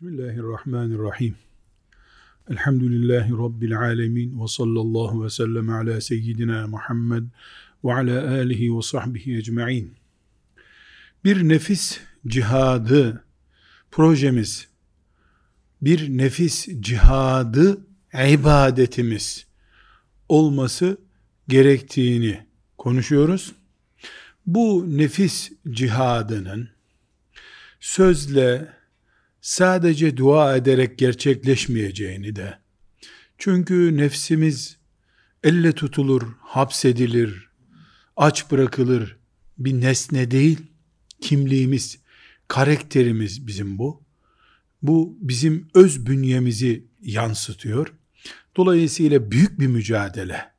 Bismillahirrahmanirrahim. 0.00 1.36
Elhamdülillahi 2.50 3.32
Rabbil 3.32 3.78
alemin 3.78 4.42
ve 4.42 4.48
sallallahu 4.48 5.24
ve 5.24 5.30
sellem 5.30 5.70
ala 5.70 6.00
seyyidina 6.00 6.66
Muhammed 6.66 7.22
ve 7.84 7.94
ala 7.94 8.30
alihi 8.30 8.76
ve 8.76 8.82
sahbihi 8.82 9.36
ecma'in. 9.36 9.94
Bir 11.24 11.48
nefis 11.48 12.00
cihadı 12.26 13.24
projemiz, 13.90 14.68
bir 15.82 16.08
nefis 16.18 16.68
cihadı 16.80 17.86
ibadetimiz 18.14 19.46
olması 20.28 20.98
gerektiğini 21.48 22.46
konuşuyoruz. 22.78 23.52
Bu 24.46 24.84
nefis 24.98 25.52
cihadının 25.70 26.68
sözle, 27.80 28.77
sadece 29.48 30.16
dua 30.16 30.56
ederek 30.56 30.98
gerçekleşmeyeceğini 30.98 32.36
de, 32.36 32.58
çünkü 33.38 33.96
nefsimiz 33.96 34.76
elle 35.44 35.72
tutulur, 35.72 36.22
hapsedilir, 36.40 37.50
aç 38.16 38.50
bırakılır 38.50 39.16
bir 39.58 39.80
nesne 39.80 40.30
değil, 40.30 40.58
kimliğimiz, 41.20 41.98
karakterimiz 42.48 43.46
bizim 43.46 43.78
bu. 43.78 44.02
Bu 44.82 45.18
bizim 45.20 45.68
öz 45.74 46.06
bünyemizi 46.06 46.86
yansıtıyor. 47.00 47.94
Dolayısıyla 48.56 49.30
büyük 49.30 49.60
bir 49.60 49.66
mücadele, 49.66 50.52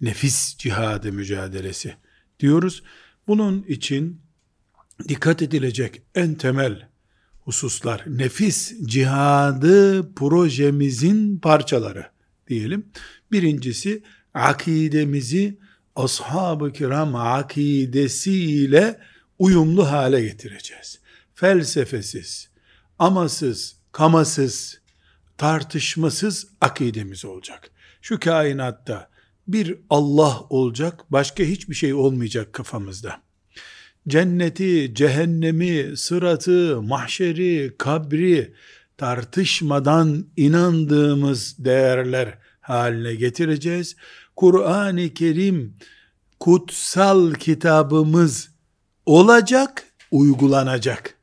nefis 0.00 0.56
cihadı 0.58 1.12
mücadelesi 1.12 1.94
diyoruz. 2.40 2.82
Bunun 3.26 3.62
için 3.62 4.20
dikkat 5.08 5.42
edilecek 5.42 6.02
en 6.14 6.34
temel 6.34 6.87
hususlar, 7.48 8.04
nefis 8.06 8.74
cihadı 8.84 10.14
projemizin 10.14 11.38
parçaları 11.38 12.06
diyelim. 12.48 12.86
Birincisi 13.32 14.02
akidemizi 14.34 15.58
ashab-ı 15.96 16.72
kiram 16.72 17.14
akidesiyle 17.14 19.00
uyumlu 19.38 19.90
hale 19.90 20.20
getireceğiz. 20.22 20.98
Felsefesiz, 21.34 22.48
amasız, 22.98 23.76
kamasız, 23.92 24.80
tartışmasız 25.36 26.46
akidemiz 26.60 27.24
olacak. 27.24 27.70
Şu 28.02 28.20
kainatta 28.20 29.10
bir 29.46 29.78
Allah 29.90 30.40
olacak, 30.50 31.04
başka 31.10 31.44
hiçbir 31.44 31.74
şey 31.74 31.94
olmayacak 31.94 32.52
kafamızda 32.52 33.22
cenneti, 34.08 34.94
cehennemi, 34.94 35.96
sıratı, 35.96 36.82
mahşeri, 36.82 37.74
kabri 37.78 38.54
tartışmadan 38.96 40.26
inandığımız 40.36 41.56
değerler 41.58 42.38
haline 42.60 43.14
getireceğiz. 43.14 43.96
Kur'an-ı 44.36 45.14
Kerim 45.14 45.74
kutsal 46.40 47.34
kitabımız 47.34 48.50
olacak, 49.06 49.84
uygulanacak. 50.10 51.14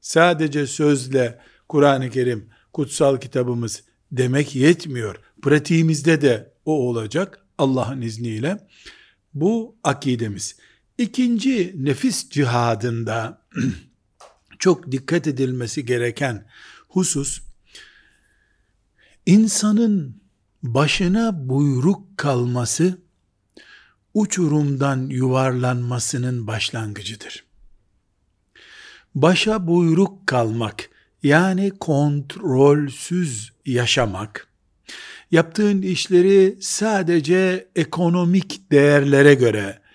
Sadece 0.00 0.66
sözle 0.66 1.38
Kur'an-ı 1.68 2.10
Kerim 2.10 2.48
kutsal 2.72 3.16
kitabımız 3.16 3.82
demek 4.12 4.54
yetmiyor. 4.54 5.16
Pratiğimizde 5.42 6.20
de 6.20 6.52
o 6.64 6.88
olacak 6.88 7.46
Allah'ın 7.58 8.00
izniyle. 8.00 8.58
Bu 9.34 9.76
akidemiz. 9.84 10.56
İkinci 10.98 11.74
nefis 11.76 12.30
cihadında 12.30 13.42
çok 14.58 14.92
dikkat 14.92 15.26
edilmesi 15.26 15.86
gereken 15.86 16.46
husus 16.88 17.40
insanın 19.26 20.22
başına 20.62 21.48
buyruk 21.48 22.18
kalması 22.18 22.98
uçurumdan 24.14 25.06
yuvarlanmasının 25.10 26.46
başlangıcıdır. 26.46 27.44
Başa 29.14 29.66
buyruk 29.66 30.26
kalmak 30.26 30.90
yani 31.22 31.70
kontrolsüz 31.70 33.52
yaşamak 33.66 34.48
yaptığın 35.30 35.82
işleri 35.82 36.56
sadece 36.60 37.68
ekonomik 37.76 38.70
değerlere 38.70 39.34
göre 39.34 39.85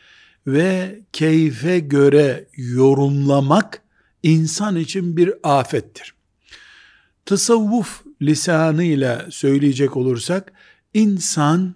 ve 0.47 1.02
keyfe 1.13 1.79
göre 1.79 2.47
yorumlamak 2.57 3.81
insan 4.24 4.75
için 4.75 5.18
bir 5.18 5.34
afettir. 5.44 6.13
Tasavvuf 7.25 8.03
lisanıyla 8.22 9.28
söyleyecek 9.30 9.97
olursak 9.97 10.53
insan 10.94 11.75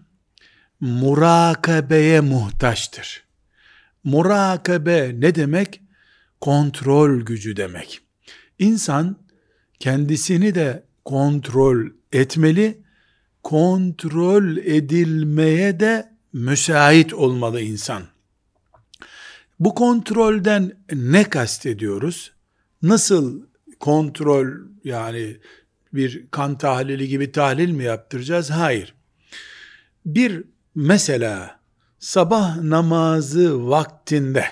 murakabeye 0.79 2.21
muhtaçtır. 2.21 3.23
Murakabe 4.03 5.11
ne 5.19 5.35
demek? 5.35 5.81
Kontrol 6.41 7.21
gücü 7.21 7.57
demek. 7.57 8.01
İnsan 8.59 9.17
kendisini 9.79 10.55
de 10.55 10.83
kontrol 11.05 11.87
etmeli, 12.11 12.81
kontrol 13.43 14.57
edilmeye 14.57 15.79
de 15.79 16.09
müsait 16.33 17.13
olmalı 17.13 17.61
insan. 17.61 18.14
Bu 19.59 19.75
kontrolden 19.75 20.71
ne 20.93 21.23
kastediyoruz? 21.23 22.31
Nasıl 22.81 23.41
kontrol 23.79 24.47
yani 24.83 25.37
bir 25.93 26.27
kan 26.31 26.57
tahlili 26.57 27.07
gibi 27.07 27.31
tahlil 27.31 27.71
mi 27.71 27.83
yaptıracağız? 27.83 28.49
Hayır. 28.49 28.93
Bir 30.05 30.43
mesela 30.75 31.59
sabah 31.99 32.57
namazı 32.57 33.69
vaktinde 33.69 34.45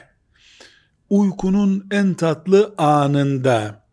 uykunun 1.10 1.88
en 1.92 2.14
tatlı 2.14 2.74
anında 2.78 3.84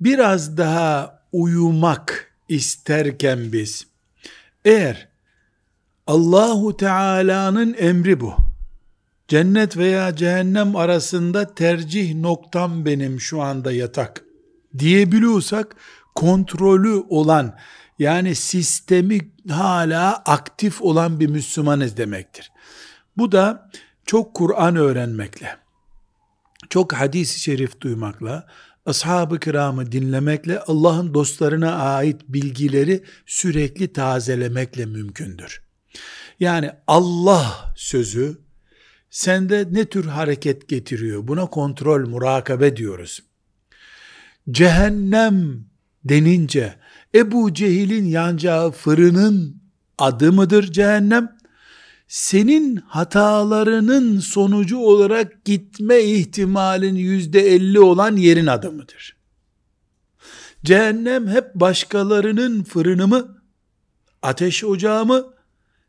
biraz 0.00 0.56
daha 0.56 1.22
uyumak 1.32 2.32
isterken 2.48 3.52
biz 3.52 3.86
eğer 4.64 5.08
Allahu 6.06 6.76
Teala'nın 6.76 7.74
emri 7.74 8.20
bu 8.20 8.47
cennet 9.28 9.76
veya 9.76 10.16
cehennem 10.16 10.76
arasında 10.76 11.54
tercih 11.54 12.14
noktam 12.14 12.84
benim 12.84 13.20
şu 13.20 13.42
anda 13.42 13.72
yatak 13.72 14.24
diyebiliyorsak 14.78 15.76
kontrolü 16.14 17.04
olan 17.08 17.58
yani 17.98 18.34
sistemi 18.34 19.18
hala 19.50 20.16
aktif 20.16 20.82
olan 20.82 21.20
bir 21.20 21.26
Müslümanız 21.26 21.96
demektir. 21.96 22.52
Bu 23.16 23.32
da 23.32 23.70
çok 24.06 24.34
Kur'an 24.34 24.76
öğrenmekle, 24.76 25.56
çok 26.70 26.92
hadis-i 26.92 27.40
şerif 27.40 27.80
duymakla, 27.80 28.46
ashab-ı 28.86 29.40
kiramı 29.40 29.92
dinlemekle 29.92 30.60
Allah'ın 30.60 31.14
dostlarına 31.14 31.72
ait 31.74 32.20
bilgileri 32.28 33.04
sürekli 33.26 33.92
tazelemekle 33.92 34.86
mümkündür. 34.86 35.62
Yani 36.40 36.70
Allah 36.86 37.74
sözü 37.76 38.47
sende 39.18 39.68
ne 39.72 39.84
tür 39.84 40.04
hareket 40.04 40.68
getiriyor? 40.68 41.28
Buna 41.28 41.46
kontrol, 41.46 42.08
murakabe 42.08 42.76
diyoruz. 42.76 43.22
Cehennem 44.50 45.64
denince 46.04 46.74
Ebu 47.14 47.54
Cehil'in 47.54 48.04
yanacağı 48.04 48.70
fırının 48.70 49.62
adı 49.98 50.32
mıdır 50.32 50.72
cehennem? 50.72 51.36
Senin 52.08 52.76
hatalarının 52.76 54.20
sonucu 54.20 54.78
olarak 54.78 55.44
gitme 55.44 56.00
ihtimalin 56.00 56.94
yüzde 56.94 57.40
elli 57.40 57.80
olan 57.80 58.16
yerin 58.16 58.46
adı 58.46 58.72
mıdır? 58.72 59.16
Cehennem 60.64 61.28
hep 61.28 61.54
başkalarının 61.54 62.64
fırını 62.64 63.08
mı? 63.08 63.42
Ateş 64.22 64.64
ocağı 64.64 65.06
mı? 65.06 65.34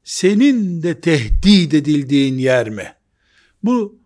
Senin 0.04 0.84
de 0.84 1.02
tehdit 1.02 1.74
edildiğin 1.74 2.38
yer 2.38 2.70
mi? 2.70 2.99
Bu 3.64 4.00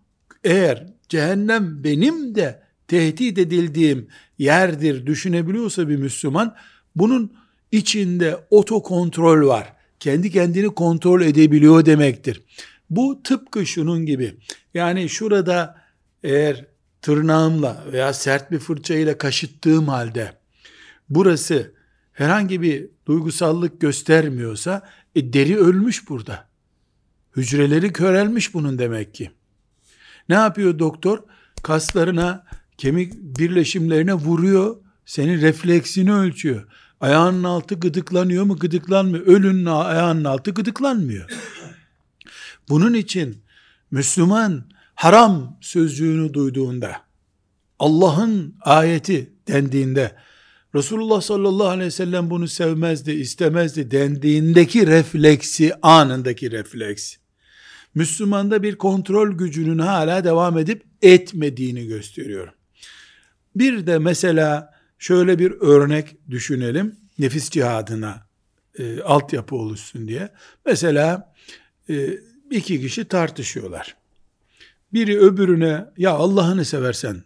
eğer 0.43 0.87
cehennem 1.09 1.83
benim 1.83 2.35
de 2.35 2.63
tehdit 2.87 3.37
edildiğim 3.37 4.07
yerdir 4.37 5.05
düşünebiliyorsa 5.05 5.89
bir 5.89 5.95
Müslüman 5.95 6.55
bunun 6.95 7.33
içinde 7.71 8.37
otokontrol 8.49 9.47
var. 9.47 9.73
Kendi 9.99 10.31
kendini 10.31 10.67
kontrol 10.67 11.21
edebiliyor 11.21 11.85
demektir. 11.85 12.41
Bu 12.89 13.23
tıpkı 13.23 13.65
şunun 13.65 14.05
gibi. 14.05 14.35
Yani 14.73 15.09
şurada 15.09 15.81
eğer 16.23 16.65
tırnağımla 17.01 17.83
veya 17.91 18.13
sert 18.13 18.51
bir 18.51 18.59
fırçayla 18.59 19.17
kaşıttığım 19.17 19.87
halde 19.87 20.33
burası 21.09 21.73
herhangi 22.11 22.61
bir 22.61 22.87
duygusallık 23.05 23.81
göstermiyorsa 23.81 24.89
e, 25.15 25.33
deri 25.33 25.57
ölmüş 25.57 26.09
burada. 26.09 26.47
Hücreleri 27.35 27.93
körelmiş 27.93 28.53
bunun 28.53 28.77
demek 28.77 29.13
ki. 29.13 29.31
Ne 30.29 30.35
yapıyor 30.35 30.79
doktor? 30.79 31.19
Kaslarına, 31.63 32.45
kemik 32.77 33.13
birleşimlerine 33.13 34.13
vuruyor. 34.13 34.75
Senin 35.05 35.41
refleksini 35.41 36.13
ölçüyor. 36.13 36.67
Ayağının 37.01 37.43
altı 37.43 37.75
gıdıklanıyor 37.75 38.43
mu 38.43 38.57
gıdıklanmıyor. 38.57 39.25
Ölünün 39.25 39.65
ayağının 39.65 40.23
altı 40.23 40.51
gıdıklanmıyor. 40.51 41.29
Bunun 42.69 42.93
için 42.93 43.43
Müslüman 43.91 44.63
haram 44.95 45.57
sözcüğünü 45.61 46.33
duyduğunda 46.33 47.01
Allah'ın 47.79 48.55
ayeti 48.61 49.33
dendiğinde 49.47 50.15
Resulullah 50.75 51.21
sallallahu 51.21 51.67
aleyhi 51.67 51.87
ve 51.87 51.91
sellem 51.91 52.29
bunu 52.29 52.47
sevmezdi, 52.47 53.11
istemezdi 53.11 53.91
dendiğindeki 53.91 54.87
refleksi, 54.87 55.73
anındaki 55.81 56.51
refleks. 56.51 57.15
Müslümanda 57.95 58.63
bir 58.63 58.75
kontrol 58.75 59.37
gücünün 59.37 59.79
hala 59.79 60.23
devam 60.23 60.57
edip 60.57 60.83
etmediğini 61.01 61.87
gösteriyor. 61.87 62.53
Bir 63.55 63.87
de 63.87 63.99
mesela 63.99 64.73
şöyle 64.99 65.39
bir 65.39 65.51
örnek 65.51 66.17
düşünelim. 66.29 66.95
Nefis 67.19 67.49
cihadına 67.49 68.27
e, 68.79 69.01
altyapı 69.01 69.55
oluşsun 69.55 70.07
diye. 70.07 70.29
Mesela 70.65 71.33
e, 71.89 72.09
iki 72.51 72.81
kişi 72.81 73.05
tartışıyorlar. 73.05 73.95
Biri 74.93 75.19
öbürüne 75.19 75.85
ya 75.97 76.11
Allah'ını 76.11 76.65
seversen 76.65 77.23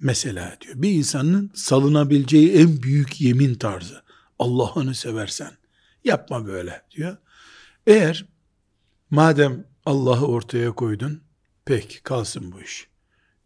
mesela 0.00 0.56
diyor. 0.60 0.74
Bir 0.76 0.90
insanın 0.90 1.50
salınabileceği 1.54 2.52
en 2.52 2.82
büyük 2.82 3.20
yemin 3.20 3.54
tarzı. 3.54 4.02
Allah'ını 4.38 4.94
seversen 4.94 5.50
yapma 6.04 6.46
böyle 6.46 6.82
diyor. 6.90 7.16
Eğer 7.86 8.26
madem 9.10 9.64
Allah'ı 9.86 10.26
ortaya 10.26 10.72
koydun 10.72 11.22
pek 11.64 12.00
kalsın 12.04 12.52
bu 12.52 12.60
iş 12.60 12.88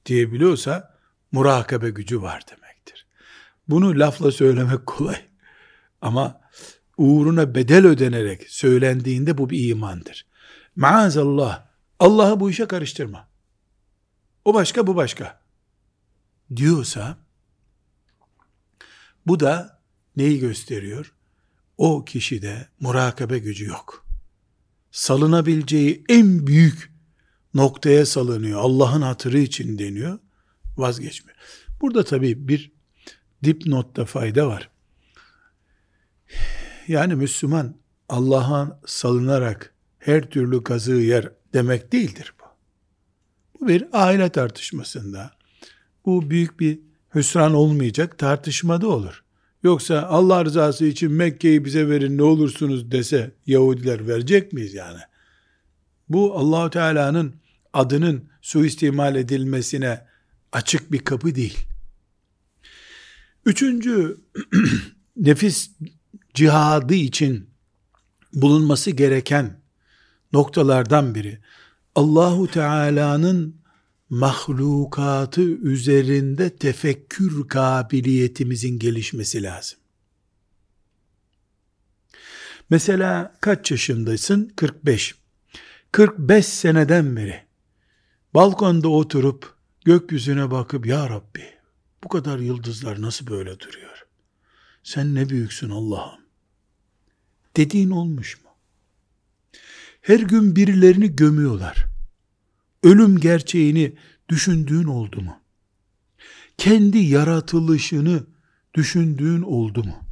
diyebiliyorsa 0.07 0.99
murakabe 1.33 1.91
gücü 1.91 2.23
var 2.23 2.43
demektir. 2.51 3.07
Bunu 3.69 4.01
lafla 4.01 4.33
söylemek 4.33 4.87
kolay. 4.87 5.17
Ama 6.01 6.41
uğruna 6.97 7.55
bedel 7.55 7.87
ödenerek 7.87 8.51
söylendiğinde 8.51 9.39
bu 9.39 9.51
bir 9.51 9.69
imandır. 9.69 10.27
Maazallah 10.77 11.67
Allah'ı 11.99 12.41
bu 12.41 12.51
işe 12.51 12.67
karıştırma. 12.67 13.29
O 14.45 14.55
başka 14.55 14.87
bu 14.87 14.97
başka 14.97 15.41
diyorsa 16.57 17.19
bu 19.27 19.41
da 19.41 19.83
neyi 20.17 20.39
gösteriyor? 20.39 21.15
O 21.79 22.05
kişide 22.05 22.69
murakabe 22.81 23.39
gücü 23.39 23.65
yok. 23.65 24.04
Salınabileceği 24.95 26.05
en 26.09 26.47
büyük 26.47 26.93
noktaya 27.55 28.07
salınıyor. 28.07 28.61
Allah'ın 28.61 29.03
hatırı 29.03 29.39
için 29.39 29.79
deniyor. 29.79 30.19
Vazgeçmiyor. 30.77 31.39
Burada 31.81 32.05
tabii 32.05 32.49
bir 32.49 32.73
dipnotta 33.45 34.05
fayda 34.05 34.47
var. 34.47 34.71
Yani 36.89 37.15
Müslüman 37.15 37.77
Allah'a 38.09 38.81
salınarak 38.87 39.75
her 39.99 40.31
türlü 40.31 40.65
kazığı 40.65 41.01
yer 41.01 41.33
demek 41.53 41.93
değildir 41.93 42.35
bu. 42.41 42.45
Bu 43.61 43.69
bir 43.69 43.87
aile 43.93 44.29
tartışmasında, 44.29 45.31
bu 46.07 46.31
büyük 46.31 46.61
bir 46.61 46.81
hüsran 47.15 47.55
olmayacak 47.55 48.19
tartışmada 48.19 48.89
olur. 48.89 49.24
Yoksa 49.65 50.03
Allah 50.03 50.45
rızası 50.45 50.85
için 50.87 51.13
Mekke'yi 51.13 51.65
bize 51.65 51.89
verin 51.89 52.19
ne 52.19 52.23
olursunuz 52.23 52.91
dese 52.91 53.35
Yahudiler 53.47 54.09
verecek 54.09 54.53
miyiz 54.53 54.75
yani? 54.75 54.99
Bu 56.09 56.39
Allahu 56.39 56.71
Teala'nın 56.71 57.35
adının 57.73 58.29
suistimal 58.43 59.17
edilmesine 59.17 60.07
açık 60.53 60.93
bir 60.93 60.99
kapı 60.99 61.35
değil. 61.35 61.59
Üçüncü 63.47 64.17
nefis 65.17 65.71
cihadı 66.35 66.95
için 66.95 67.51
bulunması 68.33 68.91
gereken 68.91 69.61
noktalardan 70.33 71.15
biri 71.15 71.39
Allahu 71.95 72.47
Teala'nın 72.51 73.57
mahlukatı 74.11 75.43
üzerinde 75.43 76.57
tefekkür 76.57 77.49
kabiliyetimizin 77.49 78.79
gelişmesi 78.79 79.43
lazım. 79.43 79.79
Mesela 82.71 83.35
kaç 83.41 83.71
yaşındaysın? 83.71 84.53
45. 84.57 85.15
45 85.93 86.47
seneden 86.47 87.17
beri 87.17 87.43
balkonda 88.35 88.89
oturup 88.89 89.55
gökyüzüne 89.85 90.51
bakıp 90.51 90.87
ya 90.87 91.11
Rabbi 91.11 91.55
bu 92.05 92.09
kadar 92.09 92.39
yıldızlar 92.39 93.03
nasıl 93.03 93.27
böyle 93.27 93.61
duruyor? 93.61 94.07
Sen 94.83 95.15
ne 95.15 95.29
büyüksün 95.29 95.71
Allah'ım. 95.71 96.21
Dediğin 97.57 97.91
olmuş 97.91 98.45
mu? 98.45 98.51
Her 100.01 100.21
gün 100.21 100.57
birilerini 100.57 101.17
gömüyorlar 101.17 101.94
ölüm 102.85 103.19
gerçeğini 103.19 103.97
düşündüğün 104.29 104.85
oldu 104.85 105.21
mu? 105.21 105.41
Kendi 106.59 106.99
yaratılışını 106.99 108.27
düşündüğün 108.75 109.43
oldu 109.43 109.85
mu? 109.85 110.07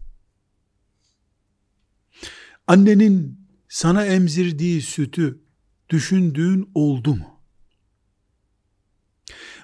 Annenin 2.67 3.41
sana 3.69 4.07
emzirdiği 4.07 4.83
sütü 4.83 5.43
düşündüğün 5.91 6.71
oldu 6.75 7.15
mu? 7.15 7.43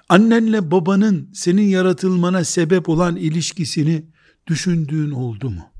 Annenle 0.09 0.71
babanın 0.71 1.31
senin 1.33 1.67
yaratılmana 1.67 2.43
sebep 2.43 2.89
olan 2.89 3.15
ilişkisini 3.15 4.05
düşündüğün 4.47 5.11
oldu 5.11 5.49
mu? 5.49 5.71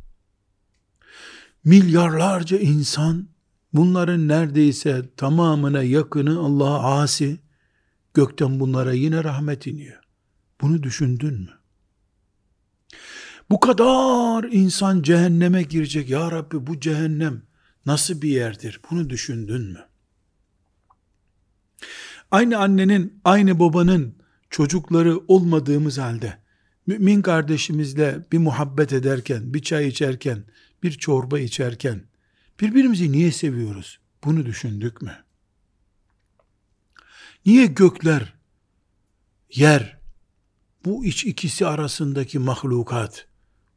Milyarlarca 1.64 2.58
insan 2.58 3.30
Bunların 3.74 4.28
neredeyse 4.28 5.10
tamamına 5.18 5.84
yakını 5.84 6.40
Allah'a 6.40 7.02
asi, 7.02 7.40
gökten 8.14 8.60
bunlara 8.60 8.94
yine 8.94 9.24
rahmet 9.24 9.68
iniyor. 9.68 10.02
Bunu 10.62 10.84
düşündün 10.84 11.34
mü? 11.34 11.60
Bu 13.50 13.60
kadar 13.60 14.44
insan 14.44 15.02
cehenneme 15.02 15.64
girecek. 15.64 16.10
Ya 16.10 16.32
Rabbi 16.32 16.68
bu 16.68 16.80
cehennem 16.80 17.42
nasıl 17.86 18.22
bir 18.22 18.30
yerdir? 18.30 18.82
Bunu 18.92 19.10
düşündün 19.10 19.62
mü? 19.62 19.86
Aynı 22.32 22.58
annenin, 22.58 23.22
aynı 23.24 23.60
babanın 23.60 24.16
çocukları 24.50 25.18
olmadığımız 25.28 25.98
halde, 25.98 26.38
mümin 26.88 27.22
kardeşimizle 27.22 28.26
bir 28.32 28.38
muhabbet 28.38 28.94
ederken, 28.94 29.54
bir 29.54 29.62
çay 29.62 29.88
içerken, 29.88 30.44
bir 30.84 30.92
çorba 30.92 31.40
içerken, 31.40 32.02
Birbirimizi 32.62 33.12
niye 33.12 33.32
seviyoruz? 33.32 34.00
Bunu 34.24 34.46
düşündük 34.46 35.02
mü? 35.02 35.18
Niye 37.46 37.66
gökler, 37.66 38.34
yer, 39.56 39.98
bu 40.86 41.06
iç 41.06 41.26
ikisi 41.26 41.68
arasındaki 41.68 42.40
mahlukat 42.40 43.28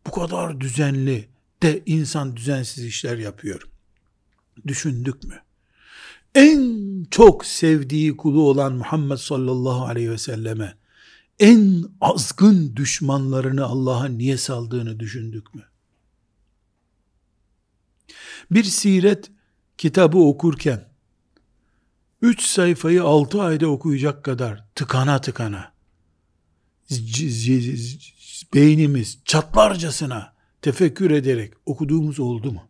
bu 0.06 0.10
kadar 0.10 0.60
düzenli 0.60 1.28
de 1.62 1.82
insan 1.86 2.36
düzensiz 2.36 2.84
işler 2.84 3.18
yapıyor? 3.18 3.62
Düşündük 4.66 5.24
mü? 5.24 5.42
En 6.34 7.04
çok 7.10 7.44
sevdiği 7.46 8.16
kulu 8.16 8.42
olan 8.42 8.72
Muhammed 8.72 9.16
sallallahu 9.16 9.84
aleyhi 9.84 10.10
ve 10.10 10.18
selleme 10.18 10.76
en 11.38 11.84
azgın 12.00 12.76
düşmanlarını 12.76 13.64
Allah'a 13.64 14.06
niye 14.06 14.36
saldığını 14.36 15.00
düşündük 15.00 15.54
mü? 15.54 15.62
Bir 18.52 18.64
siret 18.64 19.30
kitabı 19.78 20.18
okurken, 20.18 20.88
üç 22.22 22.42
sayfayı 22.42 23.02
altı 23.02 23.42
ayda 23.42 23.66
okuyacak 23.66 24.24
kadar 24.24 24.64
tıkana 24.74 25.20
tıkana, 25.20 25.72
beynimiz 28.54 29.18
çatlarcasına 29.24 30.34
tefekkür 30.62 31.10
ederek 31.10 31.54
okuduğumuz 31.66 32.20
oldu 32.20 32.52
mu? 32.52 32.68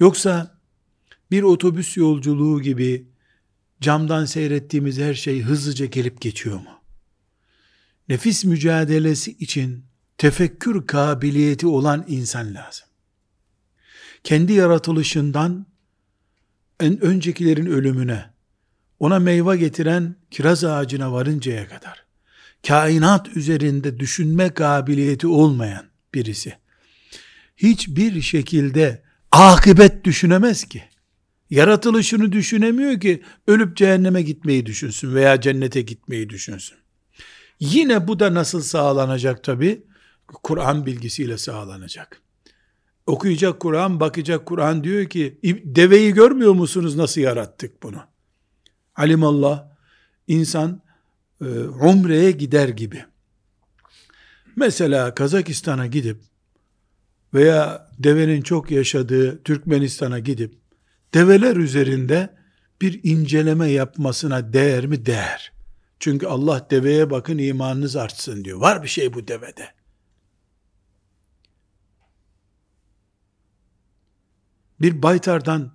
Yoksa 0.00 0.60
bir 1.30 1.42
otobüs 1.42 1.96
yolculuğu 1.96 2.62
gibi 2.62 3.08
camdan 3.80 4.24
seyrettiğimiz 4.24 4.98
her 4.98 5.14
şey 5.14 5.42
hızlıca 5.42 5.86
gelip 5.86 6.20
geçiyor 6.20 6.56
mu? 6.56 6.82
Nefis 8.08 8.44
mücadelesi 8.44 9.30
için 9.30 9.84
tefekkür 10.18 10.86
kabiliyeti 10.86 11.66
olan 11.66 12.04
insan 12.08 12.54
lazım 12.54 12.87
kendi 14.24 14.52
yaratılışından 14.52 15.66
en 16.80 17.00
öncekilerin 17.00 17.66
ölümüne, 17.66 18.30
ona 18.98 19.18
meyve 19.18 19.56
getiren 19.56 20.16
kiraz 20.30 20.64
ağacına 20.64 21.12
varıncaya 21.12 21.68
kadar, 21.68 22.04
kainat 22.66 23.36
üzerinde 23.36 24.00
düşünme 24.00 24.54
kabiliyeti 24.54 25.26
olmayan 25.26 25.84
birisi, 26.14 26.56
hiçbir 27.56 28.22
şekilde 28.22 29.02
akıbet 29.32 30.04
düşünemez 30.04 30.64
ki. 30.64 30.82
Yaratılışını 31.50 32.32
düşünemiyor 32.32 33.00
ki, 33.00 33.22
ölüp 33.46 33.76
cehenneme 33.76 34.22
gitmeyi 34.22 34.66
düşünsün 34.66 35.14
veya 35.14 35.40
cennete 35.40 35.80
gitmeyi 35.80 36.30
düşünsün. 36.30 36.78
Yine 37.60 38.08
bu 38.08 38.20
da 38.20 38.34
nasıl 38.34 38.62
sağlanacak 38.62 39.44
tabi? 39.44 39.82
Kur'an 40.26 40.86
bilgisiyle 40.86 41.38
sağlanacak. 41.38 42.22
Okuyacak 43.08 43.60
Kur'an, 43.60 44.00
bakacak 44.00 44.46
Kur'an 44.46 44.84
diyor 44.84 45.06
ki, 45.06 45.38
deveyi 45.64 46.14
görmüyor 46.14 46.52
musunuz 46.52 46.96
nasıl 46.96 47.20
yarattık 47.20 47.82
bunu? 47.82 48.00
Alimallah, 48.96 49.64
insan 50.26 50.82
e, 51.40 51.44
umreye 51.60 52.30
gider 52.30 52.68
gibi. 52.68 53.04
Mesela 54.56 55.14
Kazakistan'a 55.14 55.86
gidip 55.86 56.16
veya 57.34 57.88
devenin 57.98 58.42
çok 58.42 58.70
yaşadığı 58.70 59.42
Türkmenistan'a 59.42 60.18
gidip 60.18 60.54
develer 61.14 61.56
üzerinde 61.56 62.36
bir 62.80 63.00
inceleme 63.02 63.70
yapmasına 63.70 64.52
değer 64.52 64.86
mi? 64.86 65.06
Değer. 65.06 65.52
Çünkü 66.00 66.26
Allah 66.26 66.66
deveye 66.70 67.10
bakın 67.10 67.38
imanınız 67.38 67.96
artsın 67.96 68.44
diyor. 68.44 68.60
Var 68.60 68.82
bir 68.82 68.88
şey 68.88 69.14
bu 69.14 69.28
devede. 69.28 69.77
Bir 74.80 75.02
baytardan 75.02 75.72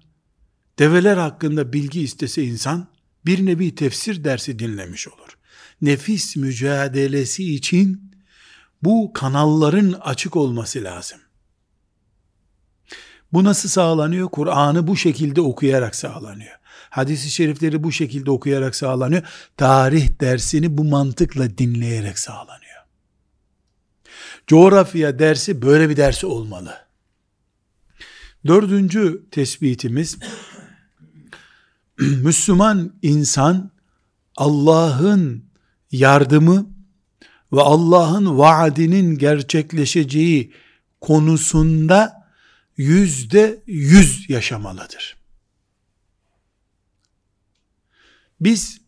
develer 0.79 1.17
hakkında 1.17 1.73
bilgi 1.73 2.01
istese 2.01 2.43
insan 2.43 2.87
bir 3.25 3.45
nevi 3.45 3.75
tefsir 3.75 4.23
dersi 4.23 4.59
dinlemiş 4.59 5.07
olur. 5.07 5.37
Nefis 5.81 6.35
mücadelesi 6.35 7.55
için 7.55 8.11
bu 8.83 9.13
kanalların 9.13 9.91
açık 10.01 10.35
olması 10.35 10.83
lazım. 10.83 11.19
Bu 13.33 13.43
nasıl 13.43 13.69
sağlanıyor? 13.69 14.29
Kur'an'ı 14.29 14.87
bu 14.87 14.95
şekilde 14.97 15.41
okuyarak 15.41 15.95
sağlanıyor. 15.95 16.57
Hadis-i 16.89 17.29
şerifleri 17.31 17.83
bu 17.83 17.91
şekilde 17.91 18.31
okuyarak 18.31 18.75
sağlanıyor. 18.75 19.23
Tarih 19.57 20.19
dersini 20.21 20.77
bu 20.77 20.83
mantıkla 20.83 21.57
dinleyerek 21.57 22.19
sağlanıyor. 22.19 22.83
Coğrafya 24.47 25.19
dersi 25.19 25.61
böyle 25.61 25.89
bir 25.89 25.97
dersi 25.97 26.25
olmalı. 26.25 26.77
Dördüncü 28.47 29.23
tespitimiz, 29.31 30.17
Müslüman 31.99 32.93
insan 33.01 33.71
Allah'ın 34.35 35.45
yardımı 35.91 36.69
ve 37.53 37.61
Allah'ın 37.61 38.37
vaadinin 38.37 39.17
gerçekleşeceği 39.17 40.53
konusunda 41.01 42.29
yüzde 42.77 43.63
yüz 43.67 44.29
yaşamalıdır. 44.29 45.17
Biz 48.39 48.81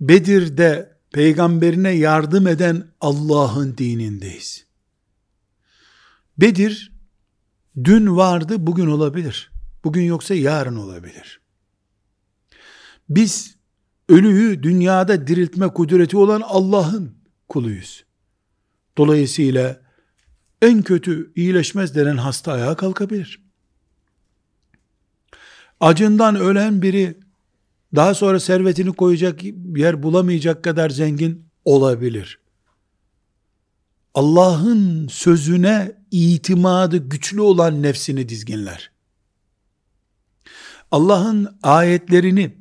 Bedir'de 0.00 0.96
peygamberine 1.12 1.90
yardım 1.90 2.46
eden 2.46 2.86
Allah'ın 3.00 3.78
dinindeyiz. 3.78 4.66
Bedir 6.38 6.91
dün 7.84 8.16
vardı 8.16 8.56
bugün 8.58 8.86
olabilir. 8.86 9.52
Bugün 9.84 10.02
yoksa 10.02 10.34
yarın 10.34 10.76
olabilir. 10.76 11.40
Biz 13.08 13.56
ölüyü 14.08 14.62
dünyada 14.62 15.26
diriltme 15.26 15.68
kudreti 15.68 16.16
olan 16.16 16.40
Allah'ın 16.40 17.14
kuluyuz. 17.48 18.04
Dolayısıyla 18.98 19.80
en 20.62 20.82
kötü 20.82 21.32
iyileşmez 21.34 21.94
denen 21.94 22.16
hasta 22.16 22.52
ayağa 22.52 22.76
kalkabilir. 22.76 23.42
Acından 25.80 26.36
ölen 26.36 26.82
biri 26.82 27.18
daha 27.94 28.14
sonra 28.14 28.40
servetini 28.40 28.92
koyacak 28.92 29.44
yer 29.76 30.02
bulamayacak 30.02 30.64
kadar 30.64 30.90
zengin 30.90 31.48
olabilir. 31.64 32.41
Allah'ın 34.14 35.08
sözüne 35.08 35.92
itimadı 36.10 36.96
güçlü 36.96 37.40
olan 37.40 37.82
nefsini 37.82 38.28
dizginler. 38.28 38.90
Allah'ın 40.90 41.58
ayetlerini, 41.62 42.56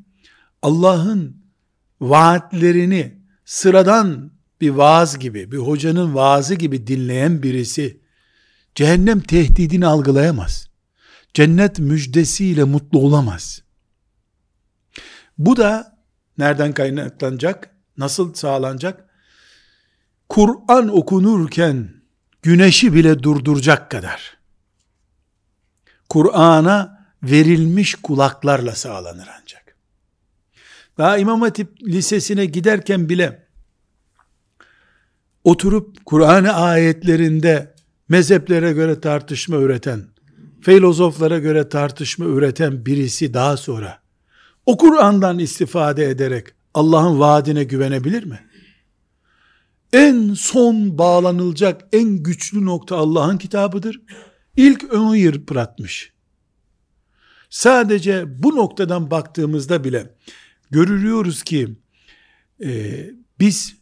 Allah'ın 0.62 1.38
vaatlerini 2.02 3.18
sıradan 3.46 4.32
bir 4.62 4.70
vaaz 4.70 5.20
gibi, 5.20 5.52
bir 5.52 5.58
hocanın 5.58 6.16
vaazı 6.16 6.56
gibi 6.56 6.88
dinleyen 6.88 7.44
birisi 7.44 8.02
cehennem 8.76 9.20
tehdidini 9.20 9.86
algılayamaz. 9.86 10.70
Cennet 11.34 11.80
müjdesiyle 11.80 12.64
mutlu 12.64 13.00
olamaz. 13.00 13.62
Bu 15.38 15.58
da 15.58 15.98
nereden 16.38 16.74
kaynaklanacak? 16.74 17.76
Nasıl 17.98 18.34
sağlanacak? 18.34 19.10
Kur'an 20.32 20.98
okunurken 20.98 21.90
güneşi 22.42 22.94
bile 22.94 23.24
durduracak 23.24 23.92
kadar 23.92 24.38
Kur'an'a 26.10 27.08
verilmiş 27.24 27.96
kulaklarla 27.96 28.76
sağlanır 28.76 29.28
ancak. 29.42 29.76
Daha 30.98 31.18
İmam 31.18 31.42
Hatip 31.42 31.84
Lisesi'ne 31.84 32.46
giderken 32.46 33.10
bile 33.10 33.48
oturup 35.44 36.06
Kur'an 36.06 36.44
ayetlerinde 36.44 37.74
mezheplere 38.10 38.74
göre 38.74 39.02
tartışma 39.02 39.56
üreten, 39.56 40.06
filozoflara 40.62 41.40
göre 41.40 41.70
tartışma 41.70 42.26
üreten 42.26 42.86
birisi 42.86 43.34
daha 43.34 43.58
sonra 43.58 44.00
o 44.66 44.78
Kur'an'dan 44.78 45.40
istifade 45.40 46.10
ederek 46.10 46.48
Allah'ın 46.74 47.20
vaadine 47.20 47.64
güvenebilir 47.64 48.24
mi? 48.24 48.51
En 49.94 50.34
son 50.34 50.98
bağlanılacak 50.98 51.88
en 51.94 52.24
güçlü 52.24 52.66
nokta 52.66 52.98
Allah'ın 52.98 53.38
kitabıdır. 53.38 54.02
İlk 54.56 54.94
onu 54.94 55.16
yıpratmış. 55.16 56.14
Sadece 57.50 58.44
bu 58.44 58.56
noktadan 58.56 59.12
baktığımızda 59.12 59.84
bile 59.84 60.16
görülüyoruz 60.72 61.44
ki 61.44 61.76
e, 62.64 63.04
biz 63.40 63.76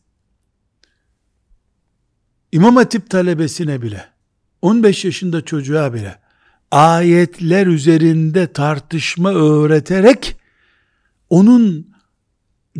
İmam 2.51 2.75
Hatip 2.75 3.09
talebesine 3.09 3.81
bile 3.81 4.05
15 4.61 5.05
yaşında 5.05 5.45
çocuğa 5.45 5.93
bile 5.93 6.19
ayetler 6.71 7.67
üzerinde 7.67 8.53
tartışma 8.53 9.33
öğreterek 9.33 10.35
onun 11.29 11.93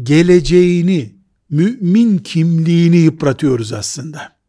geleceğini, 0.04 1.19
mümin 1.50 2.18
kimliğini 2.18 2.98
yıpratıyoruz 2.98 3.74
aslında. 3.74 4.40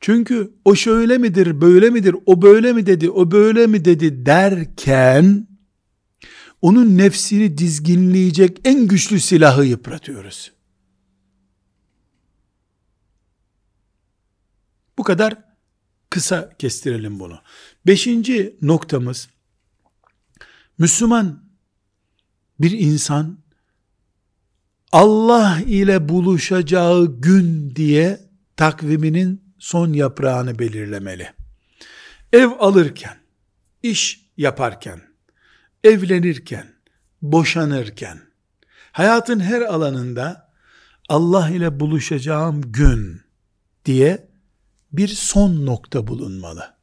Çünkü 0.00 0.52
o 0.64 0.74
şöyle 0.74 1.18
midir, 1.18 1.60
böyle 1.60 1.90
midir, 1.90 2.16
o 2.26 2.42
böyle 2.42 2.72
mi 2.72 2.86
dedi, 2.86 3.10
o 3.10 3.30
böyle 3.30 3.66
mi 3.66 3.84
dedi 3.84 4.26
derken, 4.26 5.48
onun 6.62 6.98
nefsini 6.98 7.58
dizginleyecek 7.58 8.60
en 8.64 8.88
güçlü 8.88 9.20
silahı 9.20 9.64
yıpratıyoruz. 9.64 10.52
Bu 14.98 15.02
kadar 15.02 15.44
kısa 16.10 16.56
kestirelim 16.58 17.20
bunu. 17.20 17.40
Beşinci 17.86 18.56
noktamız, 18.62 19.28
Müslüman 20.78 21.44
bir 22.60 22.70
insan 22.70 23.38
Allah 24.92 25.60
ile 25.66 26.08
buluşacağı 26.08 27.20
gün 27.20 27.76
diye 27.76 28.20
takviminin 28.56 29.54
son 29.58 29.92
yaprağını 29.92 30.58
belirlemeli. 30.58 31.32
Ev 32.32 32.48
alırken, 32.58 33.16
iş 33.82 34.30
yaparken, 34.36 35.00
evlenirken, 35.84 36.66
boşanırken, 37.22 38.18
hayatın 38.92 39.40
her 39.40 39.60
alanında 39.60 40.52
Allah 41.08 41.50
ile 41.50 41.80
buluşacağım 41.80 42.72
gün 42.72 43.20
diye 43.84 44.28
bir 44.92 45.08
son 45.08 45.66
nokta 45.66 46.06
bulunmalı. 46.06 46.76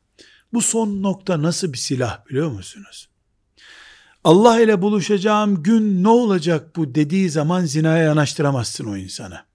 Bu 0.53 0.61
son 0.61 1.03
nokta 1.03 1.41
nasıl 1.41 1.73
bir 1.73 1.77
silah 1.77 2.25
biliyor 2.25 2.51
musunuz? 2.51 3.09
Allah 4.23 4.61
ile 4.61 4.81
buluşacağım 4.81 5.63
gün 5.63 6.03
ne 6.03 6.07
olacak 6.07 6.75
bu 6.75 6.95
dediği 6.95 7.29
zaman 7.29 7.65
zinaya 7.65 8.03
yanaştıramazsın 8.03 8.85
o 8.85 8.97
insana. 8.97 9.45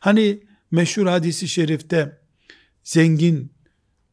Hani 0.00 0.42
meşhur 0.70 1.06
hadisi 1.06 1.48
şerifte 1.48 2.18
zengin, 2.84 3.52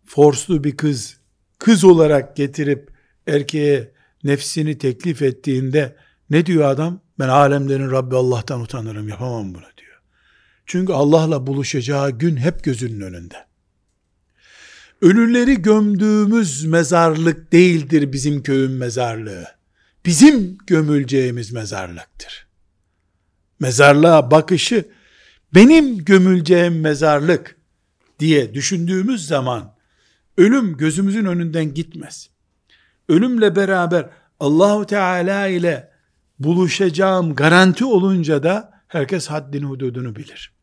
forslu 0.06 0.64
bir 0.64 0.78
kız, 0.78 1.18
kız 1.60 1.84
olarak 1.84 2.36
getirip 2.36 2.92
erkeğe 3.28 3.92
nefsini 4.24 4.78
teklif 4.78 5.22
ettiğinde 5.22 5.96
ne 6.30 6.46
diyor 6.46 6.70
adam? 6.70 7.02
Ben 7.20 7.30
alemlerin 7.30 7.92
Rabbi 7.92 8.16
Allah'tan 8.16 8.62
utanırım, 8.62 9.10
yapamam 9.10 9.54
bunu 9.54 9.66
diyor. 9.78 10.02
Çünkü 10.66 10.94
Allah'la 10.94 11.48
buluşacağı 11.48 12.12
gün 12.12 12.38
hep 12.38 12.64
gözünün 12.64 13.02
önünde. 13.02 13.46
Ölüleri 15.02 15.62
gömdüğümüz 15.62 16.66
mezarlık 16.66 17.52
değildir 17.52 18.14
bizim 18.14 18.44
köyün 18.44 18.72
mezarlığı. 18.72 19.48
Bizim 20.06 20.58
gömüleceğimiz 20.68 21.52
mezarlıktır. 21.52 22.48
Mezarlığa 23.60 24.32
bakışı 24.32 24.86
benim 25.54 26.06
gömüleceğim 26.06 26.80
mezarlık 26.80 27.56
diye 28.20 28.54
düşündüğümüz 28.54 29.28
zaman 29.28 29.76
ölüm 30.38 30.78
gözümüzün 30.78 31.26
önünden 31.26 31.74
gitmez. 31.74 32.30
Ölümle 33.10 33.56
beraber 33.56 34.10
Allahu 34.40 34.86
Teala 34.86 35.48
ile 35.48 35.92
buluşacağım 36.40 37.36
garanti 37.36 37.86
olunca 37.86 38.44
da 38.44 38.74
herkes 38.88 39.28
haddini 39.28 39.66
hududunu 39.66 40.16
bilir. 40.16 40.54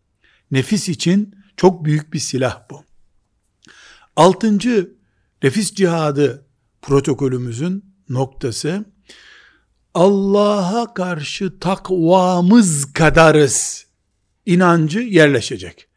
Nefis 0.50 0.88
için 0.88 1.34
çok 1.56 1.84
büyük 1.84 2.12
bir 2.12 2.18
silah 2.18 2.62
bu. 2.70 2.84
Altıncı 4.16 4.96
nefis 5.42 5.74
cihadı 5.74 6.46
protokolümüzün 6.82 7.94
noktası 8.08 8.84
Allah'a 9.94 10.94
karşı 10.94 11.58
takvamız 11.58 12.92
kadarız 12.92 13.86
inancı 14.46 15.00
yerleşecek. 15.00 15.88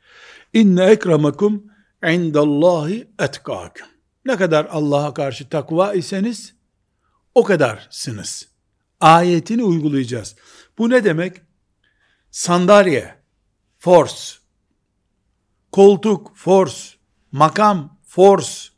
İnne 0.54 0.86
ekremakum 0.86 1.64
indallahi 2.04 3.08
etkâküm. 3.20 3.88
Ne 4.26 4.38
kadar 4.38 4.66
Allah'a 4.66 5.14
karşı 5.14 5.50
takva 5.50 5.94
iseniz 5.94 6.56
o 7.36 7.44
kadarsınız. 7.44 8.48
Ayetini 9.00 9.64
uygulayacağız. 9.64 10.36
Bu 10.78 10.90
ne 10.90 11.04
demek? 11.04 11.42
Sandalye, 12.32 13.16
force, 13.78 14.34
koltuk, 15.72 16.32
force, 16.36 16.82
makam, 17.32 17.95
force, 18.16 18.70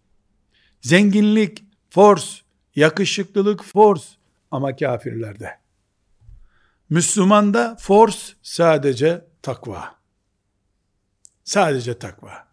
zenginlik, 0.82 1.64
force, 1.90 2.28
yakışıklılık, 2.76 3.64
force 3.64 4.06
ama 4.52 4.76
kafirlerde. 4.76 5.52
Müslümanda 6.90 7.76
force 7.80 8.18
sadece 8.44 9.26
takva. 9.42 9.96
Sadece 11.44 12.00
takva. 12.00 12.48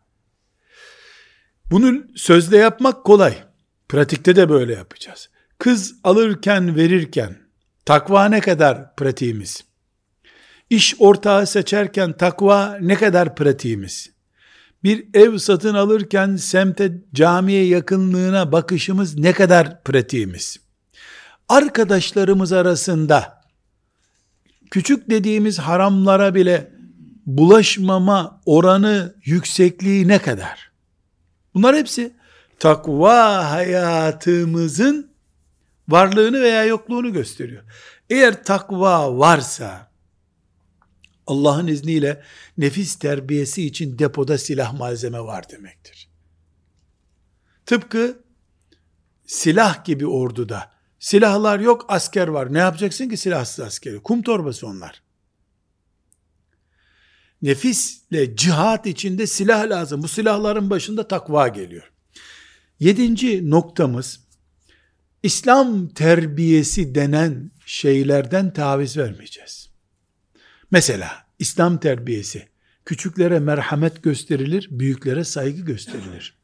Bunu 1.71 2.05
sözde 2.17 2.57
yapmak 2.57 3.05
kolay. 3.05 3.45
Pratikte 3.89 4.37
de 4.37 4.49
böyle 4.49 4.75
yapacağız. 4.75 5.31
Kız 5.59 5.95
alırken 6.05 6.77
verirken 6.77 7.39
takva 7.85 8.25
ne 8.25 8.41
kadar 8.41 8.97
pratiğimiz? 8.97 9.65
İş 10.71 10.95
ortağı 10.99 11.47
seçerken 11.47 12.13
takva 12.13 12.79
ne 12.81 12.95
kadar 12.95 13.37
pratiğimiz? 13.37 14.14
Bir 14.85 15.07
ev 15.15 15.39
satın 15.39 15.75
alırken 15.75 16.37
semte 16.37 16.93
camiye 17.15 17.67
yakınlığına 17.67 18.53
bakışımız 18.53 19.19
ne 19.19 19.33
kadar 19.33 19.83
pratiğimiz? 19.83 20.57
Arkadaşlarımız 21.49 22.53
arasında 22.53 23.41
küçük 24.71 25.11
dediğimiz 25.11 25.59
haramlara 25.59 26.35
bile 26.35 26.71
bulaşmama 27.27 28.41
oranı 28.47 29.15
yüksekliği 29.25 30.09
ne 30.09 30.19
kadar? 30.19 30.73
Bunlar 31.55 31.77
hepsi 31.77 32.13
takva 32.59 33.51
hayatımızın 33.51 35.11
varlığını 35.89 36.41
veya 36.41 36.65
yokluğunu 36.65 37.13
gösteriyor. 37.13 37.63
Eğer 38.11 38.45
takva 38.45 39.19
varsa 39.19 39.94
Allah'ın 41.27 41.67
izniyle 41.67 42.23
nefis 42.59 42.95
terbiyesi 42.95 43.67
için 43.67 43.99
depoda 43.99 44.39
silah 44.39 44.79
malzeme 44.79 45.21
var 45.21 45.51
demektir. 45.51 46.09
Tıpkı 47.67 48.23
silah 49.27 49.85
gibi 49.85 50.07
orduda 50.07 50.73
silahlar 50.99 51.61
yok 51.61 51.85
asker 51.89 52.29
var. 52.29 52.55
Ne 52.55 52.59
yapacaksın 52.59 53.09
ki 53.09 53.17
silahsız 53.17 53.61
askeri? 53.61 54.03
Kum 54.03 54.23
torbası 54.23 54.67
onlar. 54.67 55.03
Nefisle 57.43 58.37
cihat 58.37 58.87
içinde 58.87 59.27
silah 59.27 59.69
lazım. 59.69 60.03
Bu 60.03 60.09
silahların 60.09 60.71
başında 60.71 61.09
takva 61.09 61.49
geliyor. 61.49 61.93
Yedinci 62.81 63.51
noktamız 63.51 64.21
İslam 65.23 65.89
terbiyesi 65.89 66.95
denen 66.95 67.51
şeylerden 67.67 68.53
taviz 68.53 68.97
vermeyeceğiz. 68.97 69.64
Mesela 70.75 71.27
İslam 71.39 71.79
terbiyesi 71.79 72.49
küçüklere 72.85 73.41
merhamet 73.41 74.03
gösterilir, 74.03 74.69
büyüklere 74.71 75.25
saygı 75.25 75.63
gösterilir. 75.63 76.39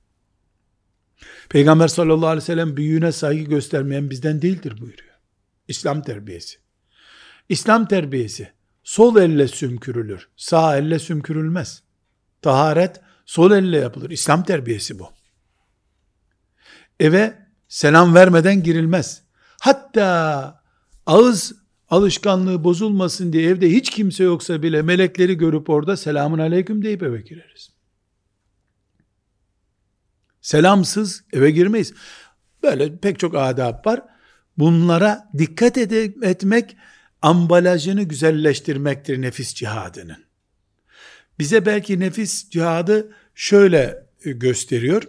Peygamber 1.49 1.89
sallallahu 1.89 2.27
aleyhi 2.27 2.43
ve 2.43 2.47
sellem 2.47 2.77
büyüğüne 2.77 3.13
saygı 3.13 3.43
göstermeyen 3.43 4.11
bizden 4.11 4.43
değildir 4.43 4.81
buyuruyor. 4.81 5.15
İslam 5.69 6.03
terbiyesi. 6.03 6.59
İslam 7.49 7.89
terbiyesi 7.89 8.53
sol 8.85 9.17
elle 9.17 9.49
sümkürülür, 9.49 10.29
sağ 10.37 10.77
elle 10.77 10.99
sümkürülmez. 10.99 11.83
Taharet 12.43 13.01
sol 13.27 13.51
elle 13.51 13.79
yapılır. 13.79 14.11
İslam 14.11 14.45
terbiyesi 14.45 14.99
bu. 14.99 15.09
Eve 17.01 17.47
selam 17.69 18.15
vermeden 18.15 18.63
girilmez. 18.63 19.23
Hatta 19.61 20.63
ağız 21.07 21.60
alışkanlığı 21.91 22.65
bozulmasın 22.65 23.33
diye 23.33 23.49
evde 23.49 23.71
hiç 23.71 23.91
kimse 23.91 24.25
yoksa 24.25 24.63
bile 24.63 24.83
melekleri 24.83 25.37
görüp 25.37 25.71
orada 25.71 25.97
selamun 25.97 26.39
aleyküm 26.39 26.85
deyip 26.85 27.03
eve 27.03 27.21
gireriz. 27.21 27.73
Selamsız 30.41 31.25
eve 31.33 31.51
girmeyiz. 31.51 31.95
Böyle 32.63 32.97
pek 32.97 33.19
çok 33.19 33.35
adab 33.37 33.87
var. 33.87 34.03
Bunlara 34.59 35.31
dikkat 35.39 35.77
ed- 35.77 36.27
etmek 36.27 36.77
ambalajını 37.23 38.03
güzelleştirmektir 38.03 39.23
nefis 39.23 39.55
cihadının. 39.55 40.25
Bize 41.39 41.67
belki 41.67 42.01
nefis 42.01 42.51
cihadı 42.51 43.15
şöyle 43.35 44.07
gösteriyor. 44.25 45.03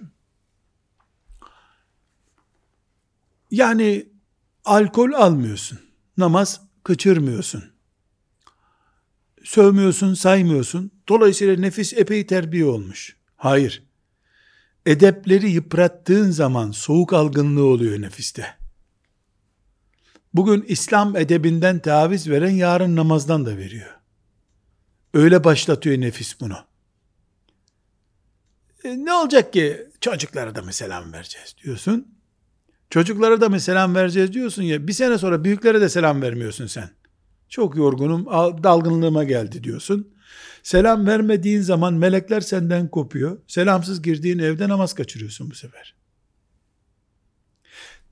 Yani 3.52 4.10
alkol 4.66 5.12
almıyorsun. 5.12 5.80
Namaz 6.18 6.62
kaçırmıyorsun. 6.84 7.64
Sövmüyorsun, 9.44 10.14
saymıyorsun. 10.14 10.92
Dolayısıyla 11.10 11.56
nefis 11.56 11.94
epey 11.94 12.28
terbiye 12.28 12.66
olmuş. 12.66 13.16
Hayır. 13.36 13.84
Edepleri 14.86 15.50
yıprattığın 15.50 16.32
zaman 16.32 16.72
soğuk 16.72 17.14
algınlığı 17.14 17.66
oluyor 17.66 18.02
nefiste. 18.02 18.58
Bugün 20.34 20.62
İslam 20.68 21.16
edebinden 21.16 21.80
taviz 21.80 22.30
veren 22.30 22.50
yarın 22.50 22.96
namazdan 22.96 23.46
da 23.46 23.58
veriyor. 23.58 23.98
Öyle 25.14 25.44
başlatıyor 25.44 26.02
nefis 26.02 26.40
bunu. 26.40 26.58
E, 28.84 29.06
ne 29.06 29.14
olacak 29.14 29.54
ki 29.54 29.88
çocuklara 30.02 30.56
da 30.56 30.62
mı 30.62 30.74
selam 30.74 31.14
vereceğiz 31.14 31.56
diyorsun. 31.64 32.21
Çocuklara 32.92 33.42
da 33.42 33.50
mı 33.50 33.60
selam 33.60 33.96
vereceğiz 33.96 34.34
diyorsun 34.34 34.64
ya 34.64 34.88
bir 34.88 34.94
sene 34.94 35.18
sonra 35.18 35.44
büyüklere 35.44 35.82
de 35.82 35.90
selam 35.90 36.22
vermiyorsun 36.22 36.68
sen. 36.68 36.90
Çok 37.50 37.76
yorgunum 37.76 38.26
dalgınlığıma 38.64 39.24
geldi 39.24 39.64
diyorsun. 39.64 40.14
Selam 40.64 41.08
vermediğin 41.08 41.62
zaman 41.62 41.94
melekler 41.94 42.42
senden 42.42 42.88
kopuyor. 42.88 43.38
Selamsız 43.48 44.02
girdiğin 44.02 44.40
evde 44.40 44.70
namaz 44.70 44.94
kaçırıyorsun 44.94 45.52
bu 45.52 45.56
sefer. 45.56 45.96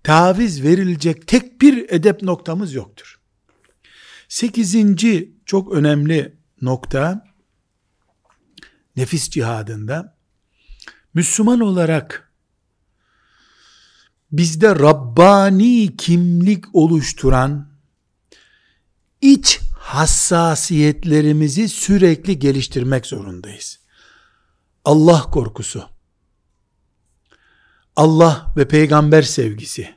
Taviz 0.03 0.63
verilecek 0.63 1.27
tek 1.27 1.61
bir 1.61 1.89
edep 1.89 2.21
noktamız 2.21 2.73
yoktur. 2.73 3.19
Sekizinci 4.27 5.33
çok 5.45 5.73
önemli 5.73 6.37
nokta 6.61 7.25
nefis 8.95 9.29
cihadında 9.29 10.17
Müslüman 11.13 11.59
olarak 11.59 12.28
bizde 14.31 14.75
Rabbani 14.75 15.97
kimlik 15.97 16.65
oluşturan 16.73 17.69
iç 19.21 19.59
hassasiyetlerimizi 19.73 21.69
sürekli 21.69 22.39
geliştirmek 22.39 23.05
zorundayız. 23.05 23.79
Allah 24.85 25.21
korkusu, 25.21 25.89
Allah 27.95 28.53
ve 28.57 28.67
peygamber 28.67 29.21
sevgisi, 29.21 29.95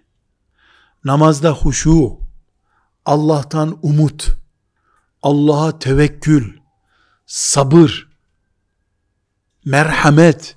namazda 1.04 1.52
huşu, 1.52 2.18
Allah'tan 3.04 3.78
umut, 3.82 4.28
Allah'a 5.22 5.78
tevekkül, 5.78 6.58
sabır, 7.26 8.08
merhamet, 9.64 10.56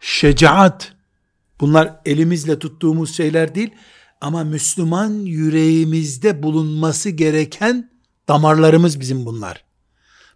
şecaat, 0.00 0.99
Bunlar 1.60 2.00
elimizle 2.04 2.58
tuttuğumuz 2.58 3.16
şeyler 3.16 3.54
değil 3.54 3.70
ama 4.20 4.44
Müslüman 4.44 5.10
yüreğimizde 5.10 6.42
bulunması 6.42 7.10
gereken 7.10 7.90
damarlarımız 8.28 9.00
bizim 9.00 9.26
bunlar. 9.26 9.64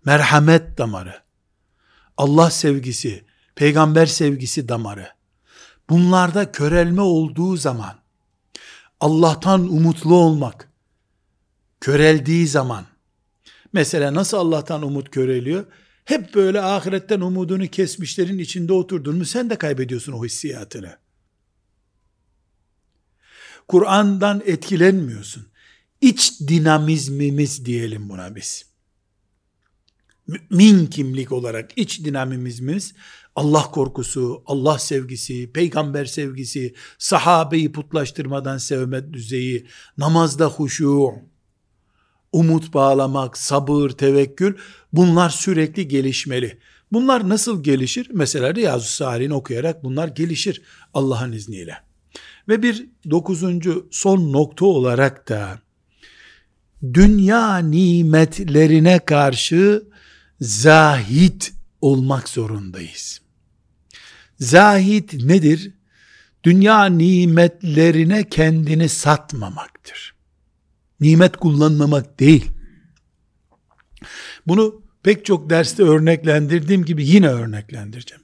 Merhamet 0.05 0.79
damarı, 0.79 1.15
Allah 2.17 2.51
sevgisi, 2.51 3.25
peygamber 3.55 4.07
sevgisi 4.07 4.69
damarı. 4.69 5.09
Bunlarda 5.91 6.53
körelme 6.53 7.01
olduğu 7.01 7.57
zaman, 7.57 7.95
Allah'tan 9.01 9.61
umutlu 9.61 10.15
olmak, 10.15 10.73
köreldiği 11.81 12.49
zaman, 12.49 12.85
Mesela 13.75 14.15
nasıl 14.15 14.37
Allah'tan 14.37 14.83
umut 14.83 15.11
köreliyor? 15.11 15.65
Hep 16.05 16.35
böyle 16.35 16.61
ahiretten 16.61 17.21
umudunu 17.21 17.67
kesmişlerin 17.67 18.39
içinde 18.39 18.73
oturdun 18.73 19.17
mu 19.17 19.25
sen 19.25 19.51
de 19.51 19.57
kaybediyorsun 19.57 20.13
o 20.13 20.25
hissiyatını. 20.25 20.97
Kur'an'dan 23.69 24.43
etkilenmiyorsun. 24.47 25.47
İç 26.01 26.41
dinamizmimiz 26.41 27.65
diyelim 27.65 28.09
buna 28.09 28.35
biz. 28.35 28.67
Mümin 30.27 30.87
kimlik 30.87 31.33
olarak 31.33 31.71
iç 31.77 32.05
dinamizmimiz 32.05 32.95
Allah 33.37 33.63
korkusu, 33.63 34.43
Allah 34.47 34.79
sevgisi, 34.79 35.53
peygamber 35.53 36.05
sevgisi, 36.05 36.75
sahabeyi 36.99 37.73
putlaştırmadan 37.73 38.59
sevme 38.59 39.13
düzeyi, 39.13 39.67
namazda 39.99 40.47
huşu, 40.47 41.13
umut 42.33 42.75
bağlamak, 42.75 43.39
sabır, 43.39 43.91
tevekkül 43.91 44.57
bunlar 44.93 45.31
sürekli 45.31 45.89
gelişmeli. 45.89 46.59
Bunlar 46.93 47.29
nasıl 47.29 47.63
gelişir? 47.63 48.09
Mesela 48.13 48.55
Riyazu 48.55 48.89
Salih'in 48.89 49.31
okuyarak 49.31 49.85
bunlar 49.85 50.09
gelişir 50.09 50.63
Allah'ın 50.95 51.33
izniyle. 51.33 51.84
Ve 52.49 52.63
bir 52.63 52.87
dokuzuncu 53.11 53.89
son 53.91 54.33
nokta 54.33 54.67
olarak 54.67 55.29
da 55.29 55.59
dünya 56.93 57.59
nimetlerine 57.59 58.99
karşı 58.99 59.85
zahit 60.41 61.53
olmak 61.81 62.29
zorundayız. 62.29 63.21
Zahit 64.41 65.15
nedir? 65.15 65.71
Dünya 66.45 66.85
nimetlerine 66.85 68.29
kendini 68.29 68.89
satmamaktır. 68.89 70.15
Nimet 71.01 71.37
kullanmamak 71.37 72.21
değil. 72.21 72.51
Bunu 74.47 74.83
pek 75.03 75.25
çok 75.25 75.51
derste 75.51 75.83
örneklendirdiğim 75.83 76.85
gibi 76.85 77.07
yine 77.07 77.29
örneklendireceğim. 77.29 78.24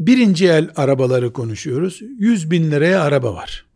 Birinci 0.00 0.48
el 0.48 0.70
arabaları 0.76 1.32
konuşuyoruz. 1.32 2.00
100 2.18 2.50
bin 2.50 2.70
liraya 2.70 3.02
araba 3.02 3.34
var. 3.34 3.66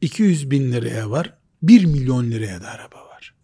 200 0.00 0.50
bin 0.50 0.72
liraya 0.72 1.10
var. 1.10 1.34
1 1.62 1.84
milyon 1.84 2.30
liraya 2.30 2.62
da 2.62 2.68
araba 2.68 2.96
var. 2.96 3.34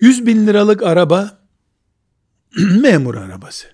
100 0.00 0.26
bin 0.26 0.46
liralık 0.46 0.82
araba 0.82 1.38
memur 2.80 3.14
arabası. 3.14 3.66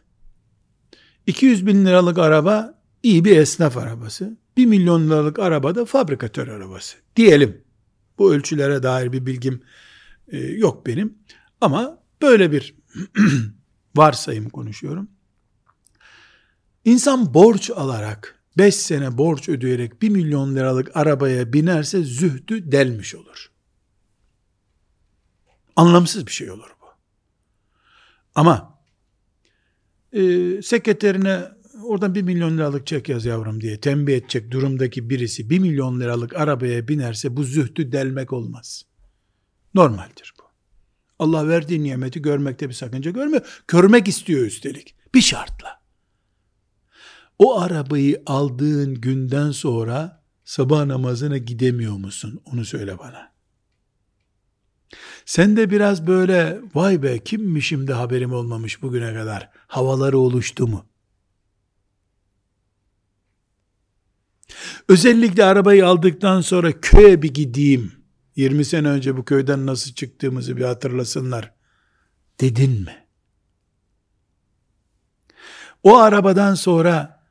200 1.27 1.66
bin 1.66 1.87
liralık 1.87 2.18
araba 2.18 2.81
iyi 3.03 3.25
bir 3.25 3.37
esnaf 3.37 3.77
arabası. 3.77 4.37
1 4.57 4.66
milyon 4.66 5.07
liralık 5.11 5.38
araba 5.38 5.75
da 5.75 5.85
fabrikatör 5.85 6.49
arabası. 6.49 6.97
Diyelim. 7.16 7.64
Bu 8.18 8.35
ölçülere 8.35 8.83
dair 8.83 9.12
bir 9.12 9.27
bilgim 9.27 9.62
e, 10.29 10.38
yok 10.38 10.87
benim. 10.87 11.18
Ama 11.61 12.03
böyle 12.23 12.53
bir 12.53 12.75
varsayım 13.98 14.48
konuşuyorum. 14.48 15.08
İnsan 16.84 17.34
borç 17.34 17.70
alarak 17.70 18.42
5 18.58 18.74
sene 18.74 19.18
borç 19.18 19.48
ödeyerek 19.48 20.02
1 20.02 20.08
milyon 20.08 20.56
liralık 20.56 20.96
arabaya 20.96 21.52
binerse 21.52 22.02
zühdü 22.02 22.72
delmiş 22.72 23.14
olur. 23.14 23.50
Anlamsız 25.76 26.26
bir 26.26 26.32
şey 26.32 26.50
olur 26.50 26.70
bu. 26.82 26.87
Ama 28.34 28.78
e, 30.12 30.22
sekreterine 30.62 31.42
oradan 31.82 32.14
1 32.14 32.22
milyon 32.22 32.58
liralık 32.58 32.87
çek 32.87 33.08
yaz 33.08 33.24
yavrum 33.24 33.61
diye 33.61 33.80
tembih 33.80 34.16
edecek 34.16 34.50
durumdaki 34.50 35.11
birisi 35.11 35.50
1 35.50 35.58
milyon 35.58 36.00
liralık 36.00 36.37
arabaya 36.37 36.88
binerse 36.88 37.37
bu 37.37 37.44
zühdü 37.44 37.92
delmek 37.92 38.32
olmaz. 38.32 38.84
Normaldir. 39.74 40.38
Allah 41.18 41.48
verdiği 41.48 41.83
nimeti 41.83 42.22
görmekte 42.22 42.68
bir 42.68 42.74
sakınca 42.74 43.11
görmüyor. 43.11 43.62
Görmek 43.68 44.09
istiyor 44.09 44.46
üstelik. 44.46 44.94
Bir 45.14 45.20
şartla. 45.20 45.83
O 47.38 47.61
arabayı 47.61 48.22
aldığın 48.26 48.94
günden 48.94 49.50
sonra 49.50 50.24
sabah 50.44 50.85
namazına 50.85 51.38
gidemiyor 51.38 51.96
musun? 51.96 52.40
Onu 52.44 52.64
söyle 52.64 52.98
bana. 52.98 53.33
Sen 55.24 55.57
de 55.57 55.70
biraz 55.70 56.07
böyle 56.07 56.61
vay 56.74 57.02
be 57.02 57.18
kimmişim 57.18 57.87
de 57.87 57.92
haberim 57.92 58.33
olmamış 58.33 58.83
bugüne 58.83 59.14
kadar 59.14 59.50
havaları 59.66 60.18
oluştu 60.18 60.66
mu? 60.66 60.87
Özellikle 64.88 65.44
arabayı 65.44 65.87
aldıktan 65.87 66.40
sonra 66.40 66.81
köye 66.81 67.22
bir 67.22 67.35
gideyim. 67.35 67.97
20 68.38 68.64
sene 68.64 68.88
önce 68.88 69.16
bu 69.16 69.24
köyden 69.24 69.66
nasıl 69.66 69.94
çıktığımızı 69.94 70.57
bir 70.57 70.64
hatırlasınlar. 70.64 71.53
Dedin 72.40 72.70
mi? 72.70 73.07
O 75.83 75.96
arabadan 75.96 76.55
sonra 76.55 77.22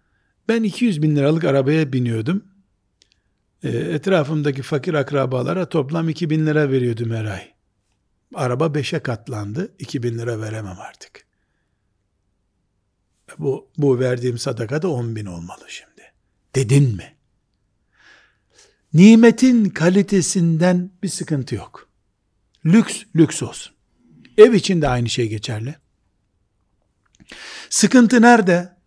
ben 0.47 0.63
200 0.63 1.01
bin 1.01 1.15
liralık 1.15 1.43
arabaya 1.43 1.93
biniyordum. 1.93 2.43
E, 3.63 3.69
etrafımdaki 3.69 4.61
fakir 4.61 4.93
akrabalara 4.93 5.69
toplam 5.69 6.09
2 6.09 6.29
bin 6.29 6.45
lira 6.45 6.71
veriyordum 6.71 7.11
her 7.11 7.25
ay. 7.25 7.53
Araba 8.35 8.65
5'e 8.65 8.99
katlandı. 8.99 9.75
2 9.79 10.03
bin 10.03 10.17
lira 10.17 10.41
veremem 10.41 10.77
artık. 10.79 11.27
Bu, 13.37 13.69
bu 13.77 13.99
verdiğim 13.99 14.37
sadaka 14.37 14.81
da 14.81 14.89
10 14.89 15.15
bin 15.15 15.25
olmalı 15.25 15.65
şimdi. 15.67 16.13
Dedin 16.55 16.95
mi? 16.95 17.16
Nimetin 18.93 19.69
kalitesinden 19.69 20.91
bir 21.03 21.09
sıkıntı 21.09 21.55
yok. 21.55 21.89
Lüks, 22.65 23.03
lüks 23.15 23.43
olsun. 23.43 23.73
Ev 24.37 24.53
için 24.53 24.81
de 24.81 24.87
aynı 24.87 25.09
şey 25.09 25.29
geçerli. 25.29 25.75
Sıkıntı 27.69 28.21
nerede? 28.21 28.77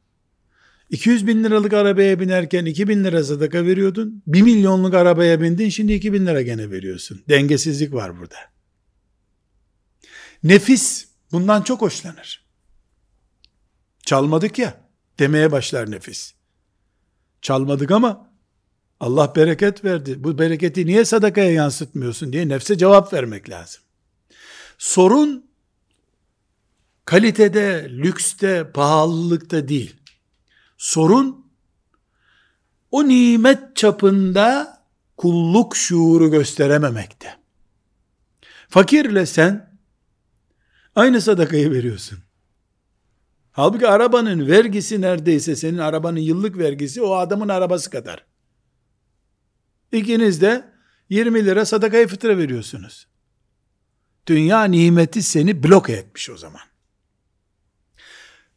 200 0.91 1.27
bin 1.27 1.45
liralık 1.45 1.73
arabaya 1.73 2.21
binerken 2.21 2.65
2 2.65 2.89
bin 2.89 3.05
lira 3.05 3.25
sadaka 3.25 3.65
veriyordun. 3.65 4.23
1 4.27 4.43
milyonluk 4.43 4.95
arabaya 4.95 5.41
bindin 5.41 5.69
şimdi 5.69 5.93
2 5.93 6.13
bin 6.13 6.27
lira 6.27 6.43
gene 6.43 6.71
veriyorsun. 6.71 7.23
Dengesizlik 7.29 7.95
var 7.95 8.19
burada. 8.19 8.37
Nefis 10.43 11.09
bundan 11.33 11.63
çok 11.63 11.81
hoşlanır. 11.81 12.45
Çalmadık 14.07 14.59
ya 14.59 14.81
demeye 15.19 15.53
başlar 15.53 15.91
nefis. 15.91 16.35
Çalmadık 17.43 17.91
ama 17.91 18.30
Allah 19.01 19.33
bereket 19.37 19.85
verdi. 19.85 20.25
Bu 20.25 20.39
bereketi 20.39 20.87
niye 20.87 21.05
sadakaya 21.05 21.53
yansıtmıyorsun 21.53 22.33
diye 22.33 22.49
nefse 22.49 22.79
cevap 22.79 23.13
vermek 23.13 23.51
lazım. 23.51 23.83
Sorun 24.79 25.51
kalitede, 27.05 27.89
lükste, 27.91 28.71
pahalılıkta 28.73 29.69
değil. 29.69 29.97
Sorun 30.79 31.47
o 32.91 33.09
nimet 33.09 33.77
çapında 33.77 34.79
kulluk 35.17 35.77
şuuru 35.77 36.31
gösterememekte. 36.31 37.37
Fakirle 38.69 39.27
sen 39.27 39.79
aynı 40.95 41.21
sadakayı 41.21 41.71
veriyorsun. 41.71 42.19
Halbuki 43.53 43.89
arabanın 43.89 44.49
vergisi 44.49 45.01
neredeyse 45.01 45.57
senin 45.57 45.79
arabanın 45.79 46.21
yıllık 46.21 46.59
vergisi 46.59 47.03
o 47.03 47.15
adamın 47.15 47.49
arabası 47.49 47.91
kadar. 47.91 48.30
İkiniz 49.93 50.41
de 50.41 50.73
20 51.09 51.45
lira 51.45 51.67
sadakayı 51.67 52.07
fıtra 52.07 52.39
veriyorsunuz. 52.39 53.07
Dünya 54.27 54.65
nimeti 54.65 55.23
seni 55.23 55.63
bloke 55.63 55.93
etmiş 55.93 56.31
o 56.31 56.37
zaman. 56.37 56.61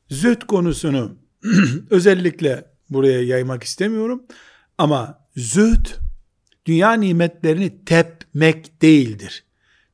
Zühd 0.10 0.41
konusunu 0.41 1.17
özellikle 1.89 2.65
buraya 2.89 3.24
yaymak 3.24 3.63
istemiyorum. 3.63 4.24
Ama 4.78 5.28
zühd 5.36 5.86
dünya 6.65 6.93
nimetlerini 6.93 7.86
tepmek 7.86 8.82
değildir. 8.82 9.46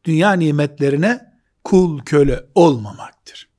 Dünya 0.03 0.33
nimetlerine 0.33 1.33
kul 1.63 1.99
köle 1.99 2.45
olmamaktır. 2.55 3.49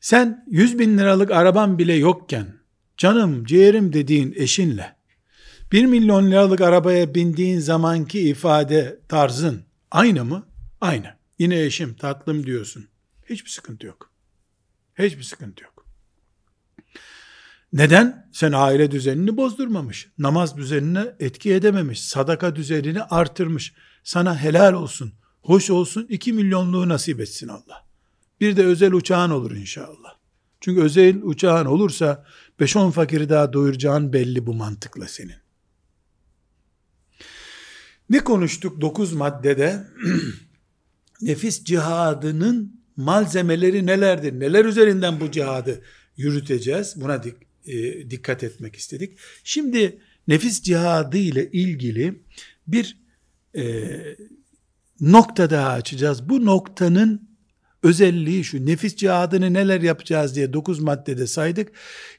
Sen 0.00 0.44
100 0.50 0.78
bin 0.78 0.98
liralık 0.98 1.30
araban 1.30 1.78
bile 1.78 1.94
yokken 1.94 2.46
canım 2.96 3.44
ciğerim 3.44 3.92
dediğin 3.92 4.34
eşinle 4.36 4.95
1 5.72 5.86
milyon 5.86 6.30
liralık 6.30 6.60
arabaya 6.60 7.14
bindiğin 7.14 7.58
zamanki 7.58 8.20
ifade 8.20 9.00
tarzın 9.08 9.62
aynı 9.90 10.24
mı? 10.24 10.46
Aynı. 10.80 11.16
Yine 11.38 11.62
eşim 11.62 11.94
tatlım 11.94 12.46
diyorsun. 12.46 12.88
Hiçbir 13.30 13.50
sıkıntı 13.50 13.86
yok. 13.86 14.10
Hiçbir 14.98 15.22
sıkıntı 15.22 15.64
yok. 15.64 15.86
Neden? 17.72 18.28
Sen 18.32 18.52
aile 18.52 18.90
düzenini 18.90 19.36
bozdurmamış. 19.36 20.08
Namaz 20.18 20.56
düzenine 20.56 21.14
etki 21.20 21.54
edememiş. 21.54 22.02
Sadaka 22.02 22.56
düzenini 22.56 23.02
artırmış. 23.02 23.74
Sana 24.04 24.38
helal 24.38 24.72
olsun. 24.72 25.12
Hoş 25.42 25.70
olsun. 25.70 26.06
2 26.08 26.32
milyonluğu 26.32 26.88
nasip 26.88 27.20
etsin 27.20 27.48
Allah. 27.48 27.86
Bir 28.40 28.56
de 28.56 28.64
özel 28.64 28.92
uçağın 28.92 29.30
olur 29.30 29.50
inşallah. 29.50 30.16
Çünkü 30.60 30.80
özel 30.80 31.22
uçağın 31.22 31.66
olursa 31.66 32.24
5-10 32.60 32.90
fakiri 32.90 33.28
daha 33.28 33.52
doyuracağın 33.52 34.12
belli 34.12 34.46
bu 34.46 34.54
mantıkla 34.54 35.08
senin. 35.08 35.45
Ne 38.10 38.18
konuştuk 38.18 38.80
9 38.80 39.12
maddede? 39.12 39.84
Nefis 41.22 41.64
cihadının 41.64 42.80
malzemeleri 42.96 43.86
nelerdir? 43.86 44.40
Neler 44.40 44.64
üzerinden 44.64 45.20
bu 45.20 45.30
cihadı 45.30 45.82
yürüteceğiz? 46.16 46.94
Buna 46.96 47.22
dik, 47.22 47.34
e, 47.66 48.10
dikkat 48.10 48.44
etmek 48.44 48.76
istedik. 48.76 49.18
Şimdi 49.44 49.98
nefis 50.28 50.62
cihadı 50.62 51.18
ile 51.18 51.50
ilgili 51.50 52.22
bir 52.66 52.98
e, 53.56 53.88
nokta 55.00 55.50
daha 55.50 55.68
açacağız. 55.68 56.28
Bu 56.28 56.44
noktanın 56.44 57.28
özelliği 57.82 58.44
şu. 58.44 58.66
Nefis 58.66 58.96
cihadını 58.96 59.54
neler 59.54 59.80
yapacağız 59.80 60.36
diye 60.36 60.52
9 60.52 60.80
maddede 60.80 61.26
saydık. 61.26 61.72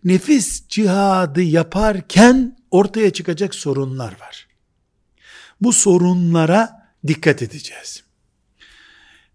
Nefis 0.04 0.68
cihadı 0.68 1.42
yaparken 1.42 2.58
ortaya 2.72 3.10
çıkacak 3.14 3.56
sorunlar 3.56 4.12
var. 4.20 4.47
Bu 5.62 5.74
sorunlara 5.74 6.90
dikkat 7.08 7.42
edeceğiz. 7.42 8.04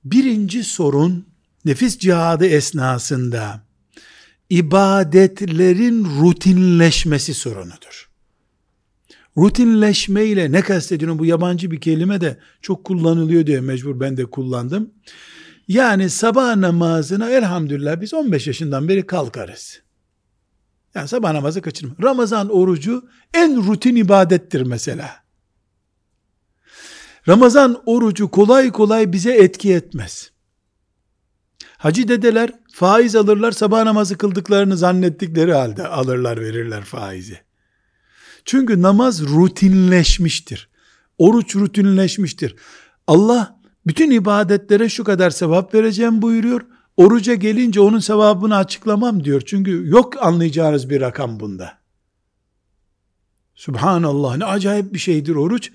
Birinci 0.05 0.65
sorun 0.65 1.27
nefis 1.65 1.99
cihadı 1.99 2.47
esnasında 2.47 3.61
ibadetlerin 4.51 6.05
rutinleşmesi 6.05 7.35
sorunudur. 7.35 8.09
Rutinleşme 9.37 10.25
ile 10.25 10.53
ne 10.53 10.63
kastediyorum? 10.63 11.19
Bu 11.19 11.27
yabancı 11.27 11.71
bir 11.71 11.81
kelime 11.81 12.21
de 12.21 12.39
çok 12.63 12.85
kullanılıyor 12.85 13.47
diye 13.47 13.61
mecbur 13.61 14.01
ben 14.01 14.17
de 14.17 14.25
kullandım. 14.25 14.91
Yani 15.69 16.11
sabah 16.11 16.57
namazına 16.57 17.31
elhamdülillah 17.31 18.01
biz 18.01 18.15
15 18.15 18.47
yaşından 18.47 18.89
beri 18.89 19.07
kalkarız. 19.07 19.83
Yani 20.95 21.09
sabah 21.09 21.33
namazı 21.33 21.63
kaçırma. 21.63 21.95
Ramazan 22.03 22.49
orucu 22.49 23.09
en 23.35 23.67
rutin 23.67 23.97
ibadettir 23.97 24.63
mesela. 24.63 25.22
Ramazan 27.29 27.83
orucu 27.87 28.31
kolay 28.31 28.73
kolay 28.73 29.13
bize 29.13 29.33
etki 29.33 29.75
etmez. 29.75 30.31
Hacı 31.79 32.09
dedeler 32.09 32.51
faiz 32.73 33.17
alırlar 33.17 33.53
sabah 33.53 33.85
namazı 33.85 34.19
kıldıklarını 34.19 34.77
zannettikleri 34.77 35.55
halde 35.55 35.89
alırlar 35.89 36.41
verirler 36.41 36.85
faizi. 36.85 37.41
Çünkü 38.45 38.83
namaz 38.83 39.23
rutinleşmiştir. 39.23 40.69
Oruç 41.19 41.57
rutinleşmiştir. 41.57 42.57
Allah 43.07 43.61
bütün 43.87 44.11
ibadetlere 44.11 44.89
şu 44.89 45.05
kadar 45.05 45.31
sevap 45.31 45.75
vereceğim 45.75 46.23
buyuruyor. 46.23 46.61
Oruca 46.97 47.35
gelince 47.35 47.81
onun 47.81 47.99
sevabını 47.99 48.57
açıklamam 48.57 49.25
diyor. 49.25 49.43
Çünkü 49.47 49.89
yok 49.89 50.23
anlayacağınız 50.23 50.91
bir 50.91 51.01
rakam 51.01 51.41
bunda. 51.41 51.79
Subhanallah 53.55 54.37
ne 54.37 54.45
acayip 54.45 54.95
bir 54.95 54.99
şeydir 54.99 55.35
oruç. 55.35 55.71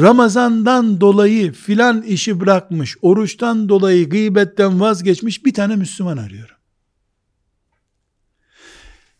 Ramazandan 0.00 1.00
dolayı 1.00 1.52
filan 1.52 2.02
işi 2.02 2.40
bırakmış, 2.40 2.96
oruçtan 3.02 3.68
dolayı 3.68 4.10
gıybetten 4.10 4.80
vazgeçmiş 4.80 5.44
bir 5.44 5.54
tane 5.54 5.76
Müslüman 5.76 6.16
arıyorum. 6.16 6.56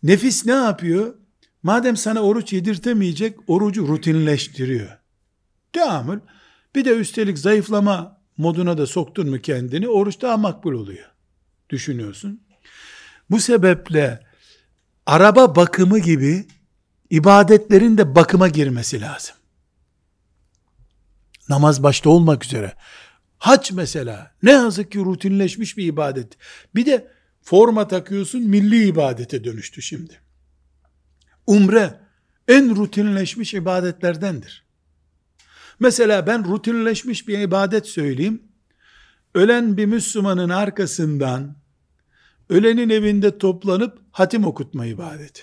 Nefis 0.02 0.46
ne 0.46 0.52
yapıyor? 0.52 1.14
Madem 1.62 1.96
sana 1.96 2.20
oruç 2.20 2.52
yedirtemeyecek, 2.52 3.38
orucu 3.46 3.88
rutinleştiriyor. 3.88 4.98
Deamül. 5.74 6.18
Bir 6.74 6.84
de 6.84 6.90
üstelik 6.90 7.38
zayıflama 7.38 8.20
moduna 8.36 8.78
da 8.78 8.86
soktun 8.86 9.30
mu 9.30 9.38
kendini, 9.38 9.88
oruç 9.88 10.22
daha 10.22 10.36
makbul 10.36 10.72
oluyor. 10.72 11.10
Düşünüyorsun. 11.70 12.40
Bu 13.30 13.40
sebeple 13.40 14.26
araba 15.06 15.56
bakımı 15.56 15.98
gibi 15.98 16.46
ibadetlerin 17.10 17.98
de 17.98 18.14
bakıma 18.14 18.48
girmesi 18.48 19.00
lazım. 19.00 19.36
Namaz 21.48 21.82
başta 21.82 22.10
olmak 22.10 22.44
üzere. 22.44 22.72
Hac 23.38 23.72
mesela 23.72 24.34
ne 24.42 24.52
yazık 24.52 24.92
ki 24.92 24.98
rutinleşmiş 24.98 25.76
bir 25.76 25.84
ibadet. 25.84 26.38
Bir 26.74 26.86
de 26.86 27.10
forma 27.42 27.88
takıyorsun 27.88 28.42
milli 28.42 28.86
ibadete 28.86 29.44
dönüştü 29.44 29.82
şimdi. 29.82 30.20
Umre 31.46 32.00
en 32.48 32.76
rutinleşmiş 32.76 33.54
ibadetlerdendir. 33.54 34.64
Mesela 35.80 36.26
ben 36.26 36.44
rutinleşmiş 36.44 37.28
bir 37.28 37.38
ibadet 37.38 37.86
söyleyeyim. 37.86 38.42
Ölen 39.34 39.76
bir 39.76 39.86
Müslümanın 39.86 40.48
arkasından 40.48 41.56
ölenin 42.48 42.88
evinde 42.88 43.38
toplanıp 43.38 43.98
hatim 44.10 44.44
okutma 44.44 44.86
ibadeti. 44.86 45.42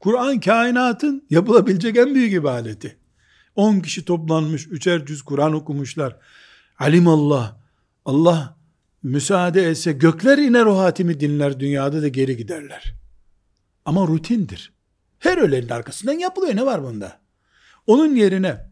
Kur'an 0.00 0.40
kainatın 0.40 1.26
yapılabilecek 1.30 1.96
en 1.96 2.14
büyük 2.14 2.32
ibadeti. 2.32 3.01
10 3.56 3.80
kişi 3.80 4.04
toplanmış, 4.04 4.66
üçer 4.66 5.06
cüz 5.06 5.22
Kur'an 5.22 5.52
okumuşlar. 5.52 6.16
Alimallah, 6.78 7.56
Allah 8.04 8.56
müsaade 9.02 9.62
etse 9.62 9.92
gökler 9.92 10.38
iner 10.38 10.66
o 10.66 10.78
hatimi 10.78 11.20
dinler, 11.20 11.60
dünyada 11.60 12.02
da 12.02 12.08
geri 12.08 12.36
giderler. 12.36 12.94
Ama 13.84 14.06
rutindir. 14.06 14.72
Her 15.18 15.38
ölenin 15.38 15.68
arkasından 15.68 16.12
yapılıyor, 16.12 16.56
ne 16.56 16.66
var 16.66 16.82
bunda? 16.82 17.20
Onun 17.86 18.14
yerine, 18.14 18.70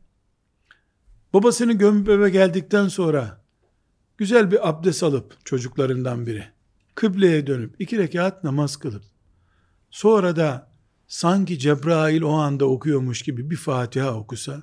babasını 1.32 1.72
gömüp 1.72 2.32
geldikten 2.32 2.88
sonra, 2.88 3.44
güzel 4.18 4.50
bir 4.50 4.68
abdest 4.68 5.02
alıp 5.02 5.46
çocuklarından 5.46 6.26
biri, 6.26 6.44
kıbleye 6.94 7.46
dönüp 7.46 7.74
iki 7.78 7.98
rekat 7.98 8.44
namaz 8.44 8.76
kılıp, 8.76 9.02
sonra 9.90 10.36
da 10.36 10.70
sanki 11.08 11.58
Cebrail 11.58 12.22
o 12.22 12.32
anda 12.32 12.64
okuyormuş 12.64 13.22
gibi 13.22 13.50
bir 13.50 13.56
Fatiha 13.56 14.14
okusa, 14.14 14.62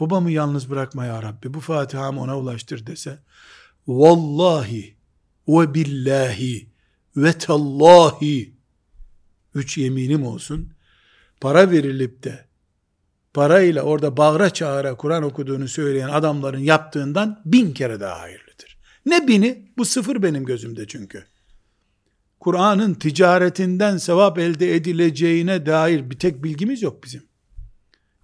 babamı 0.00 0.30
yalnız 0.30 0.70
bırakma 0.70 1.04
ya 1.04 1.22
Rabbi, 1.22 1.54
bu 1.54 1.60
Fatiha'mı 1.60 2.20
ona 2.20 2.38
ulaştır 2.38 2.86
dese, 2.86 3.18
vallahi 3.86 4.96
ve 5.48 5.74
billahi 5.74 6.68
ve 7.16 7.32
tallahi, 7.32 8.54
üç 9.54 9.78
yeminim 9.78 10.26
olsun, 10.26 10.72
para 11.40 11.70
verilip 11.70 12.22
de, 12.22 12.44
parayla 13.34 13.82
orada 13.82 14.16
bağıra 14.16 14.50
çağıra 14.50 14.96
Kur'an 14.96 15.22
okuduğunu 15.22 15.68
söyleyen 15.68 16.08
adamların 16.08 16.60
yaptığından 16.60 17.42
bin 17.44 17.72
kere 17.72 18.00
daha 18.00 18.20
hayırlıdır. 18.20 18.78
Ne 19.06 19.28
bini? 19.28 19.68
Bu 19.78 19.84
sıfır 19.84 20.22
benim 20.22 20.44
gözümde 20.44 20.86
çünkü. 20.86 21.24
Kur'an'ın 22.40 22.94
ticaretinden 22.94 23.96
sevap 23.96 24.38
elde 24.38 24.74
edileceğine 24.74 25.66
dair 25.66 26.10
bir 26.10 26.18
tek 26.18 26.44
bilgimiz 26.44 26.82
yok 26.82 27.04
bizim. 27.04 27.22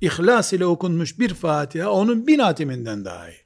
İhlas 0.00 0.52
ile 0.52 0.66
okunmuş 0.66 1.18
bir 1.18 1.34
Fatiha 1.34 1.90
onun 1.90 2.26
bin 2.26 2.38
hatiminden 2.38 3.04
daha 3.04 3.30
iyi. 3.30 3.40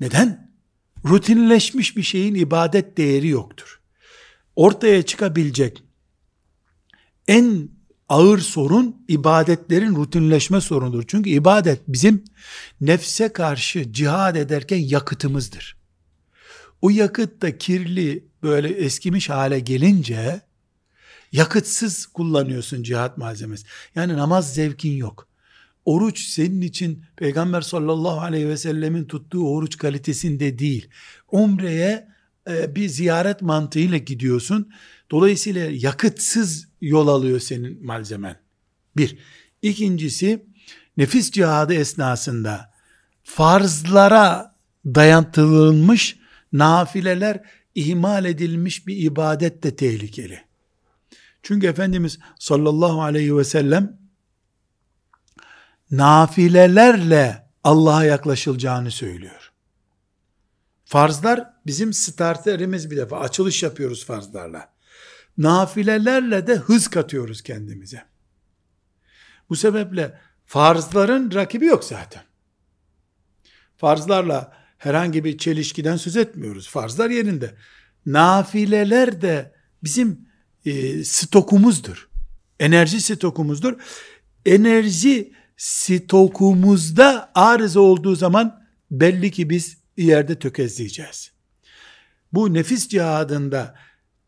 Neden? 0.00 0.50
Rutinleşmiş 1.04 1.96
bir 1.96 2.02
şeyin 2.02 2.34
ibadet 2.34 2.96
değeri 2.96 3.28
yoktur. 3.28 3.80
Ortaya 4.56 5.02
çıkabilecek 5.02 5.82
en 7.28 7.68
ağır 8.08 8.38
sorun 8.38 9.04
ibadetlerin 9.08 9.96
rutinleşme 9.96 10.60
sorunudur. 10.60 11.04
Çünkü 11.06 11.30
ibadet 11.30 11.80
bizim 11.88 12.24
nefse 12.80 13.32
karşı 13.32 13.92
cihad 13.92 14.36
ederken 14.36 14.76
yakıtımızdır. 14.76 15.76
O 16.82 16.90
yakıt 16.90 17.42
da 17.42 17.58
kirli 17.58 18.24
böyle 18.42 18.68
eskimiş 18.68 19.30
hale 19.30 19.60
gelince 19.60 20.40
yakıtsız 21.32 22.06
kullanıyorsun 22.06 22.82
cihat 22.82 23.18
malzemesi. 23.18 23.66
Yani 23.94 24.16
namaz 24.16 24.54
zevkin 24.54 24.96
yok. 24.96 25.28
Oruç 25.84 26.20
senin 26.20 26.60
için 26.60 27.04
Peygamber 27.16 27.60
sallallahu 27.60 28.20
aleyhi 28.20 28.48
ve 28.48 28.56
sellemin 28.56 29.04
tuttuğu 29.04 29.48
oruç 29.48 29.78
kalitesinde 29.78 30.58
değil. 30.58 30.88
Umre'ye 31.32 32.08
e, 32.50 32.74
bir 32.74 32.88
ziyaret 32.88 33.42
mantığıyla 33.42 33.98
gidiyorsun. 33.98 34.72
Dolayısıyla 35.10 35.70
yakıtsız 35.70 36.68
yol 36.80 37.08
alıyor 37.08 37.40
senin 37.40 37.86
malzemen. 37.86 38.36
Bir. 38.96 39.18
İkincisi 39.62 40.46
nefis 40.96 41.30
cihadı 41.30 41.74
esnasında 41.74 42.72
farzlara 43.22 44.54
dayantılmış 44.86 46.18
nafileler 46.52 47.42
ihmal 47.74 48.24
edilmiş 48.24 48.86
bir 48.86 48.96
ibadet 48.96 49.62
de 49.62 49.76
tehlikeli. 49.76 50.47
Çünkü 51.42 51.66
Efendimiz 51.66 52.18
sallallahu 52.38 53.02
aleyhi 53.02 53.36
ve 53.36 53.44
sellem 53.44 53.98
nafilelerle 55.90 57.48
Allah'a 57.64 58.04
yaklaşılacağını 58.04 58.90
söylüyor. 58.90 59.52
Farzlar 60.84 61.54
bizim 61.66 61.92
starterimiz 61.92 62.90
bir 62.90 62.96
defa. 62.96 63.20
Açılış 63.20 63.62
yapıyoruz 63.62 64.04
farzlarla. 64.04 64.72
Nafilelerle 65.38 66.46
de 66.46 66.56
hız 66.56 66.88
katıyoruz 66.88 67.42
kendimize. 67.42 68.04
Bu 69.48 69.56
sebeple 69.56 70.20
farzların 70.46 71.34
rakibi 71.34 71.66
yok 71.66 71.84
zaten. 71.84 72.22
Farzlarla 73.76 74.52
herhangi 74.78 75.24
bir 75.24 75.38
çelişkiden 75.38 75.96
söz 75.96 76.16
etmiyoruz. 76.16 76.68
Farzlar 76.68 77.10
yerinde. 77.10 77.54
Nafileler 78.06 79.20
de 79.20 79.54
bizim 79.82 80.27
e, 80.68 81.04
stokumuzdur. 81.04 82.08
Enerji 82.60 83.00
stokumuzdur. 83.00 83.74
enerji 84.46 85.32
stokumuzda 85.56 87.30
arıza 87.34 87.80
olduğu 87.80 88.14
zaman 88.14 88.64
belli 88.90 89.30
ki 89.30 89.50
biz 89.50 89.76
yerde 89.96 90.38
tökezleyeceğiz. 90.38 91.32
Bu 92.32 92.54
nefis 92.54 92.88
cihadında 92.88 93.74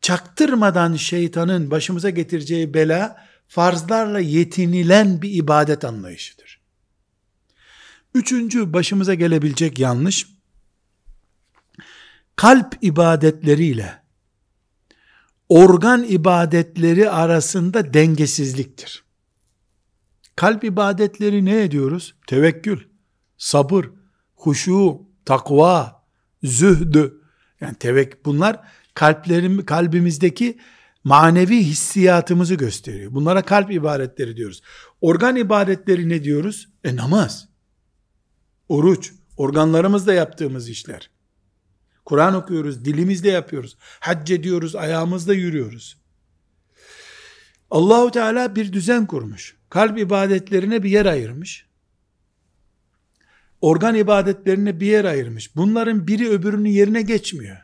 çaktırmadan 0.00 0.96
şeytanın 0.96 1.70
başımıza 1.70 2.11
getireceği 2.11 2.74
bela 2.74 3.26
farzlarla 3.48 4.20
yetinilen 4.20 5.22
bir 5.22 5.35
ibadet 5.35 5.85
anlayışıdır. 5.85 6.61
Üçüncü 8.14 8.72
başımıza 8.72 9.14
gelebilecek 9.14 9.79
yanlış, 9.79 10.26
kalp 12.37 12.79
ibadetleriyle 12.83 14.00
organ 15.51 16.05
ibadetleri 16.09 17.11
arasında 17.11 17.95
dengesizliktir. 17.95 19.05
Kalp 20.37 20.65
ibadetleri 20.65 21.45
ne 21.45 21.63
ediyoruz? 21.63 22.15
Tevekkül, 22.27 22.81
sabır, 23.39 23.91
huşu, 24.35 25.03
takva, 25.25 26.05
zühdü. 26.43 27.21
Yani 27.61 27.75
tevek 27.75 28.25
bunlar 28.25 28.61
kalplerim 28.95 29.65
kalbimizdeki 29.65 30.59
manevi 31.05 31.63
hissiyatımızı 31.63 32.55
gösteriyor. 32.55 33.15
Bunlara 33.15 33.43
kalp 33.43 33.71
ibadetleri 33.73 34.37
diyoruz. 34.37 34.63
Organ 35.01 35.37
ibadetleri 35.37 36.09
ne 36.09 36.25
diyoruz? 36.25 36.69
E 36.85 36.97
namaz. 36.97 37.49
Oruç, 38.69 39.13
organlarımızla 39.37 40.13
yaptığımız 40.13 40.69
işler. 40.69 41.11
Kur'an 42.05 42.35
okuyoruz, 42.35 42.85
dilimizle 42.85 43.31
yapıyoruz. 43.31 43.77
Hac 43.81 44.31
ediyoruz, 44.31 44.77
ayağımızla 44.77 45.35
yürüyoruz. 45.35 46.01
Allahu 47.71 48.11
Teala 48.11 48.57
bir 48.57 48.73
düzen 48.73 49.07
kurmuş. 49.07 49.57
Kalp 49.71 49.99
ibadetlerine 49.99 50.83
bir 50.83 50.91
yer 50.91 51.07
ayırmış. 51.07 51.67
Organ 53.61 53.95
ibadetlerine 53.95 54.81
bir 54.81 54.87
yer 54.87 55.05
ayırmış. 55.05 55.57
Bunların 55.57 56.07
biri 56.07 56.29
öbürünün 56.29 56.69
yerine 56.69 57.03
geçmiyor. 57.03 57.57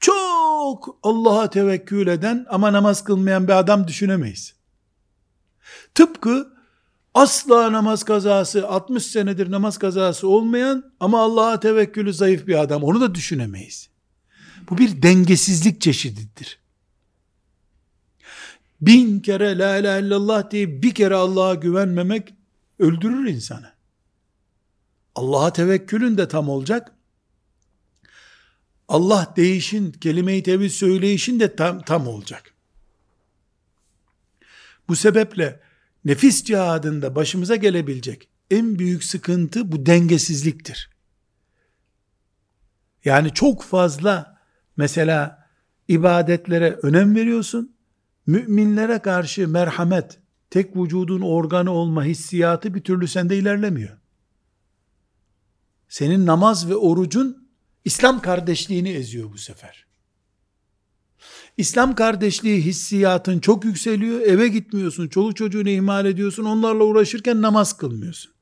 Çok 0.00 0.98
Allah'a 1.02 1.50
tevekkül 1.50 2.06
eden 2.06 2.46
ama 2.48 2.72
namaz 2.72 3.04
kılmayan 3.04 3.48
bir 3.48 3.58
adam 3.58 3.88
düşünemeyiz. 3.88 4.54
Tıpkı 5.94 6.57
asla 7.18 7.72
namaz 7.72 8.04
kazası, 8.04 8.68
60 8.68 9.06
senedir 9.06 9.50
namaz 9.50 9.78
kazası 9.78 10.28
olmayan 10.28 10.92
ama 11.00 11.22
Allah'a 11.22 11.60
tevekkülü 11.60 12.12
zayıf 12.12 12.46
bir 12.46 12.62
adam. 12.62 12.82
Onu 12.82 13.00
da 13.00 13.14
düşünemeyiz. 13.14 13.88
Bu 14.70 14.78
bir 14.78 15.02
dengesizlik 15.02 15.80
çeşididir. 15.80 16.58
Bin 18.80 19.20
kere 19.20 19.58
la 19.58 19.76
ilahe 19.76 20.00
illallah 20.00 20.50
diye 20.50 20.82
bir 20.82 20.94
kere 20.94 21.14
Allah'a 21.14 21.54
güvenmemek 21.54 22.34
öldürür 22.78 23.26
insanı. 23.26 23.72
Allah'a 25.14 25.52
tevekkülün 25.52 26.18
de 26.18 26.28
tam 26.28 26.48
olacak. 26.48 26.92
Allah 28.88 29.32
değişin, 29.36 29.92
kelime-i 29.92 30.42
tevhid 30.42 30.70
söyleyişin 30.70 31.40
de 31.40 31.56
tam, 31.56 31.80
tam 31.80 32.06
olacak. 32.06 32.54
Bu 34.88 34.96
sebeple 34.96 35.67
nefis 36.08 36.44
cihadında 36.44 37.14
başımıza 37.14 37.56
gelebilecek 37.56 38.28
en 38.50 38.78
büyük 38.78 39.04
sıkıntı 39.04 39.72
bu 39.72 39.86
dengesizliktir. 39.86 40.90
Yani 43.04 43.34
çok 43.34 43.62
fazla 43.62 44.38
mesela 44.76 45.48
ibadetlere 45.88 46.78
önem 46.82 47.16
veriyorsun. 47.16 47.74
Müminlere 48.26 48.98
karşı 48.98 49.48
merhamet, 49.48 50.18
tek 50.50 50.76
vücudun 50.76 51.20
organı 51.20 51.70
olma 51.70 52.04
hissiyatı 52.04 52.74
bir 52.74 52.80
türlü 52.80 53.08
sende 53.08 53.38
ilerlemiyor. 53.38 53.98
Senin 55.88 56.26
namaz 56.26 56.68
ve 56.70 56.76
orucun 56.76 57.48
İslam 57.84 58.20
kardeşliğini 58.20 58.88
eziyor 58.88 59.32
bu 59.32 59.38
sefer. 59.38 59.87
İslam 61.58 61.94
kardeşliği 61.94 62.62
hissiyatın 62.64 63.38
çok 63.38 63.64
yükseliyor. 63.64 64.20
Eve 64.20 64.48
gitmiyorsun. 64.48 65.08
Çoluk 65.08 65.36
çocuğunu 65.36 65.68
ihmal 65.68 66.06
ediyorsun. 66.06 66.44
Onlarla 66.44 66.84
uğraşırken 66.84 67.42
namaz 67.42 67.76
kılmıyorsun. 67.76 68.32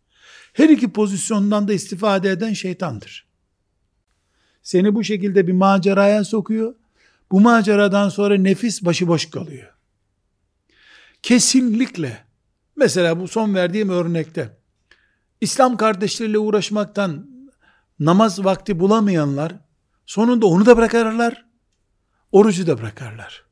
Her 0.52 0.68
iki 0.68 0.92
pozisyondan 0.92 1.68
da 1.68 1.72
istifade 1.72 2.30
eden 2.30 2.52
şeytandır. 2.52 3.26
Seni 4.62 4.94
bu 4.94 5.04
şekilde 5.04 5.46
bir 5.46 5.52
maceraya 5.52 6.24
sokuyor. 6.24 6.74
Bu 7.30 7.40
maceradan 7.40 8.08
sonra 8.08 8.34
nefis 8.34 8.84
başıboş 8.84 9.30
kalıyor. 9.30 9.72
Kesinlikle 11.22 12.24
mesela 12.76 13.20
bu 13.20 13.28
son 13.28 13.54
verdiğim 13.54 13.88
örnekte 13.88 14.56
İslam 15.40 15.76
kardeşleriyle 15.76 16.38
uğraşmaktan 16.38 17.30
namaz 18.00 18.44
vakti 18.44 18.80
bulamayanlar 18.80 19.52
sonunda 20.06 20.46
onu 20.46 20.66
da 20.66 20.76
bırakırlar, 20.76 21.45
orucu 22.36 22.66
da 22.66 22.78
bırakarlar. 22.78 23.44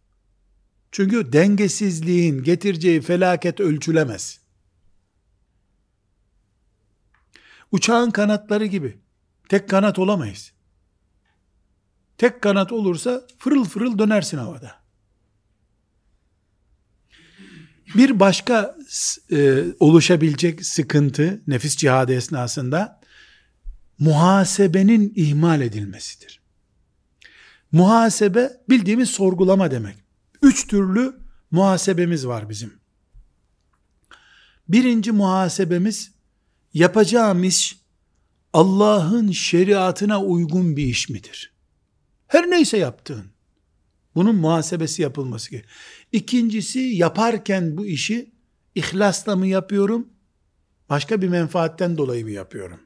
Çünkü 0.92 1.33
dengesizliğin 1.33 2.42
getireceği 2.42 3.01
felaket 3.01 3.61
ölçülemez. 3.61 4.40
Uçağın 7.73 8.11
kanatları 8.11 8.66
gibi 8.66 8.99
tek 9.49 9.68
kanat 9.68 9.99
olamayız. 9.99 10.53
Tek 12.18 12.42
kanat 12.42 12.73
olursa 12.73 13.27
fırıl 13.38 13.64
fırıl 13.64 13.99
dönersin 13.99 14.38
havada. 14.38 14.75
Bir 17.94 18.20
başka 18.20 18.77
e, 19.33 19.64
oluşabilecek 19.81 20.66
sıkıntı 20.66 21.42
nefis 21.47 21.77
cihadı 21.77 22.14
esnasında 22.14 23.01
muhasebenin 23.99 25.12
ihmal 25.16 25.61
edilmesidir. 25.61 26.43
Muhasebe 27.74 28.52
bildiğimiz 28.68 29.10
sorgulama 29.10 29.70
demek. 29.70 29.96
Üç 30.42 30.66
türlü 30.66 31.16
muhasebemiz 31.50 32.26
var 32.26 32.48
bizim. 32.48 32.72
Birinci 34.68 35.12
muhasebemiz 35.12 36.12
yapacağım 36.74 37.44
iş 37.44 37.78
Allah'ın 38.52 39.30
şeriatına 39.30 40.22
uygun 40.22 40.76
bir 40.76 40.84
iş 40.84 41.08
midir? 41.08 41.52
Her 42.26 42.50
neyse 42.50 42.78
yaptığın. 42.78 43.26
Bunun 44.14 44.37
muhasebesi 44.37 45.02
yapılması 45.02 45.50
gerekiyor. 45.50 45.74
İkincisi 46.12 46.78
yaparken 46.78 47.76
bu 47.76 47.87
işi 47.87 48.32
ihlasla 48.74 49.37
mı 49.37 49.46
yapıyorum? 49.46 50.08
Başka 50.90 51.22
bir 51.22 51.28
menfaatten 51.28 51.98
dolayı 51.98 52.24
mı 52.24 52.30
yapıyorum? 52.30 52.80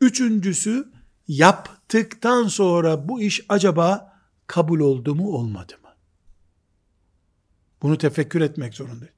Üçüncüsü 0.00 0.92
yaptıktan 1.28 2.48
sonra 2.48 3.08
bu 3.08 3.22
iş 3.22 3.44
acaba 3.48 4.12
kabul 4.46 4.80
oldu 4.80 5.14
mu 5.14 5.32
olmadı 5.32 5.72
mı? 5.82 5.88
Bunu 7.82 7.98
tefekkür 7.98 8.40
etmek 8.40 8.74
zorundayız. 8.74 9.14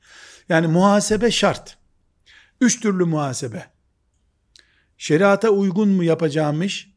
Yani 0.48 0.66
muhasebe 0.66 1.30
şart. 1.30 1.78
Üç 2.60 2.80
türlü 2.80 3.04
muhasebe. 3.04 3.70
Şeriata 4.98 5.48
uygun 5.48 5.88
mu 5.88 6.04
yapacağım 6.04 6.62
iş? 6.62 6.94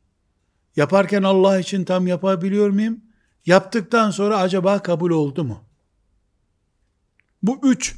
Yaparken 0.76 1.24
Allah 1.24 1.60
için 1.60 1.84
tam 1.84 2.08
yapabiliyor 2.08 2.70
muyum? 2.70 3.02
Yaptıktan 3.46 4.12
sonra 4.12 4.38
acaba 4.38 4.84
kabul 4.84 5.12
oldu 5.12 5.44
mu? 5.44 5.64
Bu 7.44 7.60
üç 7.64 7.96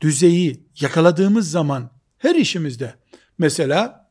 düzeyi 0.00 0.66
yakaladığımız 0.80 1.50
zaman 1.50 1.90
her 2.18 2.34
işimizde 2.34 2.94
mesela 3.38 4.01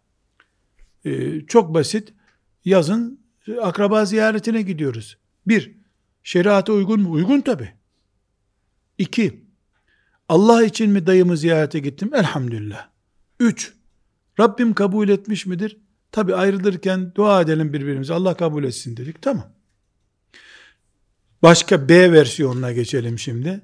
ee, 1.06 1.42
çok 1.48 1.74
basit. 1.74 2.14
Yazın 2.66 3.20
akraba 3.62 4.06
ziyaretine 4.06 4.62
gidiyoruz. 4.62 5.18
Bir, 5.48 5.72
şeriata 6.24 6.74
uygun 6.74 7.02
mu? 7.02 7.12
Uygun 7.12 7.42
tabi. 7.42 7.74
İki, 8.98 9.46
Allah 10.30 10.64
için 10.64 10.92
mi 10.92 11.08
dayımı 11.08 11.38
ziyarete 11.38 11.80
gittim? 11.80 12.12
Elhamdülillah. 12.14 12.90
Üç, 13.40 13.74
Rabbim 14.40 14.74
kabul 14.74 15.10
etmiş 15.10 15.46
midir? 15.46 15.78
Tabi 16.12 16.36
ayrılırken 16.36 17.12
dua 17.16 17.42
edelim 17.42 17.74
birbirimize. 17.74 18.14
Allah 18.14 18.34
kabul 18.34 18.64
etsin 18.64 18.98
dedik. 18.98 19.22
Tamam. 19.22 19.54
Başka 21.42 21.90
B 21.90 22.12
versiyonuna 22.12 22.72
geçelim 22.72 23.20
şimdi. 23.20 23.62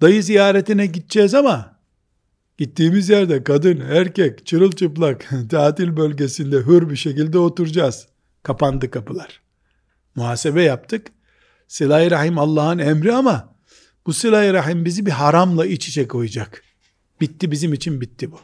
Dayı 0.00 0.22
ziyaretine 0.22 0.86
gideceğiz 0.86 1.34
ama 1.34 1.77
Gittiğimiz 2.58 3.08
yerde 3.08 3.44
kadın, 3.44 3.80
erkek, 3.80 4.46
çırılçıplak, 4.46 5.28
tatil 5.50 5.96
bölgesinde 5.96 6.56
hür 6.56 6.90
bir 6.90 6.96
şekilde 6.96 7.38
oturacağız. 7.38 8.06
Kapandı 8.42 8.90
kapılar. 8.90 9.40
Muhasebe 10.14 10.62
yaptık. 10.62 11.06
Sıla-i 11.68 12.10
Rahim 12.10 12.38
Allah'ın 12.38 12.78
emri 12.78 13.14
ama 13.14 13.54
bu 14.06 14.12
sıla-i 14.12 14.52
Rahim 14.52 14.84
bizi 14.84 15.06
bir 15.06 15.10
haramla 15.10 15.66
iç 15.66 15.88
içe 15.88 16.08
koyacak. 16.08 16.62
Bitti 17.20 17.50
bizim 17.50 17.72
için 17.72 18.00
bitti 18.00 18.32
bu. 18.32 18.40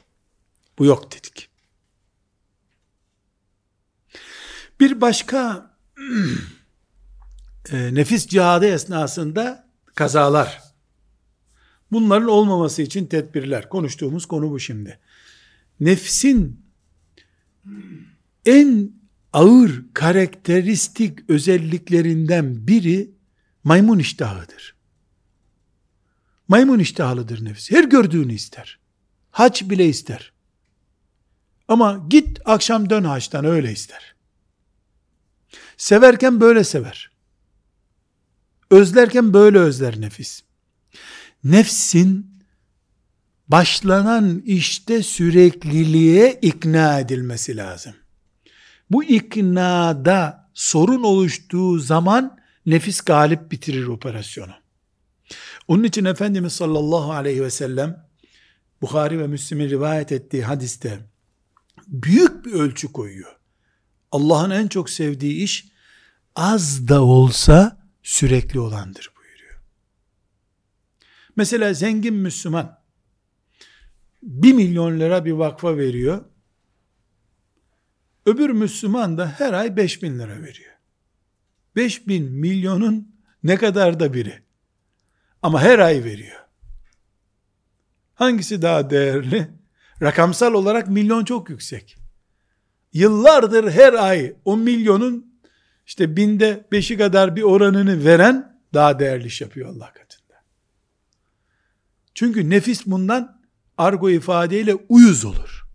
Bu 0.79 0.85
yok 0.85 1.13
dedik. 1.13 1.49
Bir 4.81 5.01
başka 5.01 5.71
e, 7.73 7.95
nefis 7.95 8.27
cihadı 8.27 8.67
esnasında 8.67 9.69
kazalar 9.95 10.64
Bunların 11.95 12.29
olmaması 12.29 12.83
için 12.83 13.07
tedbirler. 13.07 13.69
Konuştuğumuz 13.69 14.27
konu 14.27 14.51
bu 14.51 14.61
şimdi. 14.61 14.99
Nefsin 15.81 16.67
en 18.47 18.93
ağır 19.33 19.85
karakteristik 19.95 21.31
özelliklerinden 21.31 22.67
biri 22.67 23.11
maymun 23.65 23.99
iştahıdır. 23.99 24.75
Maymun 26.49 26.79
iştahlıdır 26.79 27.45
nefis. 27.45 27.71
Her 27.71 27.85
gördüğünü 27.85 28.35
ister. 28.35 28.79
Haç 29.31 29.71
bile 29.71 29.87
ister. 29.87 30.33
Ama 31.69 32.07
git 32.09 32.41
akşam 32.45 32.91
dön 32.91 33.05
haçtan 33.05 33.45
öyle 33.45 33.73
ister. 33.73 34.15
Severken 35.77 36.41
böyle 36.41 36.65
sever. 36.65 37.11
Özlerken 38.71 39.35
böyle 39.35 39.59
özler 39.59 40.01
nefis. 40.01 40.43
Nefsin 41.45 42.35
başlanan 43.49 44.43
işte 44.47 45.03
sürekliliğe 45.03 46.39
ikna 46.43 47.01
edilmesi 47.01 47.57
lazım. 47.57 47.95
Bu 48.91 49.05
iknada 49.05 50.51
sorun 50.55 51.03
oluştuğu 51.03 51.79
zaman 51.79 52.39
nefis 52.67 53.01
galip 53.01 53.51
bitirir 53.51 53.87
operasyonu. 53.87 54.53
Onun 55.69 55.85
için 55.85 56.05
Efendimiz 56.05 56.53
sallallahu 56.53 57.13
aleyhi 57.13 57.43
ve 57.43 57.51
sellem 57.51 58.07
Bukhari 58.83 59.19
ve 59.19 59.27
Müslim'in 59.27 59.71
rivayet 59.71 60.13
ettiği 60.13 60.45
hadiste 60.45 61.01
büyük 61.87 62.45
bir 62.45 62.53
ölçü 62.53 62.93
koyuyor. 62.93 63.37
Allah'ın 64.13 64.51
en 64.51 64.69
çok 64.69 64.91
sevdiği 64.91 65.43
iş 65.43 65.69
az 66.37 66.89
da 66.89 67.03
olsa 67.03 67.79
sürekli 68.03 68.61
olandır. 68.61 69.14
Mesela 71.37 71.75
zengin 71.75 72.15
Müslüman 72.15 72.85
bir 74.23 74.53
milyon 74.53 75.01
lira 75.01 75.25
bir 75.25 75.33
vakfa 75.33 75.77
veriyor. 75.77 76.25
Öbür 78.27 78.51
Müslüman 78.51 79.19
da 79.19 79.29
her 79.29 79.53
ay 79.53 79.77
beş 79.77 80.03
bin 80.03 80.19
lira 80.19 80.43
veriyor. 80.43 80.73
Beş 81.77 82.09
bin 82.09 82.33
milyonun 82.33 83.15
ne 83.43 83.57
kadar 83.57 84.01
da 84.01 84.15
biri. 84.15 84.43
Ama 85.43 85.63
her 85.63 85.79
ay 85.79 86.05
veriyor. 86.05 86.41
Hangisi 88.15 88.63
daha 88.63 88.91
değerli? 88.91 89.49
Rakamsal 90.03 90.55
olarak 90.55 90.89
milyon 90.89 91.25
çok 91.25 91.51
yüksek. 91.51 91.97
Yıllardır 92.93 93.71
her 93.71 93.93
ay 93.93 94.37
o 94.45 94.57
milyonun 94.57 95.41
işte 95.87 96.17
binde 96.17 96.65
beşi 96.73 96.99
kadar 96.99 97.37
bir 97.37 97.43
oranını 97.43 98.05
veren 98.05 98.61
daha 98.75 98.99
değerli 98.99 99.27
iş 99.27 99.41
yapıyor 99.41 99.69
Allah 99.69 99.93
katında. 99.93 100.14
Çünkü 102.15 102.51
nefis 102.51 102.87
bundan 102.87 103.41
argo 103.79 104.11
ifadeyle 104.11 104.75
uyuz 104.75 105.25
olur. 105.25 105.67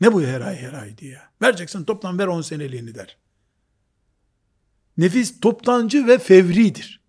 Ne 0.00 0.12
bu 0.12 0.22
her 0.22 0.40
ay 0.40 0.56
her 0.56 0.72
ay 0.72 0.98
diye. 0.98 1.18
Vereceksin 1.42 1.84
toplam 1.84 2.18
ver 2.18 2.26
10 2.26 2.40
seneliğini 2.40 2.94
der. 2.94 3.16
Nefis 4.98 5.40
toptancı 5.40 6.06
ve 6.06 6.18
fevridir. 6.18 7.02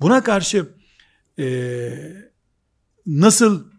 Buna 0.00 0.22
karşı 0.22 0.68
e, 1.38 1.92
nasıl 3.06 3.72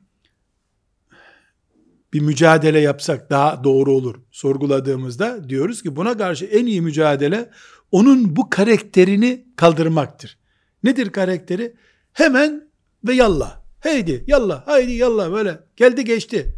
bir 2.14 2.20
mücadele 2.20 2.80
yapsak 2.80 3.30
daha 3.30 3.64
doğru 3.64 3.92
olur 3.92 4.16
sorguladığımızda 4.32 5.50
diyoruz 5.50 5.84
ki 5.84 5.96
buna 5.96 6.18
karşı 6.18 6.46
en 6.46 6.66
iyi 6.66 6.82
mücadele 6.82 7.50
onun 7.92 8.36
bu 8.36 8.50
karakterini 8.50 9.46
kaldırmaktır. 9.56 10.38
Nedir 10.84 11.10
karakteri? 11.10 11.76
Hemen 12.14 12.63
ve 13.04 13.14
yallah. 13.14 13.64
Heydi 13.80 14.24
yallah 14.28 14.68
haydi 14.68 14.92
yallah 14.92 15.32
böyle 15.32 15.60
geldi 15.76 16.06
geçti. 16.06 16.56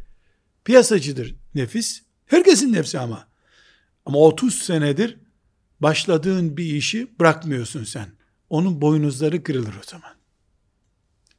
Piyasacıdır 0.65 1.35
nefis. 1.55 2.01
Herkesin 2.25 2.73
nefsi 2.73 2.99
ama. 2.99 3.27
Ama 4.05 4.19
30 4.19 4.55
senedir 4.55 5.17
başladığın 5.79 6.57
bir 6.57 6.65
işi 6.65 7.19
bırakmıyorsun 7.19 7.83
sen. 7.83 8.09
Onun 8.49 8.81
boynuzları 8.81 9.43
kırılır 9.43 9.73
o 9.83 9.89
zaman. 9.91 10.11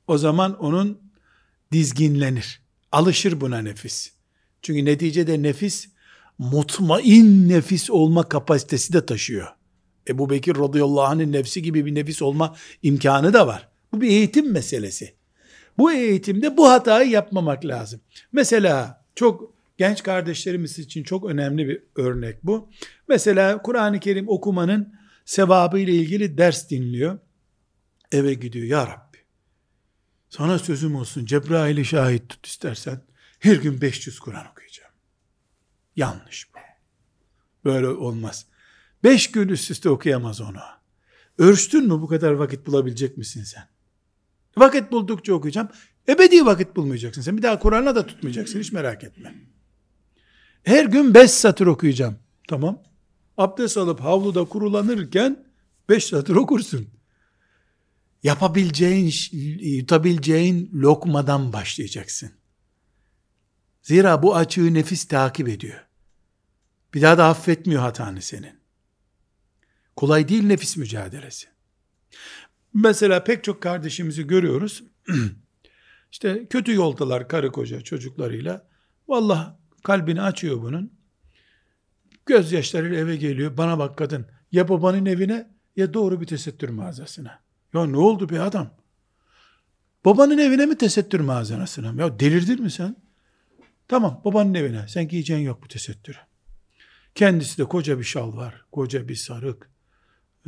O 0.07 0.19
zaman 0.19 0.59
onun 0.59 1.01
dizginlenir. 1.73 2.63
Alışır 2.93 3.41
buna 3.41 3.59
nefis. 3.59 4.13
Çünkü 4.63 4.85
neticede 4.85 5.43
nefis 5.43 5.89
mutmain 6.39 7.49
nefis 7.49 7.91
olma 7.91 8.29
kapasitesi 8.29 8.93
de 8.93 9.07
taşıyor. 9.07 9.49
Ebu 10.09 10.31
Bekir 10.31 10.57
radıyallahu 10.57 11.05
anh'ın 11.05 11.33
nefsi 11.33 11.63
gibi 11.63 11.87
bir 11.87 11.95
nefis 11.95 12.23
olma 12.23 12.57
imkanı 12.83 13.33
da 13.33 13.47
var. 13.47 13.69
Bu 13.97 14.01
bir 14.01 14.09
eğitim 14.09 14.53
meselesi. 14.53 15.14
Bu 15.78 15.92
eğitimde 15.92 16.57
bu 16.57 16.68
hatayı 16.68 17.11
yapmamak 17.11 17.64
lazım. 17.64 18.01
Mesela 18.32 19.05
çok 19.14 19.55
genç 19.78 20.03
kardeşlerimiz 20.03 20.78
için 20.78 21.03
çok 21.03 21.24
önemli 21.24 21.68
bir 21.68 21.82
örnek 21.97 22.44
bu. 22.44 22.68
Mesela 23.09 23.62
Kur'an-ı 23.62 24.01
Kerim 24.01 24.28
okumanın 24.28 24.94
sevabı 25.24 25.78
ile 25.78 25.92
ilgili 25.92 26.38
ders 26.38 26.70
dinliyor. 26.70 27.18
Eve 28.12 28.34
gidiyor. 28.34 28.66
Ya 28.66 28.86
Rabbi 28.86 29.18
sana 30.30 30.59
sözüm 30.59 30.94
olsun 30.94 31.24
Cebrail'i 31.24 31.84
şahit 31.84 32.28
tut 32.28 32.47
istersen 32.47 33.01
her 33.38 33.57
gün 33.57 33.80
500 33.80 34.18
Kur'an 34.18 34.47
okuyacağım. 34.51 34.92
Yanlış 35.97 36.55
bu. 36.55 36.59
Böyle 37.64 37.88
olmaz. 37.88 38.47
Beş 39.05 39.30
gün 39.30 39.49
üst 39.49 39.70
üste 39.70 39.88
okuyamaz 39.88 40.40
onu. 40.40 40.61
Ölçtün 41.38 41.84
mü 41.84 41.90
bu 41.90 42.07
kadar 42.07 42.32
vakit 42.32 42.66
bulabilecek 42.66 43.16
misin 43.16 43.44
sen? 43.44 43.76
Vakit 44.59 44.93
buldukça 44.93 45.35
okuyacağım. 45.35 45.69
Ebedi 46.09 46.47
vakit 46.47 46.77
bulmayacaksın. 46.77 47.23
Sen 47.23 47.37
bir 47.37 47.43
daha 47.43 47.59
Kur'an'a 47.59 47.95
da 47.95 48.07
tutmayacaksın. 48.07 48.61
Hiç 48.61 48.73
merak 48.73 49.05
etme. 49.05 49.35
Her 50.63 50.85
gün 50.85 51.15
beş 51.15 51.31
satır 51.31 51.67
okuyacağım. 51.67 52.19
Tamam. 52.49 52.83
Abdest 53.39 53.77
alıp 53.77 54.01
havluda 54.01 54.45
kurulanırken 54.45 55.47
beş 55.89 56.05
satır 56.05 56.37
okursun. 56.37 56.89
Yapabileceğin, 58.23 59.13
yutabileceğin 59.61 60.71
lokmadan 60.75 61.53
başlayacaksın. 61.53 62.31
Zira 63.83 64.23
bu 64.23 64.37
açığı 64.37 64.75
nefis 64.75 65.05
takip 65.05 65.49
ediyor. 65.49 65.87
Bir 66.95 67.03
daha 67.03 67.19
da 67.19 67.27
affetmiyor 67.27 67.83
hatanı 67.83 68.23
senin. 68.23 68.61
Kolay 69.97 70.29
değil 70.29 70.43
nefis 70.43 70.77
mücadelesi. 70.77 71.47
Mesela 72.77 73.24
pek 73.24 73.45
çok 73.45 73.62
kardeşimizi 73.62 74.27
görüyoruz. 74.27 74.85
İşte 76.12 76.47
kötü 76.51 76.74
yoldalar 76.74 77.29
karı 77.29 77.53
koca 77.53 77.81
çocuklarıyla. 77.81 78.68
Vallahi 79.09 79.57
kalbini 79.85 80.22
açıyor 80.22 80.62
bunun. 80.62 80.93
Gözyaşlarıyla 82.27 82.99
eve 82.99 83.16
geliyor. 83.16 83.57
Bana 83.57 83.79
bak 83.79 83.99
kadın. 83.99 84.27
Ya 84.53 84.68
babanın 84.68 85.07
evine 85.07 85.51
ya 85.77 85.95
doğru 85.95 86.20
bir 86.20 86.27
tesettür 86.27 86.68
mağazasına. 86.68 87.41
Ya 87.74 87.87
ne 87.87 87.97
oldu 87.97 88.29
bir 88.29 88.39
adam? 88.39 88.70
Babanın 90.05 90.39
evine 90.39 90.66
mi 90.66 90.79
tesettür 90.79 91.20
mağazasına? 91.20 92.03
Ya 92.03 92.20
delirdin 92.20 92.62
mi 92.62 92.70
sen? 92.70 92.97
Tamam 93.89 94.20
babanın 94.24 94.55
evine. 94.55 94.89
Sen 94.89 95.09
giyeceğin 95.09 95.47
yok 95.47 95.62
bu 95.62 95.68
tesettürü. 95.68 96.18
Kendisi 97.14 97.59
de 97.59 97.64
koca 97.64 97.99
bir 97.99 98.05
şal 98.05 98.37
var. 98.37 98.64
Koca 98.72 99.09
bir 99.09 99.14
sarık. 99.14 99.76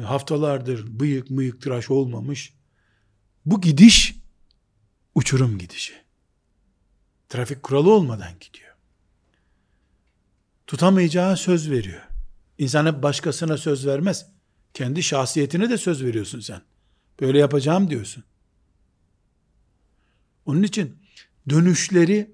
Haftalardır 0.03 1.01
bıyık 1.01 1.30
mıyık 1.30 1.62
tıraş 1.62 1.90
olmamış. 1.90 2.55
Bu 3.46 3.61
gidiş 3.61 4.16
uçurum 5.14 5.59
gidişi. 5.59 5.94
Trafik 7.28 7.62
kuralı 7.62 7.92
olmadan 7.92 8.32
gidiyor. 8.40 8.74
Tutamayacağı 10.66 11.36
söz 11.36 11.70
veriyor. 11.70 12.03
İnsan 12.59 12.86
hep 12.86 13.03
başkasına 13.03 13.57
söz 13.57 13.86
vermez. 13.86 14.26
Kendi 14.74 15.03
şahsiyetine 15.03 15.70
de 15.70 15.78
söz 15.78 16.05
veriyorsun 16.05 16.40
sen. 16.40 16.62
Böyle 17.20 17.38
yapacağım 17.38 17.90
diyorsun. 17.90 18.24
Onun 20.46 20.62
için 20.62 20.99
dönüşleri 21.49 22.30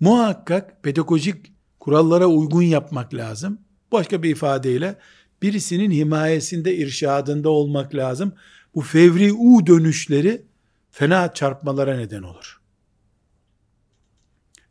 muhakkak 0.00 0.82
pedagojik 0.82 1.52
kurallara 1.80 2.26
uygun 2.26 2.62
yapmak 2.62 3.14
lazım. 3.14 3.60
Başka 3.92 4.22
bir 4.22 4.30
ifadeyle 4.30 4.98
birisinin 5.42 5.90
himayesinde, 5.90 6.76
irşadında 6.76 7.50
olmak 7.50 7.94
lazım. 7.94 8.34
Bu 8.74 8.80
fevri 8.80 9.32
u 9.32 9.66
dönüşleri 9.66 10.42
fena 10.90 11.34
çarpmalara 11.34 11.96
neden 11.96 12.22
olur. 12.22 12.60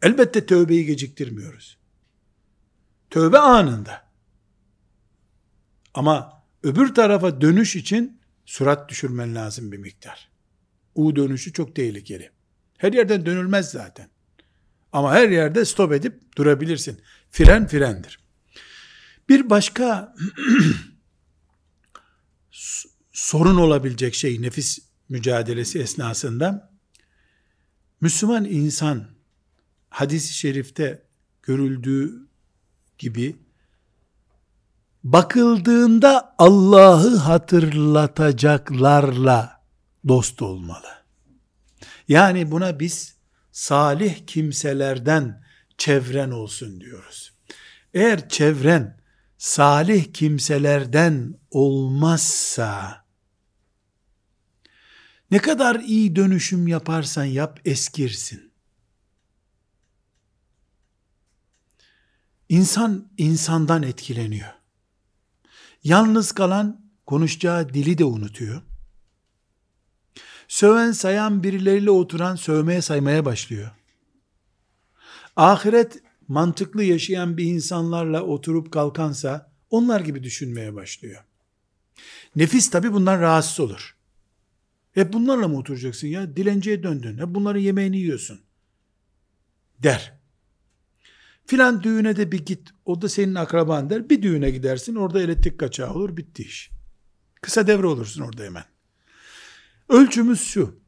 Elbette 0.01 0.45
tövbeyi 0.45 0.85
geciktirmiyoruz. 0.85 1.77
Tövbe 3.09 3.39
anında. 3.39 4.09
Ama 5.93 6.43
öbür 6.63 6.93
tarafa 6.93 7.41
dönüş 7.41 7.75
için 7.75 8.19
surat 8.45 8.89
düşürmen 8.89 9.35
lazım 9.35 9.71
bir 9.71 9.77
miktar. 9.77 10.29
U 10.95 11.15
dönüşü 11.15 11.53
çok 11.53 11.75
tehlikeli. 11.75 12.31
Her 12.77 12.93
yerden 12.93 13.25
dönülmez 13.25 13.71
zaten. 13.71 14.09
Ama 14.91 15.13
her 15.13 15.29
yerde 15.29 15.65
stop 15.65 15.93
edip 15.93 16.37
durabilirsin. 16.37 17.01
Fren 17.31 17.67
frendir. 17.67 18.19
Bir 19.29 19.49
başka 19.49 20.15
sorun 23.11 23.55
olabilecek 23.55 24.15
şey 24.15 24.41
nefis 24.41 24.79
mücadelesi 25.09 25.79
esnasında 25.79 26.71
Müslüman 28.01 28.45
insan 28.45 29.07
hadis-i 29.89 30.33
şerifte 30.33 31.03
görüldüğü 31.43 32.27
gibi 32.97 33.35
bakıldığında 35.03 36.35
Allah'ı 36.37 37.15
hatırlatacaklarla 37.15 39.63
dost 40.07 40.41
olmalı. 40.41 40.87
Yani 42.07 42.51
buna 42.51 42.79
biz 42.79 43.15
salih 43.51 44.27
kimselerden 44.27 45.43
çevren 45.77 46.31
olsun 46.31 46.81
diyoruz. 46.81 47.33
Eğer 47.93 48.29
çevren 48.29 48.98
salih 49.39 50.13
kimselerden 50.13 51.39
olmazsa 51.51 53.05
ne 55.31 55.37
kadar 55.37 55.75
iyi 55.79 56.15
dönüşüm 56.15 56.67
yaparsan 56.67 57.25
yap 57.25 57.59
eskirsin. 57.65 58.51
İnsan 62.49 63.11
insandan 63.17 63.83
etkileniyor. 63.83 64.53
Yalnız 65.83 66.31
kalan 66.31 66.91
konuşacağı 67.05 67.73
dili 67.73 67.97
de 67.97 68.05
unutuyor. 68.05 68.61
Söven 70.47 70.91
sayan 70.91 71.43
birileriyle 71.43 71.91
oturan 71.91 72.35
sövmeye 72.35 72.81
saymaya 72.81 73.25
başlıyor. 73.25 73.71
Ahiret 75.35 76.08
mantıklı 76.29 76.83
yaşayan 76.83 77.37
bir 77.37 77.45
insanlarla 77.45 78.23
oturup 78.23 78.71
kalkansa 78.71 79.51
onlar 79.69 79.99
gibi 79.99 80.23
düşünmeye 80.23 80.75
başlıyor. 80.75 81.23
Nefis 82.35 82.69
tabi 82.69 82.93
bundan 82.93 83.21
rahatsız 83.21 83.59
olur. 83.59 83.95
Hep 84.91 85.13
bunlarla 85.13 85.47
mı 85.47 85.57
oturacaksın 85.57 86.07
ya? 86.07 86.35
Dilenciye 86.35 86.83
döndün. 86.83 87.17
Hep 87.17 87.27
bunların 87.27 87.59
yemeğini 87.59 87.97
yiyorsun. 87.97 88.41
Der. 89.79 90.19
Filan 91.45 91.83
düğüne 91.83 92.15
de 92.15 92.31
bir 92.31 92.45
git. 92.45 92.69
O 92.85 93.01
da 93.01 93.09
senin 93.09 93.35
akraban 93.35 93.89
der. 93.89 94.09
Bir 94.09 94.21
düğüne 94.21 94.49
gidersin. 94.51 94.95
Orada 94.95 95.21
elektrik 95.21 95.59
kaçağı 95.59 95.93
olur. 95.93 96.17
Bitti 96.17 96.43
iş. 96.43 96.69
Kısa 97.41 97.67
devre 97.67 97.87
olursun 97.87 98.21
orada 98.21 98.43
hemen. 98.43 98.63
Ölçümüz 99.89 100.41
şu. 100.41 100.79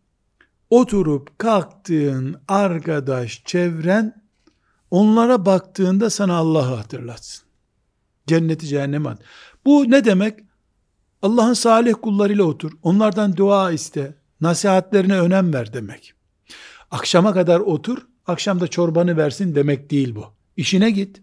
Oturup 0.69 1.39
kalktığın 1.39 2.41
arkadaş, 2.47 3.43
çevren 3.45 4.20
onlara 4.91 5.45
baktığında 5.45 6.09
sana 6.09 6.35
Allah'ı 6.35 6.75
hatırlatsın. 6.75 7.43
Cenneti 8.27 8.67
cehenneme 8.67 9.09
at. 9.09 9.21
Bu 9.65 9.91
ne 9.91 10.05
demek? 10.05 10.39
Allah'ın 11.21 11.53
salih 11.53 11.93
kullarıyla 12.01 12.43
otur. 12.43 12.71
Onlardan 12.83 13.37
dua 13.37 13.71
iste. 13.71 14.15
Nasihatlerine 14.41 15.19
önem 15.19 15.53
ver 15.53 15.73
demek. 15.73 16.13
Akşama 16.91 17.33
kadar 17.33 17.59
otur. 17.59 17.97
Akşamda 18.27 18.67
çorbanı 18.67 19.17
versin 19.17 19.55
demek 19.55 19.91
değil 19.91 20.15
bu. 20.15 20.25
İşine 20.57 20.91
git. 20.91 21.21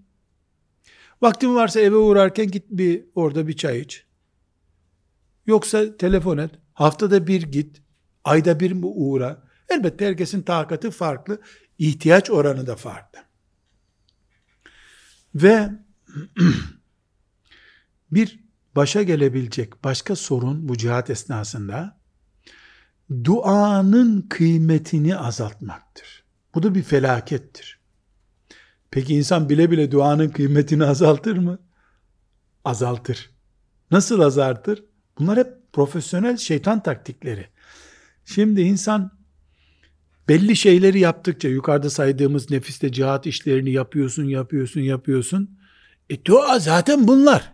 Vaktin 1.23 1.55
varsa 1.55 1.81
eve 1.81 1.97
uğrarken 1.97 2.51
git 2.51 2.65
bir 2.71 3.05
orada 3.15 3.49
bir 3.49 3.57
çay 3.57 3.81
iç. 3.81 4.05
Yoksa 5.47 5.97
telefon 5.97 6.39
et. 6.39 6.51
Haftada 6.75 7.27
bir 7.27 7.43
git. 7.43 7.83
Ayda 8.25 8.61
bir 8.61 8.73
mi 8.73 8.87
uğra. 8.87 9.43
Elbette 9.69 10.07
herkesin 10.07 10.43
takatı 10.43 10.91
farklı. 10.91 11.41
ihtiyaç 11.79 12.31
oranı 12.31 12.67
da 12.67 12.77
farklı. 12.77 13.28
Ve 15.35 15.71
bir 18.13 18.41
başa 18.77 19.03
gelebilecek 19.03 19.85
başka 19.85 20.17
sorun 20.17 20.69
bu 20.69 20.77
cihat 20.77 21.11
esnasında 21.11 21.99
duanın 23.25 24.23
kıymetini 24.23 25.17
azaltmaktır. 25.17 26.25
Bu 26.55 26.63
da 26.63 26.75
bir 26.75 26.83
felakettir. 26.83 27.79
Peki 28.91 29.15
insan 29.15 29.49
bile 29.49 29.71
bile 29.71 29.91
duanın 29.91 30.29
kıymetini 30.29 30.85
azaltır 30.85 31.37
mı? 31.37 31.59
Azaltır. 32.65 33.31
Nasıl 33.91 34.21
azaltır? 34.21 34.85
Bunlar 35.19 35.39
hep 35.39 35.73
profesyonel 35.73 36.37
şeytan 36.37 36.83
taktikleri. 36.83 37.49
Şimdi 38.25 38.61
insan 38.61 39.18
belli 40.29 40.57
şeyleri 40.57 41.01
yaptıkça 41.01 41.49
yukarıda 41.49 41.91
saydığımız 41.91 42.51
nefiste 42.51 42.93
cihat 42.93 43.27
işlerini 43.27 43.71
yapıyorsun, 43.71 44.25
yapıyorsun, 44.25 44.81
yapıyorsun. 44.81 45.59
E 46.11 46.25
dua 46.25 46.59
zaten 46.59 47.09
bunlar 47.09 47.53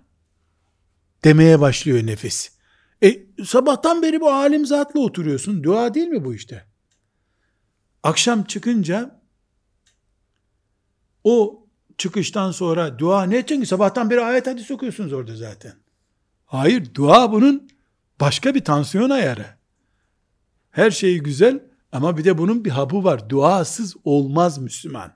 demeye 1.25 1.61
başlıyor 1.61 2.07
nefis. 2.07 2.53
E 3.03 3.27
sabahtan 3.45 4.03
beri 4.03 4.20
bu 4.20 4.31
alim 4.31 4.66
zatla 4.66 5.01
oturuyorsun. 5.01 5.64
Dua 5.64 5.95
değil 5.95 6.09
mi 6.09 6.25
bu 6.25 6.35
işte? 6.35 6.64
Akşam 8.03 8.45
çıkınca 8.45 9.20
o 11.25 11.66
çıkıştan 11.99 12.51
sonra 12.51 12.99
dua 12.99 13.25
ne 13.25 13.39
için 13.39 13.61
ki 13.61 13.66
sabahtan 13.66 14.11
beri 14.11 14.20
ayet 14.20 14.47
hadis 14.47 14.70
okuyorsunuz 14.70 15.12
orada 15.12 15.37
zaten. 15.37 15.75
Hayır 16.47 16.95
dua 16.95 17.33
bunun 17.33 17.68
başka 18.20 18.55
bir 18.55 18.64
tansiyon 18.64 19.11
ayarı. 19.11 19.47
Her 20.70 20.91
şey 20.91 21.18
güzel 21.18 21.74
ama 21.95 22.16
bir 22.16 22.24
de 22.24 22.38
bunun 22.38 22.64
bir 22.64 22.70
hapı 22.70 23.05
var. 23.05 23.30
Duasız 23.30 23.97
olmaz 24.05 24.59
Müslüman. 24.59 25.12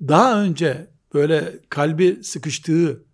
Daha 0.00 0.42
önce 0.42 0.90
böyle 1.14 1.60
kalbi 1.68 2.24
sıkıştığı 2.24 3.04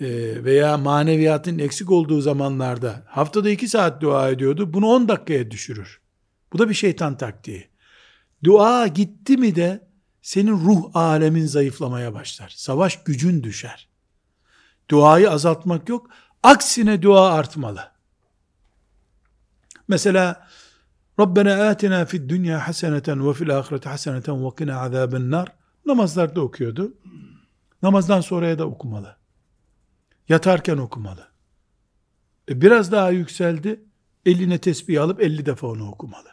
e, 0.00 0.06
veya 0.44 0.78
maneviyatın 0.78 1.58
eksik 1.58 1.90
olduğu 1.90 2.20
zamanlarda 2.20 3.04
haftada 3.06 3.50
iki 3.50 3.68
saat 3.68 4.02
dua 4.02 4.30
ediyordu. 4.30 4.72
Bunu 4.72 4.86
on 4.86 5.08
dakikaya 5.08 5.50
düşürür. 5.50 6.00
Bu 6.52 6.58
da 6.58 6.68
bir 6.68 6.74
şeytan 6.74 7.16
taktiği. 7.16 7.68
Dua 8.44 8.86
gitti 8.86 9.36
mi 9.36 9.56
de 9.56 9.88
senin 10.22 10.52
ruh 10.52 10.96
alemin 10.96 11.46
zayıflamaya 11.46 12.14
başlar. 12.14 12.52
Savaş 12.56 13.04
gücün 13.04 13.42
düşer. 13.42 13.88
Duayı 14.90 15.30
azaltmak 15.30 15.88
yok. 15.88 16.10
Aksine 16.42 17.02
dua 17.02 17.32
artmalı. 17.32 17.92
Mesela 19.88 20.48
Rabbena 21.20 21.68
atina 21.68 22.04
fid 22.04 22.30
dünya 22.30 22.68
haseneten 22.68 23.28
ve 23.28 23.34
fil 23.34 23.58
ahireti 23.58 23.88
haseneten 23.88 24.44
ve 24.44 24.50
kina 24.58 24.80
azaben 24.80 25.30
nar 25.30 25.52
namazlarda 25.86 26.40
okuyordu. 26.40 26.94
Namazdan 27.82 28.20
sonraya 28.20 28.58
da 28.58 28.66
okumalı. 28.66 29.16
Yatarken 30.28 30.76
okumalı. 30.76 31.28
E 32.48 32.60
biraz 32.60 32.92
daha 32.92 33.10
yükseldi. 33.10 33.84
Eline 34.26 34.58
tesbih 34.58 35.02
alıp 35.02 35.22
50 35.22 35.46
defa 35.46 35.66
onu 35.66 35.88
okumalı. 35.88 36.28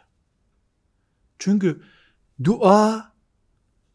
Çünkü 1.40 1.82
dua 2.44 3.14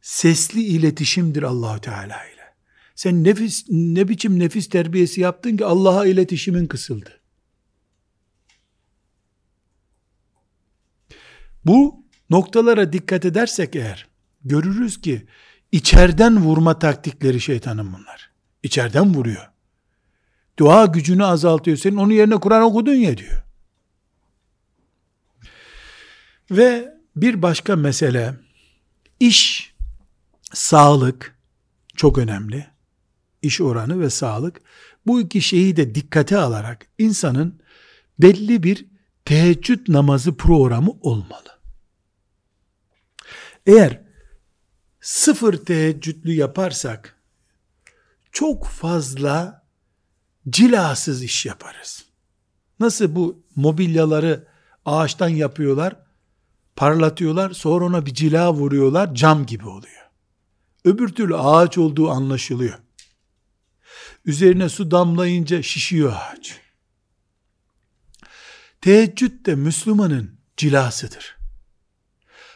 sesli 0.00 0.62
iletişimdir 0.62 1.42
Allahu 1.42 1.80
Teala 1.80 2.24
ile. 2.24 2.54
Sen 2.94 3.24
nefis 3.24 3.64
ne 3.68 4.08
biçim 4.08 4.38
nefis 4.38 4.68
terbiyesi 4.68 5.20
yaptın 5.20 5.56
ki 5.56 5.64
Allah'a 5.64 6.06
iletişimin 6.06 6.66
kısıldı. 6.66 7.21
Bu 11.64 12.04
noktalara 12.30 12.92
dikkat 12.92 13.24
edersek 13.24 13.76
eğer 13.76 14.08
görürüz 14.44 15.00
ki 15.00 15.26
içeriden 15.72 16.40
vurma 16.40 16.78
taktikleri 16.78 17.40
şeytanın 17.40 17.92
bunlar. 17.92 18.30
İçeriden 18.62 19.14
vuruyor. 19.14 19.50
Dua 20.58 20.86
gücünü 20.86 21.24
azaltıyor. 21.24 21.76
Senin 21.76 21.96
onun 21.96 22.12
yerine 22.12 22.36
Kur'an 22.36 22.62
okudun 22.62 22.94
ya 22.94 23.18
diyor. 23.18 23.42
Ve 26.50 26.94
bir 27.16 27.42
başka 27.42 27.76
mesele 27.76 28.34
iş, 29.20 29.72
sağlık 30.52 31.38
çok 31.96 32.18
önemli. 32.18 32.66
İş 33.42 33.60
oranı 33.60 34.00
ve 34.00 34.10
sağlık. 34.10 34.60
Bu 35.06 35.20
iki 35.20 35.42
şeyi 35.42 35.76
de 35.76 35.94
dikkate 35.94 36.38
alarak 36.38 36.86
insanın 36.98 37.60
belli 38.18 38.62
bir 38.62 38.86
teheccüd 39.24 39.88
namazı 39.88 40.36
programı 40.36 40.90
olmalı. 41.00 41.51
Eğer 43.66 44.00
sıfır 45.00 45.56
teheccüdlü 45.64 46.32
yaparsak 46.32 47.22
çok 48.32 48.66
fazla 48.66 49.66
cilasız 50.50 51.22
iş 51.22 51.46
yaparız. 51.46 52.04
Nasıl 52.80 53.14
bu 53.14 53.42
mobilyaları 53.56 54.48
ağaçtan 54.84 55.28
yapıyorlar, 55.28 55.96
parlatıyorlar, 56.76 57.50
sonra 57.50 57.84
ona 57.84 58.06
bir 58.06 58.14
cila 58.14 58.54
vuruyorlar, 58.54 59.14
cam 59.14 59.46
gibi 59.46 59.68
oluyor. 59.68 60.02
Öbür 60.84 61.08
türlü 61.08 61.36
ağaç 61.36 61.78
olduğu 61.78 62.10
anlaşılıyor. 62.10 62.78
Üzerine 64.24 64.68
su 64.68 64.90
damlayınca 64.90 65.62
şişiyor 65.62 66.12
ağaç. 66.16 66.60
Teheccüd 68.80 69.46
de 69.46 69.54
Müslümanın 69.54 70.38
cilasıdır. 70.56 71.36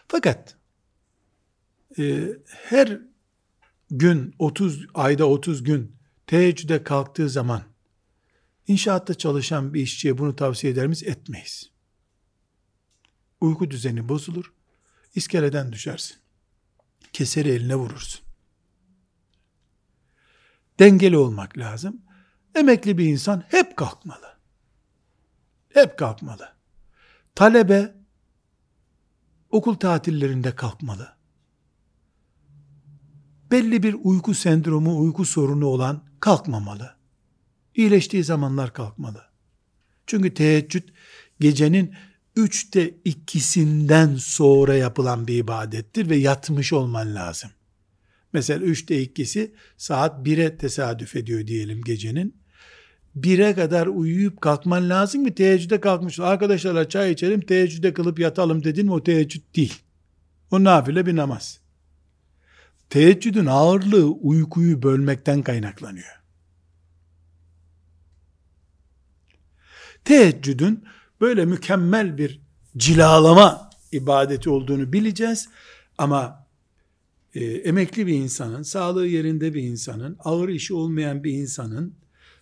Fakat 0.09 0.56
e, 1.99 2.29
her 2.47 3.01
gün 3.91 4.35
30 4.39 4.87
ayda 4.95 5.29
30 5.29 5.63
gün 5.63 5.97
teheccüde 6.27 6.83
kalktığı 6.83 7.31
zaman 7.31 7.63
İnşaatta 8.69 9.15
çalışan 9.15 9.75
bir 9.75 9.81
işçiye 9.81 10.19
bunu 10.19 10.37
tavsiye 10.37 10.73
eder? 10.73 10.89
Etmeyiz. 11.07 11.71
Uyku 13.41 13.71
düzeni 13.71 14.09
bozulur. 14.09 14.53
İskeleden 15.15 15.73
düşersin. 15.73 16.17
Keseri 17.13 17.49
eline 17.49 17.75
vurursun. 17.77 18.27
Dengeli 20.79 21.17
olmak 21.17 21.59
lazım. 21.59 22.03
Emekli 22.55 22.99
bir 22.99 23.07
insan 23.07 23.45
hep 23.49 23.77
kalkmalı. 23.77 24.37
Hep 25.69 25.99
kalkmalı. 25.99 26.57
Talebe 27.35 27.95
okul 29.51 29.75
tatillerinde 29.75 30.57
kalkmalı. 30.57 31.16
Belli 33.51 33.83
bir 33.83 33.97
uyku 34.03 34.35
sendromu, 34.35 35.01
uyku 35.01 35.25
sorunu 35.25 35.67
olan 35.67 36.05
kalkmamalı. 36.21 36.97
İyileştiği 37.75 38.25
zamanlar 38.25 38.73
kalkmalı. 38.73 39.23
Çünkü 40.07 40.35
teheccüd 40.35 40.89
gecenin 41.41 41.95
üçte 42.37 42.95
ikisinden 43.05 44.17
sonra 44.17 44.75
yapılan 44.75 45.27
bir 45.27 45.35
ibadettir 45.35 46.11
ve 46.11 46.17
yatmış 46.17 46.73
olman 46.73 47.15
lazım. 47.15 47.51
Mesela 48.33 48.65
üçte 48.65 49.03
ikisi 49.03 49.55
saat 49.77 50.27
1'e 50.27 50.57
tesadüf 50.57 51.17
ediyor 51.17 51.47
diyelim 51.47 51.83
gecenin. 51.83 52.37
1'e 53.17 53.55
kadar 53.55 53.87
uyuyup 53.87 54.41
kalkman 54.41 54.91
lazım 54.91 55.25
ki 55.25 55.35
teheccüde 55.35 55.81
kalkmış. 55.81 56.21
Arkadaşlarla 56.21 56.89
çay 56.89 57.13
içelim 57.13 57.41
teheccüde 57.41 57.95
kılıp 57.95 58.19
yatalım 58.19 58.65
dedin 58.65 58.87
mi 58.87 58.93
o 58.93 59.03
teheccüd 59.03 59.43
değil. 59.57 59.75
O 60.51 60.65
nafile 60.65 61.07
bir 61.07 61.17
namaz. 61.17 61.66
Teheccüdün 62.91 63.47
ağırlığı 63.47 64.07
uykuyu 64.07 64.83
bölmekten 64.83 65.43
kaynaklanıyor. 65.43 66.23
Teheccüdün 70.05 70.85
böyle 71.21 71.45
mükemmel 71.45 72.19
bir 72.19 72.41
cilalama 72.77 73.71
ibadeti 73.93 74.51
olduğunu 74.51 74.93
bileceğiz. 74.93 75.49
Ama 75.99 76.47
e, 77.35 77.45
emekli 77.45 78.07
bir 78.07 78.15
insanın, 78.15 78.63
sağlığı 78.63 79.07
yerinde 79.07 79.55
bir 79.55 79.63
insanın, 79.63 80.17
ağır 80.25 80.49
işi 80.49 80.75
olmayan 80.75 81.25
bir 81.25 81.33
insanın, 81.33 81.95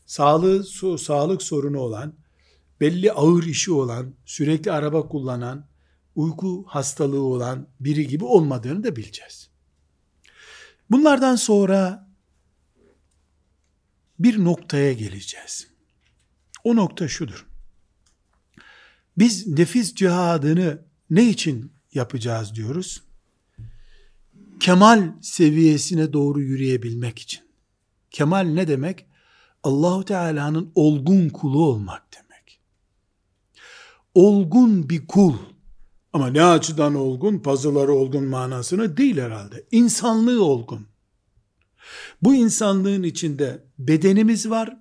sağlığı 0.07 0.65
so, 0.65 0.99
sağlık 0.99 1.43
sorunu 1.43 1.79
olan, 1.79 2.15
belli 2.81 3.13
ağır 3.13 3.43
işi 3.43 3.73
olan, 3.73 4.15
sürekli 4.25 4.73
araba 4.73 5.09
kullanan, 5.09 5.67
uyku 6.15 6.65
hastalığı 6.69 7.23
olan 7.23 7.69
biri 7.81 8.07
gibi 8.07 8.25
olmadığını 8.25 8.85
da 8.85 8.97
bileceğiz. 8.97 9.54
Bunlardan 10.91 11.37
sonra 11.37 12.09
bir 14.19 14.45
noktaya 14.45 14.93
geleceğiz. 14.93 15.69
O 16.65 16.77
nokta 16.77 17.09
şudur. 17.09 17.47
Biz 19.19 19.47
nefis 19.47 19.95
cihadını 19.95 20.85
ne 21.11 21.29
için 21.29 21.73
yapacağız 21.95 22.55
diyoruz? 22.55 23.03
Kemal 24.61 25.13
seviyesine 25.21 26.13
doğru 26.13 26.41
yürüyebilmek 26.41 27.19
için. 27.19 27.45
Kemal 28.11 28.43
ne 28.43 28.69
demek? 28.69 29.07
Allahu 29.63 30.05
Teala'nın 30.05 30.73
olgun 30.75 31.29
kulu 31.29 31.65
olmak 31.65 32.03
demek. 32.15 32.61
Olgun 34.15 34.91
bir 34.91 35.07
kul 35.07 35.35
ama 36.15 36.27
ne 36.27 36.45
açıdan 36.45 36.95
olgun? 36.95 37.39
Pazıları 37.39 37.93
olgun 37.93 38.25
manasını 38.25 38.97
değil 38.97 39.19
herhalde. 39.19 39.65
İnsanlığı 39.71 40.45
olgun. 40.45 40.87
Bu 42.23 42.35
insanlığın 42.35 43.03
içinde 43.03 43.65
bedenimiz 43.79 44.51
var, 44.51 44.77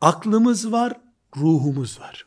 aklımız 0.00 0.72
var, 0.72 1.00
ruhumuz 1.36 2.00
var. 2.00 2.26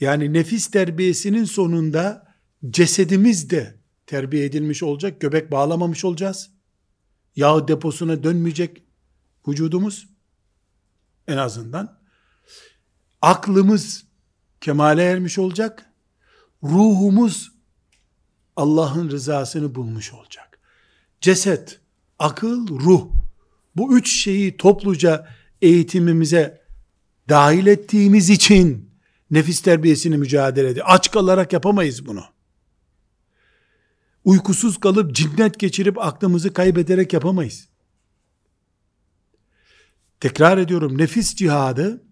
Yani 0.00 0.32
nefis 0.32 0.70
terbiyesinin 0.70 1.44
sonunda 1.44 2.34
cesedimiz 2.70 3.50
de 3.50 3.80
terbiye 4.06 4.44
edilmiş 4.44 4.82
olacak, 4.82 5.20
göbek 5.20 5.52
bağlamamış 5.52 6.04
olacağız. 6.04 6.50
Yağ 7.36 7.68
deposuna 7.68 8.22
dönmeyecek 8.22 8.82
vücudumuz 9.48 10.08
en 11.28 11.36
azından. 11.36 11.98
Aklımız 13.22 14.04
kemale 14.60 15.02
ermiş 15.02 15.38
olacak. 15.38 15.87
Ruhumuz 16.62 17.52
Allah'ın 18.56 19.10
rızasını 19.10 19.74
bulmuş 19.74 20.12
olacak. 20.12 20.58
Ceset, 21.20 21.80
akıl, 22.18 22.68
ruh 22.68 23.08
bu 23.76 23.98
üç 23.98 24.22
şeyi 24.22 24.56
topluca 24.56 25.28
eğitimimize 25.62 26.62
dahil 27.28 27.66
ettiğimiz 27.66 28.30
için 28.30 28.90
nefis 29.30 29.62
terbiyesini 29.62 30.16
mücadele 30.16 30.68
ediyor. 30.68 30.86
Aç 30.88 31.10
kalarak 31.10 31.52
yapamayız 31.52 32.06
bunu. 32.06 32.24
Uykusuz 34.24 34.80
kalıp 34.80 35.14
cinnet 35.14 35.58
geçirip 35.58 35.98
aklımızı 35.98 36.52
kaybederek 36.52 37.12
yapamayız. 37.12 37.68
Tekrar 40.20 40.58
ediyorum 40.58 40.98
nefis 40.98 41.34
cihadı 41.34 42.02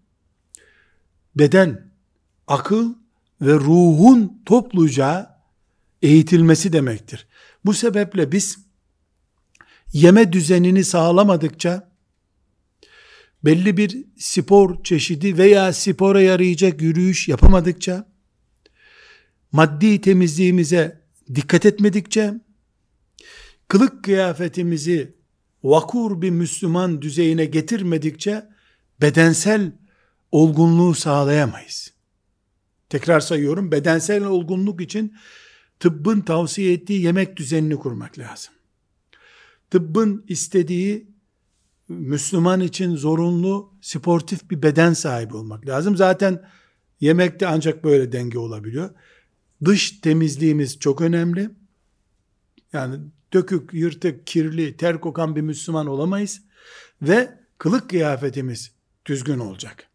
beden, 1.36 1.90
akıl 2.46 2.94
ve 3.40 3.54
ruhun 3.54 4.42
topluca 4.46 5.40
eğitilmesi 6.02 6.72
demektir. 6.72 7.26
Bu 7.64 7.74
sebeple 7.74 8.32
biz 8.32 8.58
yeme 9.92 10.32
düzenini 10.32 10.84
sağlamadıkça 10.84 11.96
belli 13.44 13.76
bir 13.76 14.04
spor 14.18 14.84
çeşidi 14.84 15.38
veya 15.38 15.72
spora 15.72 16.20
yarayacak 16.20 16.82
yürüyüş 16.82 17.28
yapamadıkça, 17.28 18.08
maddi 19.52 20.00
temizliğimize 20.00 21.00
dikkat 21.34 21.66
etmedikçe, 21.66 22.34
kılık 23.68 24.04
kıyafetimizi 24.04 25.16
vakur 25.64 26.22
bir 26.22 26.30
Müslüman 26.30 27.02
düzeyine 27.02 27.44
getirmedikçe, 27.44 28.46
bedensel 29.00 29.72
olgunluğu 30.32 30.94
sağlayamayız. 30.94 31.95
Tekrar 32.88 33.20
sayıyorum, 33.20 33.72
bedensel 33.72 34.24
olgunluk 34.24 34.80
için 34.80 35.16
tıbbın 35.80 36.20
tavsiye 36.20 36.72
ettiği 36.72 37.02
yemek 37.02 37.36
düzenini 37.36 37.76
kurmak 37.76 38.18
lazım. 38.18 38.54
Tıbbın 39.70 40.24
istediği 40.28 41.06
Müslüman 41.88 42.60
için 42.60 42.96
zorunlu 42.96 43.74
sportif 43.80 44.50
bir 44.50 44.62
beden 44.62 44.92
sahibi 44.92 45.36
olmak 45.36 45.66
lazım. 45.66 45.96
Zaten 45.96 46.48
yemekte 47.00 47.46
ancak 47.46 47.84
böyle 47.84 48.12
denge 48.12 48.38
olabiliyor. 48.38 48.90
Dış 49.64 49.90
temizliğimiz 49.90 50.78
çok 50.78 51.00
önemli. 51.00 51.50
Yani 52.72 52.96
dökük, 53.32 53.74
yırtık, 53.74 54.26
kirli, 54.26 54.76
ter 54.76 55.00
kokan 55.00 55.36
bir 55.36 55.40
Müslüman 55.40 55.86
olamayız. 55.86 56.42
Ve 57.02 57.38
kılık 57.58 57.90
kıyafetimiz 57.90 58.72
düzgün 59.06 59.38
olacak. 59.38 59.88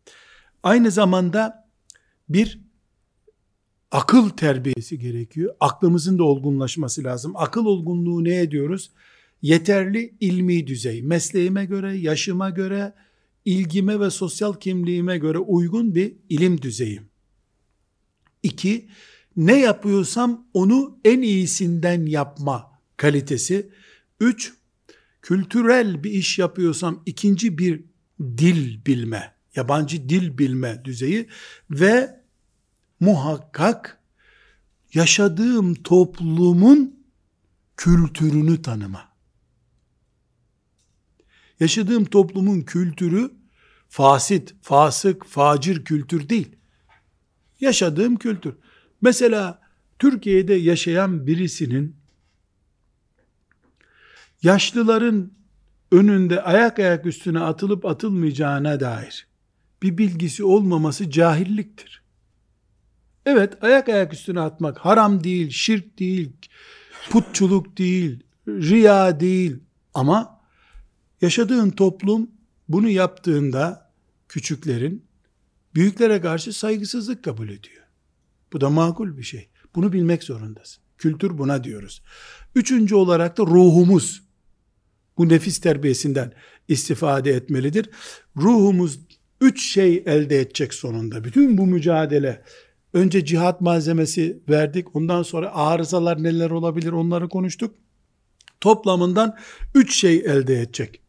Aynı 0.64 0.92
zamanda 0.92 1.70
bir 2.30 2.60
akıl 3.92 4.30
terbiyesi 4.30 5.00
gerekiyor. 5.00 5.56
Aklımızın 5.60 6.18
da 6.18 6.24
olgunlaşması 6.24 7.04
lazım. 7.04 7.32
Akıl 7.36 7.66
olgunluğu 7.66 8.24
ne 8.24 8.42
ediyoruz? 8.42 8.92
yeterli 9.42 10.14
ilmi 10.20 10.68
düzey, 10.68 11.02
mesleğime 11.02 11.66
göre, 11.66 11.98
yaşıma 11.98 12.50
göre, 12.50 12.94
ilgime 13.46 14.00
ve 14.00 14.10
sosyal 14.10 14.54
kimliğime 14.54 15.18
göre 15.18 15.38
uygun 15.38 15.96
bir 15.96 16.14
ilim 16.30 16.62
düzeyi. 16.62 17.02
İki, 18.44 18.88
ne 19.38 19.60
yapıyorsam 19.60 20.48
onu 20.54 21.00
en 21.06 21.22
iyisinden 21.22 22.06
yapma 22.06 22.72
kalitesi. 22.98 23.70
Üç, 24.20 24.54
kültürel 25.22 26.04
bir 26.04 26.12
iş 26.12 26.40
yapıyorsam 26.40 27.04
ikinci 27.06 27.58
bir 27.58 27.84
dil 28.22 28.86
bilme, 28.86 29.36
yabancı 29.56 30.10
dil 30.10 30.38
bilme 30.38 30.82
düzeyi 30.86 31.28
ve 31.70 32.21
muhakkak 33.02 34.00
yaşadığım 34.94 35.74
toplumun 35.74 37.06
kültürünü 37.78 38.62
tanıma. 38.62 39.12
Yaşadığım 41.60 42.06
toplumun 42.06 42.62
kültürü 42.62 43.32
fasit, 43.90 44.56
fasık, 44.62 45.26
facir 45.26 45.86
kültür 45.86 46.30
değil. 46.30 46.56
Yaşadığım 47.60 48.16
kültür. 48.16 48.56
Mesela 49.02 49.62
Türkiye'de 50.00 50.54
yaşayan 50.54 51.28
birisinin 51.28 51.96
yaşlıların 54.44 55.32
önünde 55.92 56.42
ayak 56.42 56.80
ayak 56.80 57.06
üstüne 57.06 57.40
atılıp 57.40 57.86
atılmayacağına 57.86 58.80
dair 58.80 59.28
bir 59.84 59.98
bilgisi 59.98 60.44
olmaması 60.44 61.12
cahilliktir. 61.12 62.01
Evet 63.26 63.64
ayak 63.64 63.90
ayak 63.90 64.14
üstüne 64.14 64.40
atmak 64.40 64.78
haram 64.78 65.24
değil, 65.24 65.50
şirk 65.50 66.00
değil, 66.00 66.32
putçuluk 67.10 67.78
değil, 67.78 68.24
riya 68.48 69.20
değil 69.20 69.60
ama 69.94 70.42
Yaşadığın 71.22 71.70
toplum 71.70 72.32
bunu 72.70 72.90
yaptığında 72.90 73.92
küçüklerin 74.30 75.06
büyüklere 75.76 76.22
karşı 76.22 76.54
saygısızlık 76.54 77.24
kabul 77.24 77.50
ediyor. 77.50 77.84
Bu 78.54 78.62
da 78.62 78.70
makul 78.70 79.18
bir 79.18 79.24
şey. 79.24 79.50
Bunu 79.76 79.94
bilmek 79.94 80.24
zorundasın. 80.24 80.84
Kültür 80.98 81.38
buna 81.38 81.64
diyoruz. 81.64 82.02
Üçüncü 82.56 82.96
olarak 82.96 83.38
da 83.38 83.44
ruhumuz 83.44 84.24
bu 85.18 85.30
nefis 85.30 85.60
terbiyesinden 85.60 86.34
istifade 86.68 87.32
etmelidir. 87.32 87.90
Ruhumuz 88.38 89.00
üç 89.42 89.64
şey 89.74 90.04
elde 90.06 90.40
edecek 90.40 90.74
sonunda. 90.74 91.24
Bütün 91.24 91.58
bu 91.58 91.68
mücadele 91.68 92.44
önce 92.94 93.26
cihat 93.26 93.62
malzemesi 93.62 94.40
verdik. 94.50 94.96
Ondan 94.96 95.24
sonra 95.24 95.56
arızalar 95.56 96.24
neler 96.24 96.52
olabilir 96.52 96.92
onları 96.92 97.30
konuştuk. 97.30 97.76
Toplamından 98.62 99.38
üç 99.76 100.00
şey 100.00 100.16
elde 100.16 100.62
edecek. 100.62 101.02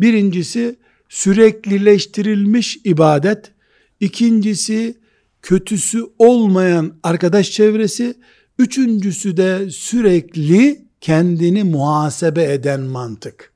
Birincisi 0.00 0.78
süreklileştirilmiş 1.08 2.78
ibadet. 2.84 3.52
İkincisi 4.00 4.98
kötüsü 5.42 6.06
olmayan 6.18 6.94
arkadaş 7.02 7.50
çevresi. 7.50 8.14
Üçüncüsü 8.58 9.36
de 9.36 9.70
sürekli 9.70 10.84
kendini 11.00 11.64
muhasebe 11.64 12.52
eden 12.52 12.80
mantık. 12.80 13.52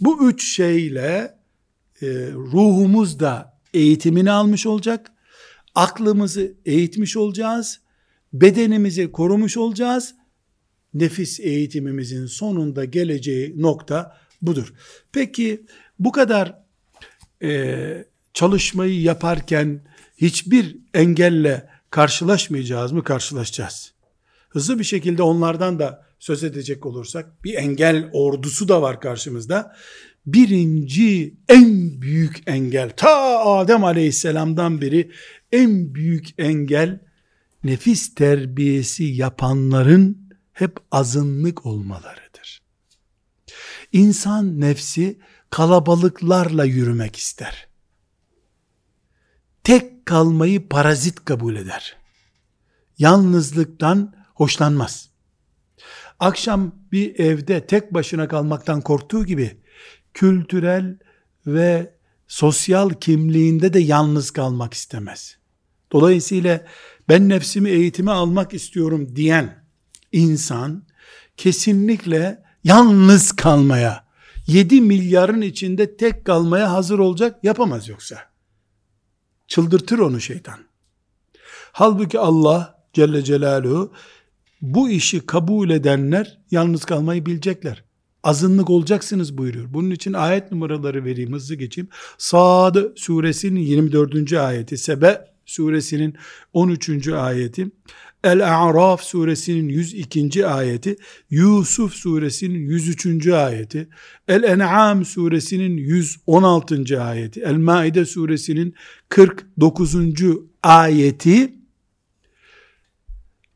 Bu 0.00 0.28
üç 0.30 0.54
şeyle 0.56 1.34
e, 2.02 2.06
ruhumuz 2.32 3.20
da 3.20 3.58
eğitimini 3.74 4.30
almış 4.30 4.66
olacak. 4.66 5.12
Aklımızı 5.74 6.54
eğitmiş 6.64 7.16
olacağız. 7.16 7.80
Bedenimizi 8.32 9.12
korumuş 9.12 9.56
olacağız. 9.56 10.14
Nefis 10.94 11.40
eğitimimizin 11.40 12.26
sonunda 12.26 12.84
geleceği 12.84 13.62
nokta 13.62 14.18
budur. 14.42 14.72
Peki 15.12 15.66
bu 15.98 16.12
kadar 16.12 16.58
e, 17.42 18.04
çalışmayı 18.34 19.00
yaparken 19.00 19.84
hiçbir 20.16 20.76
engelle 20.94 21.68
karşılaşmayacağız 21.90 22.92
mı? 22.92 23.04
Karşılaşacağız. 23.04 23.94
Hızlı 24.48 24.78
bir 24.78 24.84
şekilde 24.84 25.22
onlardan 25.22 25.78
da 25.78 26.06
söz 26.18 26.44
edecek 26.44 26.86
olursak 26.86 27.44
bir 27.44 27.54
engel 27.54 28.10
ordusu 28.12 28.68
da 28.68 28.82
var 28.82 29.00
karşımızda. 29.00 29.76
Birinci 30.26 31.34
en 31.48 32.02
büyük 32.02 32.42
engel 32.46 32.90
ta 32.96 33.38
Adem 33.44 33.84
Aleyhisselam'dan 33.84 34.80
beri 34.80 35.10
en 35.54 35.94
büyük 35.94 36.28
engel 36.38 37.00
nefis 37.64 38.14
terbiyesi 38.14 39.04
yapanların 39.04 40.30
hep 40.52 40.76
azınlık 40.90 41.66
olmalarıdır. 41.66 42.62
İnsan 43.92 44.60
nefsi 44.60 45.18
kalabalıklarla 45.50 46.64
yürümek 46.64 47.16
ister. 47.16 47.68
Tek 49.64 50.06
kalmayı 50.06 50.68
parazit 50.68 51.24
kabul 51.24 51.56
eder. 51.56 51.96
Yalnızlıktan 52.98 54.14
hoşlanmaz. 54.34 55.10
Akşam 56.20 56.74
bir 56.92 57.18
evde 57.18 57.66
tek 57.66 57.94
başına 57.94 58.28
kalmaktan 58.28 58.80
korktuğu 58.80 59.26
gibi 59.26 59.60
kültürel 60.14 60.98
ve 61.46 61.94
sosyal 62.28 62.90
kimliğinde 62.90 63.72
de 63.72 63.78
yalnız 63.78 64.30
kalmak 64.30 64.74
istemez. 64.74 65.43
Dolayısıyla 65.94 66.64
ben 67.08 67.28
nefsimi 67.28 67.70
eğitime 67.70 68.10
almak 68.10 68.54
istiyorum 68.54 69.16
diyen 69.16 69.64
insan 70.12 70.84
kesinlikle 71.36 72.42
yalnız 72.64 73.32
kalmaya, 73.32 74.04
7 74.46 74.80
milyarın 74.80 75.40
içinde 75.40 75.96
tek 75.96 76.24
kalmaya 76.24 76.72
hazır 76.72 76.98
olacak 76.98 77.44
yapamaz 77.44 77.88
yoksa. 77.88 78.18
Çıldırtır 79.48 79.98
onu 79.98 80.20
şeytan. 80.20 80.58
Halbuki 81.72 82.18
Allah 82.18 82.84
Celle 82.92 83.24
Celaluhu 83.24 83.92
bu 84.60 84.90
işi 84.90 85.26
kabul 85.26 85.70
edenler 85.70 86.40
yalnız 86.50 86.84
kalmayı 86.84 87.26
bilecekler. 87.26 87.84
Azınlık 88.22 88.70
olacaksınız 88.70 89.38
buyuruyor. 89.38 89.74
Bunun 89.74 89.90
için 89.90 90.12
ayet 90.12 90.52
numaraları 90.52 91.04
vereyim 91.04 91.32
hızlı 91.32 91.54
geçeyim. 91.54 91.88
Sad 92.18 92.76
suresinin 92.96 93.60
24. 93.60 94.32
ayeti, 94.32 94.78
Sebe 94.78 95.33
suresinin 95.46 96.14
13. 96.52 97.08
ayeti, 97.08 97.66
El-A'raf 98.24 99.02
suresinin 99.02 99.68
102. 99.68 100.46
ayeti, 100.46 100.96
Yusuf 101.30 101.94
suresinin 101.94 102.66
103. 102.66 103.26
ayeti, 103.28 103.88
El-En'am 104.28 105.04
suresinin 105.04 105.76
116. 105.76 107.02
ayeti, 107.02 107.40
El-Maide 107.40 108.04
suresinin 108.04 108.74
49. 109.08 109.94
ayeti, 110.62 111.54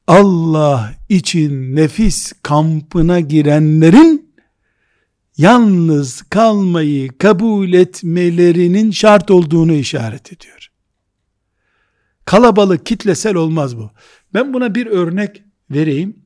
Allah 0.06 0.94
için 1.08 1.76
nefis 1.76 2.32
kampına 2.42 3.20
girenlerin 3.20 4.28
yalnız 5.38 6.22
kalmayı 6.22 7.18
kabul 7.18 7.72
etmelerinin 7.72 8.90
şart 8.90 9.30
olduğunu 9.30 9.72
işaret 9.72 10.32
ediyor. 10.32 10.57
Kalabalık 12.28 12.86
kitlesel 12.86 13.34
olmaz 13.34 13.76
bu. 13.76 13.90
Ben 14.34 14.54
buna 14.54 14.74
bir 14.74 14.86
örnek 14.86 15.42
vereyim. 15.70 16.16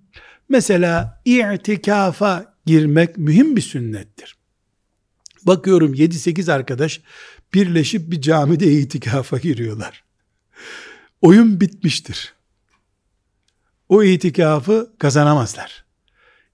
Mesela 0.48 1.22
i'tikafa 1.24 2.55
girmek 2.66 3.18
mühim 3.18 3.57
bir 3.57 3.61
sünnettir. 3.61 4.36
Bakıyorum 5.42 5.94
7-8 5.94 6.53
arkadaş 6.53 7.00
birleşip 7.55 8.11
bir 8.11 8.20
camide 8.20 8.72
itikafa 8.72 9.38
giriyorlar. 9.38 10.05
Oyun 11.20 11.61
bitmiştir 11.61 12.34
o 13.88 14.03
itikafı 14.03 14.92
kazanamazlar. 14.98 15.84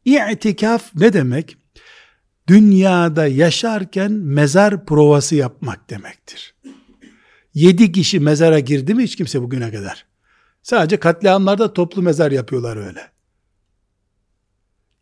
İtikaf 0.05 0.91
ne 0.95 1.13
demek? 1.13 1.57
Dünyada 2.47 3.27
yaşarken 3.27 4.13
mezar 4.13 4.87
provası 4.87 5.35
yapmak 5.35 5.91
demektir. 5.91 6.55
Yedi 7.59 7.93
kişi 7.93 8.21
mezara 8.21 8.61
girdi 8.61 8.95
mi 8.95 9.03
hiç 9.03 9.17
kimse 9.17 9.43
bugüne 9.43 9.71
kadar? 9.71 10.07
Sadece 10.63 10.97
katliamlarda 10.97 11.73
toplu 11.73 12.03
mezar 12.03 12.33
yapıyorlar 12.33 12.77
öyle. 12.77 13.01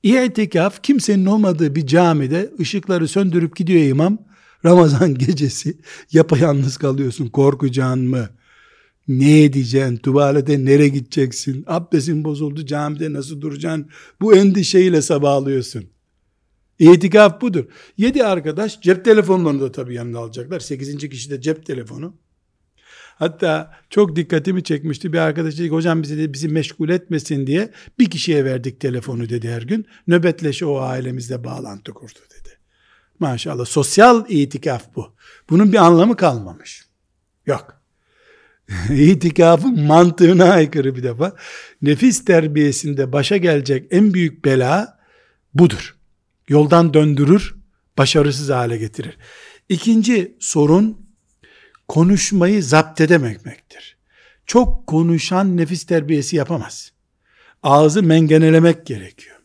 İtikaf 0.03 0.83
kimsenin 0.83 1.27
olmadığı 1.27 1.75
bir 1.75 1.87
camide 1.87 2.51
ışıkları 2.61 3.09
söndürüp 3.09 3.57
gidiyor 3.57 3.83
imam. 3.83 4.19
Ramazan 4.65 5.15
gecesi 5.19 5.79
yapayalnız 6.13 6.77
kalıyorsun 6.77 7.29
korkacağın 7.29 8.09
mı? 8.09 8.29
Ne 9.09 9.45
edeceksin? 9.45 9.97
Tuvalete 9.97 10.65
nereye 10.65 10.89
gideceksin? 10.89 11.65
Abdestin 11.67 12.25
bozuldu 12.25 12.67
camide 12.67 13.13
nasıl 13.13 13.41
duracaksın? 13.41 13.91
Bu 14.21 14.37
endişeyle 14.37 15.03
sabahlıyorsun. 15.03 15.85
İtikaf 16.79 17.41
budur. 17.41 17.65
Yedi 17.97 18.25
arkadaş 18.25 18.81
cep 18.81 19.05
telefonlarını 19.05 19.61
da 19.61 19.73
tabii 19.73 19.95
yanına 19.95 20.19
alacaklar. 20.19 20.61
Sekizinci 20.61 21.11
kişi 21.11 21.31
de 21.31 21.41
cep 21.41 21.67
telefonu. 21.67 22.15
Hatta 23.19 23.73
çok 23.91 24.17
dikkatimi 24.17 24.65
çekmişti. 24.65 25.13
Bir 25.13 25.19
arkadaş 25.19 25.59
dedi 25.59 25.69
hocam 25.69 26.03
bizi, 26.03 26.19
de, 26.19 26.33
bizi 26.33 26.49
meşgul 26.49 26.89
etmesin 26.89 27.47
diye 27.47 27.71
bir 27.99 28.11
kişiye 28.11 28.45
verdik 28.45 28.81
telefonu 28.81 29.29
dedi 29.29 29.51
her 29.51 29.63
gün. 29.63 29.87
Nöbetleşe 30.07 30.67
o 30.67 30.79
ailemizle 30.79 31.45
bağlantı 31.45 31.93
kurdu 31.93 32.19
dedi. 32.39 32.49
Maşallah 33.19 33.65
sosyal 33.65 34.25
itikaf 34.29 34.95
bu. 34.97 35.15
Bunun 35.51 35.73
bir 35.73 35.79
anlamı 35.79 36.17
kalmamış. 36.17 36.87
Yok. 37.47 37.83
İtikafın 38.91 39.81
mantığına 39.81 40.45
aykırı 40.45 40.97
bir 40.97 41.03
defa. 41.03 41.37
Nefis 41.83 42.25
terbiyesinde 42.25 43.13
başa 43.13 43.37
gelecek 43.37 43.87
en 43.91 44.15
büyük 44.15 44.45
bela 44.45 44.99
budur. 45.55 45.97
Yoldan 46.49 46.95
döndürür, 46.95 47.55
başarısız 47.99 48.51
hale 48.51 48.77
getirir. 48.77 49.19
İkinci 49.69 50.37
sorun 50.41 51.06
konuşmayı 51.89 52.63
zapt 52.63 53.01
edememektir. 53.01 53.97
Çok 54.47 54.87
konuşan 54.87 55.57
nefis 55.57 55.85
terbiyesi 55.85 56.37
yapamaz. 56.37 56.93
Ağzı 57.63 58.03
mengenelemek 58.03 58.87
gerekiyor. 58.87 59.37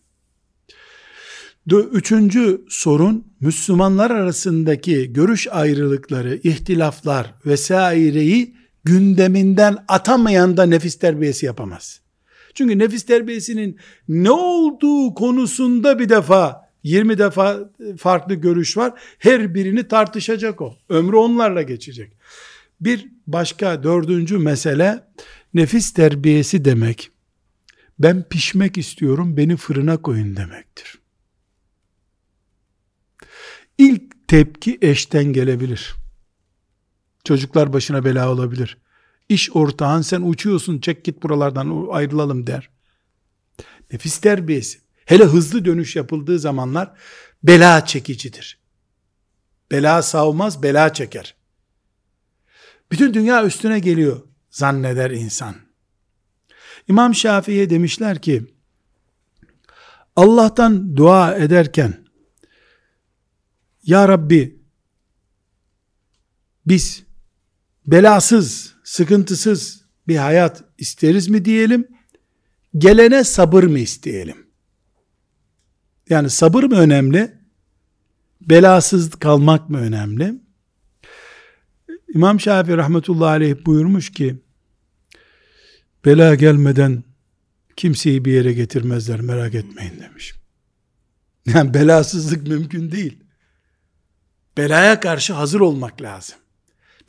Üçüncü 1.71 2.61
sorun 2.69 3.33
Müslümanlar 3.41 4.11
arasındaki 4.11 5.13
görüş 5.13 5.47
ayrılıkları, 5.51 6.39
ihtilaflar 6.43 7.33
vesaireyi 7.45 8.55
gündeminden 8.83 9.77
atamayan 9.87 10.57
da 10.57 10.65
nefis 10.65 10.99
terbiyesi 10.99 11.45
yapamaz. 11.45 12.01
Çünkü 12.53 12.79
nefis 12.79 13.03
terbiyesinin 13.05 13.77
ne 14.07 14.31
olduğu 14.31 15.13
konusunda 15.13 15.99
bir 15.99 16.09
defa 16.09 16.71
20 16.83 17.17
defa 17.17 17.59
farklı 17.97 18.35
görüş 18.35 18.77
var. 18.77 18.93
Her 19.19 19.55
birini 19.55 19.87
tartışacak 19.87 20.61
o. 20.61 20.77
Ömrü 20.89 21.15
onlarla 21.15 21.61
geçecek. 21.61 22.13
Bir 22.81 23.11
başka 23.27 23.83
dördüncü 23.83 24.37
mesele 24.37 25.07
nefis 25.53 25.93
terbiyesi 25.93 26.65
demek. 26.65 27.11
Ben 27.99 28.23
pişmek 28.29 28.77
istiyorum 28.77 29.37
beni 29.37 29.57
fırına 29.57 30.01
koyun 30.01 30.35
demektir. 30.35 30.99
İlk 33.77 34.27
tepki 34.27 34.77
eşten 34.81 35.23
gelebilir. 35.23 35.95
Çocuklar 37.23 37.73
başına 37.73 38.05
bela 38.05 38.31
olabilir. 38.31 38.77
İş 39.29 39.55
ortağın 39.55 40.01
sen 40.01 40.21
uçuyorsun 40.21 40.79
çek 40.79 41.05
git 41.05 41.23
buralardan 41.23 41.87
ayrılalım 41.91 42.47
der. 42.47 42.69
Nefis 43.91 44.17
terbiyesi. 44.17 44.79
Hele 45.05 45.23
hızlı 45.23 45.65
dönüş 45.65 45.95
yapıldığı 45.95 46.39
zamanlar 46.39 46.93
bela 47.43 47.85
çekicidir. 47.85 48.59
Bela 49.71 50.01
savmaz, 50.01 50.63
bela 50.63 50.93
çeker. 50.93 51.35
Bütün 52.91 53.13
dünya 53.13 53.45
üstüne 53.45 53.79
geliyor 53.79 54.21
zanneder 54.49 55.11
insan. 55.11 55.55
İmam 56.87 57.15
Şafii'ye 57.15 57.69
demişler 57.69 58.21
ki, 58.21 58.45
Allah'tan 60.15 60.97
dua 60.97 61.35
ederken, 61.35 62.05
Ya 63.83 64.07
Rabbi, 64.07 64.61
biz 66.65 67.03
belasız, 67.87 68.75
sıkıntısız 68.83 69.85
bir 70.07 70.17
hayat 70.17 70.63
isteriz 70.77 71.27
mi 71.27 71.45
diyelim, 71.45 71.87
gelene 72.77 73.23
sabır 73.23 73.63
mı 73.63 73.79
isteyelim? 73.79 74.47
Yani 76.09 76.29
sabır 76.29 76.63
mı 76.63 76.75
önemli, 76.75 77.37
belasız 78.41 79.09
kalmak 79.09 79.69
mı 79.69 79.77
önemli? 79.77 80.41
İmam 82.13 82.39
Şafii 82.39 82.77
rahmetullahi 82.77 83.29
aleyh 83.29 83.55
buyurmuş 83.65 84.11
ki, 84.11 84.39
bela 86.05 86.35
gelmeden 86.35 87.03
kimseyi 87.75 88.25
bir 88.25 88.33
yere 88.33 88.53
getirmezler 88.53 89.21
merak 89.21 89.55
etmeyin 89.55 89.99
demiş. 89.99 90.33
Yani 91.45 91.73
belasızlık 91.73 92.47
mümkün 92.47 92.91
değil. 92.91 93.23
Belaya 94.57 94.99
karşı 94.99 95.33
hazır 95.33 95.59
olmak 95.59 96.01
lazım. 96.01 96.37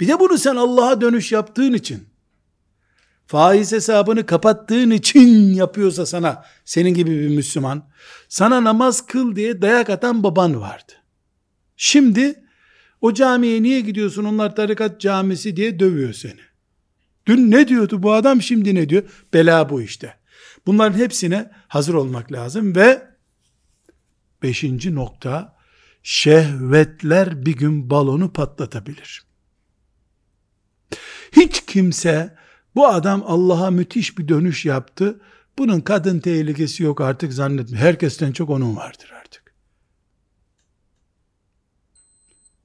Bir 0.01 0.09
de 0.09 0.21
bunu 0.21 0.39
sen 0.39 0.57
Allah'a 0.57 1.01
dönüş 1.01 1.33
yaptığın 1.33 1.73
için, 1.73 2.09
faiz 3.27 3.73
hesabını 3.73 4.27
kapattığın 4.27 4.91
için 4.91 5.55
yapıyorsa 5.55 6.07
sana, 6.07 6.45
senin 6.65 6.95
gibi 6.95 7.11
bir 7.11 7.37
Müslüman, 7.37 7.89
sana 8.29 8.65
namaz 8.65 9.07
kıl 9.07 9.37
diye 9.37 9.63
dayak 9.63 9.91
atan 9.91 10.23
baban 10.23 10.61
vardı. 10.61 10.93
Şimdi, 11.77 12.42
o 13.03 13.15
camiye 13.15 13.63
niye 13.63 13.81
gidiyorsun 13.81 14.25
onlar 14.25 14.57
tarikat 14.57 15.01
camisi 15.01 15.57
diye 15.57 15.81
dövüyor 15.81 16.13
seni. 16.13 16.41
Dün 17.27 17.51
ne 17.51 17.69
diyordu 17.69 18.03
bu 18.03 18.13
adam 18.13 18.43
şimdi 18.43 18.75
ne 18.75 18.89
diyor? 18.89 19.03
Bela 19.35 19.71
bu 19.71 19.83
işte. 19.83 20.15
Bunların 20.67 20.99
hepsine 20.99 21.51
hazır 21.69 21.95
olmak 21.95 22.33
lazım 22.33 22.77
ve 22.77 23.03
beşinci 24.43 24.95
nokta 24.95 25.57
şehvetler 26.03 27.47
bir 27.47 27.57
gün 27.57 27.91
balonu 27.91 28.33
patlatabilir. 28.33 29.23
Hiç 31.33 31.67
kimse 31.67 32.37
bu 32.75 32.87
adam 32.87 33.23
Allah'a 33.27 33.71
müthiş 33.71 34.19
bir 34.19 34.29
dönüş 34.29 34.65
yaptı. 34.65 35.21
Bunun 35.59 35.81
kadın 35.81 36.21
tehlikesi 36.21 36.83
yok 36.83 37.01
artık 37.01 37.33
zannetme. 37.33 37.79
Herkesten 37.79 38.33
çok 38.33 38.51
onun 38.51 38.77
vardır 38.77 39.13
artık. 39.21 39.55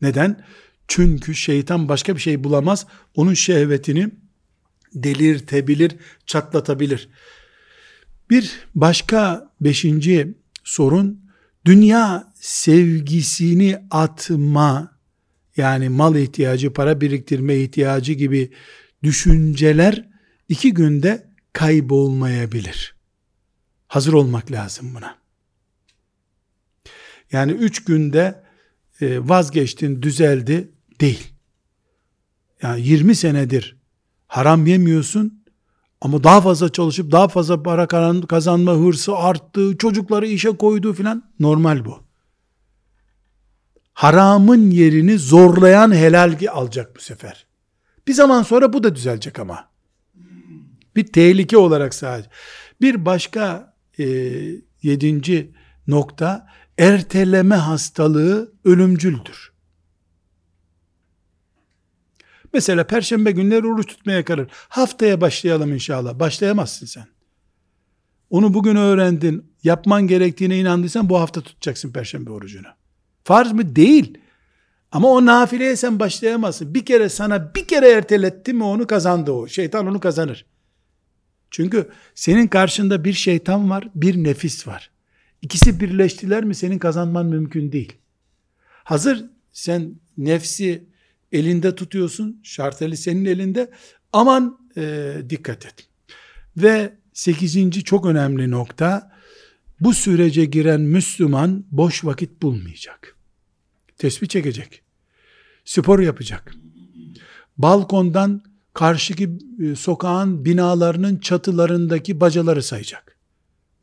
Neden? 0.02 0.44
Çünkü 0.88 1.36
şeytan 1.36 1.90
başka 1.90 2.16
bir 2.16 2.22
şey 2.22 2.44
bulamaz. 2.44 2.88
Onun 3.16 3.34
şehvetini 3.34 4.10
delirtebilir, 4.94 5.96
çatlatabilir. 6.26 7.10
Bir 8.30 8.52
başka 8.76 9.52
beşinci 9.62 10.38
sorun, 10.64 11.22
dünya 11.66 12.34
sevgisini 12.36 13.80
atma, 13.92 14.98
yani 15.58 15.90
mal 15.90 16.16
ihtiyacı, 16.16 16.74
para 16.74 17.02
biriktirme 17.02 17.56
ihtiyacı 17.56 18.14
gibi 18.14 18.52
düşünceler 19.04 20.10
iki 20.50 20.74
günde 20.74 21.28
kaybolmayabilir. 21.54 22.96
Hazır 23.88 24.14
olmak 24.14 24.52
lazım 24.52 24.96
buna. 24.96 25.18
Yani 27.32 27.52
üç 27.52 27.84
günde 27.84 28.47
vazgeçtin, 29.02 30.02
düzeldi 30.02 30.72
değil. 31.02 31.28
Yani 32.62 32.82
20 32.82 33.16
senedir 33.16 33.78
haram 34.28 34.66
yemiyorsun 34.66 35.44
ama 36.02 36.24
daha 36.24 36.42
fazla 36.42 36.72
çalışıp 36.72 37.12
daha 37.12 37.28
fazla 37.28 37.64
para 37.64 37.88
kazanma 38.28 38.72
hırsı 38.72 39.16
arttı, 39.16 39.78
çocukları 39.78 40.28
işe 40.28 40.50
koydu 40.50 40.94
filan 40.94 41.32
normal 41.40 41.86
bu. 41.86 42.04
Haramın 43.94 44.72
yerini 44.72 45.18
zorlayan 45.18 45.96
helal 45.96 46.38
alacak 46.52 46.96
bu 46.96 47.00
sefer. 47.00 47.48
Bir 48.08 48.14
zaman 48.14 48.44
sonra 48.44 48.74
bu 48.74 48.84
da 48.84 48.96
düzelecek 48.96 49.40
ama. 49.40 49.70
Bir 50.96 51.08
tehlike 51.08 51.58
olarak 51.58 51.94
sadece. 51.94 52.30
Bir 52.82 53.06
başka 53.06 53.74
e, 54.00 54.06
yedinci 54.82 55.52
nokta 55.88 56.48
erteleme 56.78 57.56
hastalığı 57.56 58.52
ölümcüldür. 58.66 59.52
Mesela 62.54 62.88
perşembe 62.88 63.32
günleri 63.32 63.68
oruç 63.68 63.88
tutmaya 63.88 64.26
karar. 64.26 64.48
Haftaya 64.70 65.22
başlayalım 65.22 65.74
inşallah. 65.74 66.20
Başlayamazsın 66.20 66.86
sen. 66.86 67.08
Onu 68.30 68.54
bugün 68.54 68.76
öğrendin. 68.76 69.52
Yapman 69.64 70.08
gerektiğine 70.08 70.60
inandıysan 70.60 71.10
bu 71.10 71.20
hafta 71.20 71.42
tutacaksın 71.42 71.92
perşembe 71.92 72.32
orucunu. 72.32 72.68
Farz 73.24 73.52
mı? 73.52 73.76
Değil. 73.76 74.18
Ama 74.92 75.08
o 75.08 75.26
nafileye 75.26 75.76
sen 75.76 76.00
başlayamazsın. 76.00 76.74
Bir 76.74 76.86
kere 76.86 77.10
sana 77.10 77.56
bir 77.56 77.68
kere 77.68 77.92
erteletti 77.92 78.54
mi 78.54 78.64
onu 78.64 78.88
kazandı 78.88 79.32
o. 79.32 79.48
Şeytan 79.48 79.88
onu 79.88 80.00
kazanır. 80.00 80.46
Çünkü 81.52 81.90
senin 82.16 82.48
karşında 82.48 83.04
bir 83.04 83.14
şeytan 83.14 83.70
var, 83.70 83.88
bir 83.96 84.24
nefis 84.24 84.68
var. 84.68 84.92
İkisi 85.42 85.80
birleştiler 85.80 86.44
mi 86.44 86.56
senin 86.56 86.80
kazanman 86.80 87.26
mümkün 87.26 87.72
değil. 87.72 87.94
Hazır 88.84 89.26
sen 89.52 89.96
nefsi 90.18 90.84
elinde 91.32 91.76
tutuyorsun, 91.76 92.40
şarteli 92.44 92.98
senin 92.98 93.26
elinde. 93.26 93.72
Aman 94.14 94.60
e, 94.78 95.14
dikkat 95.30 95.66
et. 95.66 95.88
Ve 96.58 96.94
sekizinci 97.14 97.84
çok 97.84 98.06
önemli 98.06 98.52
nokta, 98.52 99.12
bu 99.80 99.94
sürece 99.94 100.46
giren 100.46 100.82
Müslüman 100.82 101.66
boş 101.72 102.06
vakit 102.06 102.42
bulmayacak. 102.42 103.16
Tesbih 103.98 104.28
çekecek. 104.28 104.82
Spor 105.66 106.00
yapacak. 106.00 106.56
Balkondan 107.58 108.42
karşıki 108.74 109.30
e, 109.64 109.76
sokağın 109.76 110.46
binalarının 110.46 111.18
çatılarındaki 111.18 112.20
bacaları 112.20 112.64
sayacak. 112.64 113.17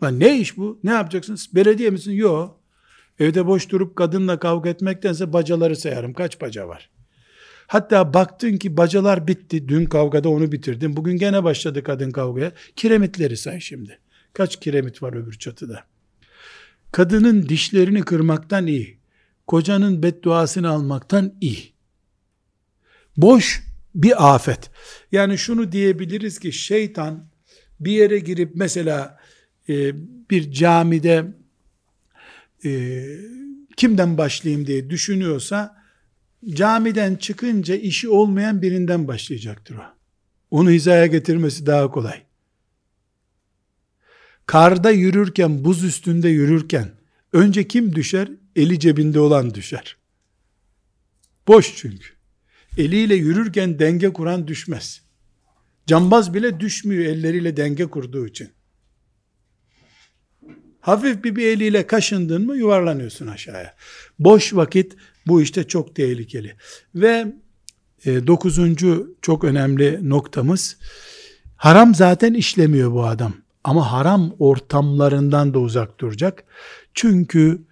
Lan 0.05 0.21
ne 0.21 0.39
iş 0.39 0.57
bu? 0.57 0.81
Ne 0.85 0.91
yapacaksınız? 0.91 1.55
Belediye 1.55 1.91
misin? 1.91 2.13
Yok. 2.13 2.61
Evde 3.19 3.47
boş 3.47 3.71
durup 3.71 3.97
kadınla 3.97 4.39
kavga 4.39 4.71
etmektense 4.71 5.33
bacaları 5.33 5.77
sayarım. 5.77 6.15
Kaç 6.15 6.41
baca 6.41 6.69
var? 6.69 6.91
Hatta 7.67 8.15
baktın 8.15 8.57
ki 8.57 8.77
bacalar 8.77 9.29
bitti. 9.29 9.69
Dün 9.69 9.87
kavgada 9.87 10.29
onu 10.29 10.53
bitirdin. 10.53 10.97
Bugün 10.97 11.17
gene 11.17 11.45
başladı 11.45 11.83
kadın 11.83 12.11
kavgaya. 12.11 12.53
Kiremitleri 12.77 13.37
say 13.37 13.61
şimdi. 13.61 13.99
Kaç 14.33 14.61
kiremit 14.61 15.03
var 15.03 15.13
öbür 15.13 15.33
çatıda? 15.33 15.85
Kadının 16.93 17.49
dişlerini 17.49 18.03
kırmaktan 18.03 18.67
iyi. 18.67 18.99
Kocanın 19.47 20.03
bedduasını 20.03 20.69
almaktan 20.69 21.35
iyi. 21.41 21.73
Boş 23.17 23.63
bir 23.95 24.35
afet. 24.35 24.71
Yani 25.13 25.39
şunu 25.39 25.73
diyebiliriz 25.73 26.39
ki 26.39 26.53
şeytan 26.53 27.27
bir 27.81 27.93
yere 27.93 28.19
girip 28.19 28.51
mesela 28.55 29.19
e, 29.69 29.95
bir 30.31 30.53
camide 30.53 31.25
e, 32.65 33.03
kimden 33.77 34.19
başlayayım 34.19 34.67
diye 34.67 34.91
düşünüyorsa 34.91 35.85
camiden 36.49 37.17
çıkınca 37.17 37.75
işi 37.75 38.09
olmayan 38.09 38.63
birinden 38.63 39.09
başlayacaktır 39.09 39.75
o. 39.75 39.83
Onu 40.51 40.71
hizaya 40.71 41.07
getirmesi 41.07 41.67
daha 41.67 41.91
kolay. 41.91 42.23
Karda 44.47 44.91
yürürken, 44.91 45.65
buz 45.65 45.85
üstünde 45.85 46.29
yürürken 46.29 46.91
önce 47.33 47.69
kim 47.69 47.95
düşer? 47.95 48.29
Eli 48.57 48.81
cebinde 48.81 49.21
olan 49.21 49.55
düşer. 49.55 49.97
Boş 51.49 51.77
çünkü. 51.77 52.09
Eliyle 52.79 53.15
yürürken 53.15 53.79
denge 53.79 54.13
kuran 54.13 54.49
düşmez. 54.49 55.03
Cambaz 55.87 56.35
bile 56.35 56.61
düşmüyor 56.61 57.05
elleriyle 57.05 57.57
denge 57.57 57.87
kurduğu 57.87 58.27
için. 58.27 58.51
Hafif 60.85 61.25
bir, 61.25 61.37
bir 61.37 61.47
eliyle 61.47 61.87
kaşındın 61.87 62.47
mı 62.47 62.57
yuvarlanıyorsun 62.57 63.27
aşağıya. 63.27 63.75
Boş 64.19 64.55
vakit 64.55 64.97
bu 65.27 65.43
işte 65.43 65.65
çok 65.65 65.95
tehlikeli. 65.95 66.57
Ve 66.95 67.33
e, 68.05 68.27
dokuzuncu 68.27 69.17
çok 69.23 69.45
önemli 69.45 70.09
noktamız, 70.11 70.77
haram 71.57 71.95
zaten 71.95 72.35
işlemiyor 72.35 72.93
bu 72.93 73.07
adam. 73.07 73.35
Ama 73.65 73.93
haram 73.93 74.35
ortamlarından 74.39 75.55
da 75.55 75.59
uzak 75.59 76.01
duracak. 76.01 76.45
Çünkü 76.95 77.63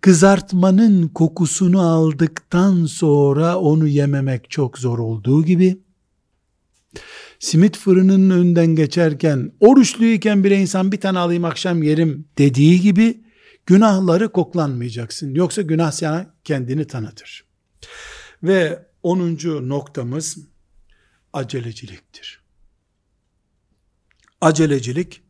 kızartmanın 0.00 1.08
kokusunu 1.08 1.80
aldıktan 1.80 2.86
sonra 2.86 3.58
onu 3.58 3.86
yememek 3.86 4.50
çok 4.50 4.78
zor 4.78 4.98
olduğu 4.98 5.44
gibi, 5.44 5.78
simit 7.38 7.76
fırının 7.76 8.30
önünden 8.30 8.66
geçerken, 8.66 9.52
oruçluyken 9.60 10.44
bile 10.44 10.60
insan 10.60 10.92
bir 10.92 11.00
tane 11.00 11.18
alayım 11.18 11.44
akşam 11.44 11.82
yerim 11.82 12.28
dediği 12.38 12.80
gibi, 12.80 13.24
günahları 13.66 14.32
koklanmayacaksın. 14.32 15.34
Yoksa 15.34 15.62
günah 15.62 15.92
sana 15.92 16.34
kendini 16.44 16.86
tanıtır. 16.86 17.44
Ve 18.42 18.86
onuncu 19.02 19.68
noktamız, 19.68 20.38
aceleciliktir. 21.32 22.42
Acelecilik, 24.40 25.22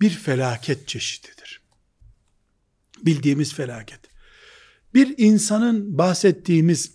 bir 0.00 0.10
felaket 0.10 0.88
çeşididir. 0.88 1.62
Bildiğimiz 3.02 3.54
felaket. 3.54 4.00
Bir 4.94 5.14
insanın 5.18 5.98
bahsettiğimiz 5.98 6.92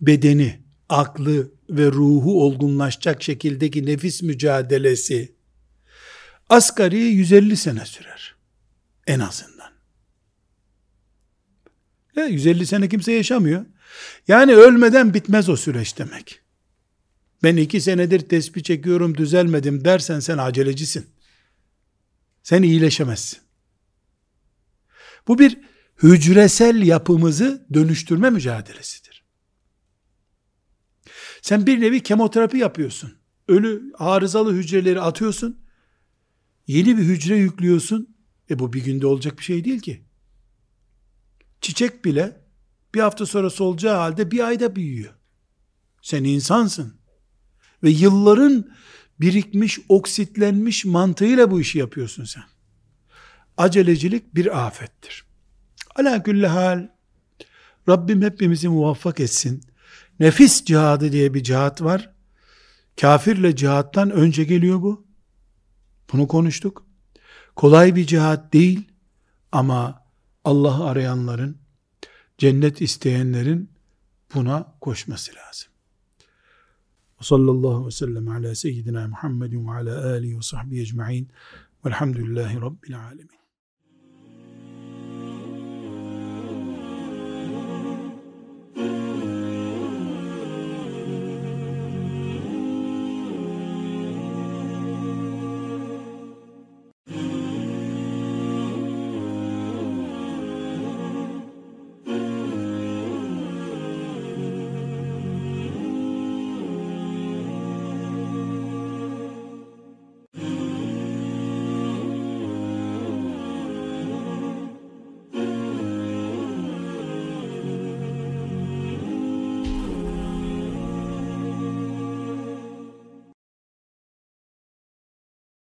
bedeni, 0.00 0.60
aklı 0.88 1.52
ve 1.72 1.86
ruhu 1.86 2.44
olgunlaşacak 2.44 3.22
şekildeki 3.22 3.86
nefis 3.86 4.22
mücadelesi 4.22 5.32
asgari 6.48 6.98
150 6.98 7.56
sene 7.56 7.86
sürer. 7.86 8.34
En 9.06 9.20
azından. 9.20 9.72
Ya 12.16 12.26
150 12.26 12.66
sene 12.66 12.88
kimse 12.88 13.12
yaşamıyor. 13.12 13.64
Yani 14.28 14.54
ölmeden 14.54 15.14
bitmez 15.14 15.48
o 15.48 15.56
süreç 15.56 15.98
demek. 15.98 16.40
Ben 17.42 17.56
iki 17.56 17.80
senedir 17.80 18.20
tespih 18.20 18.62
çekiyorum 18.62 19.16
düzelmedim 19.16 19.84
dersen 19.84 20.20
sen 20.20 20.38
acelecisin. 20.38 21.06
Sen 22.42 22.62
iyileşemezsin. 22.62 23.38
Bu 25.28 25.38
bir 25.38 25.58
hücresel 26.02 26.82
yapımızı 26.82 27.66
dönüştürme 27.74 28.30
mücadelesidir. 28.30 29.01
Sen 31.42 31.66
bir 31.66 31.80
nevi 31.80 32.02
kemoterapi 32.02 32.58
yapıyorsun. 32.58 33.12
Ölü 33.48 33.92
arızalı 33.98 34.54
hücreleri 34.54 35.00
atıyorsun. 35.00 35.60
Yeni 36.66 36.98
bir 36.98 37.02
hücre 37.02 37.36
yüklüyorsun. 37.36 38.16
E 38.50 38.58
bu 38.58 38.72
bir 38.72 38.84
günde 38.84 39.06
olacak 39.06 39.38
bir 39.38 39.44
şey 39.44 39.64
değil 39.64 39.80
ki. 39.80 40.04
Çiçek 41.60 42.04
bile 42.04 42.40
bir 42.94 43.00
hafta 43.00 43.26
sonra 43.26 43.50
solacağı 43.50 43.96
halde 43.96 44.30
bir 44.30 44.46
ayda 44.46 44.76
büyüyor. 44.76 45.14
Sen 46.02 46.24
insansın. 46.24 46.94
Ve 47.82 47.90
yılların 47.90 48.70
birikmiş, 49.20 49.78
oksitlenmiş 49.88 50.84
mantığıyla 50.84 51.50
bu 51.50 51.60
işi 51.60 51.78
yapıyorsun 51.78 52.24
sen. 52.24 52.44
Acelecilik 53.56 54.34
bir 54.34 54.66
afettir. 54.66 55.24
Ala 55.94 56.22
külli 56.22 56.46
hal, 56.46 56.88
Rabbim 57.88 58.22
hepimizi 58.22 58.68
muvaffak 58.68 59.20
etsin. 59.20 59.62
Nefis 60.22 60.64
cihadı 60.64 61.12
diye 61.12 61.34
bir 61.34 61.42
cihat 61.42 61.82
var. 61.82 62.10
Kafirle 63.00 63.56
cihattan 63.56 64.10
önce 64.10 64.44
geliyor 64.44 64.82
bu. 64.82 65.06
Bunu 66.12 66.28
konuştuk. 66.28 66.86
Kolay 67.56 67.96
bir 67.96 68.06
cihat 68.06 68.52
değil 68.52 68.88
ama 69.52 70.02
Allah'ı 70.44 70.84
arayanların, 70.84 71.56
cennet 72.38 72.80
isteyenlerin 72.80 73.70
buna 74.34 74.74
koşması 74.80 75.32
lazım. 75.36 75.72
Sallallahu 77.20 77.68
aleyhi 77.68 77.86
ve 77.86 77.90
sellem 77.90 78.28
ala 78.28 78.54
seyyidina 78.54 79.08
Muhammedin 79.08 79.68
ve 79.68 79.70
ala 79.70 80.10
alihi 80.12 80.36
ve 80.36 80.42
sahbihi 80.42 80.82
ecma'in. 80.82 81.30
Velhamdülillahi 81.86 82.60
Rabbil 82.60 82.98
alemin. 83.04 83.41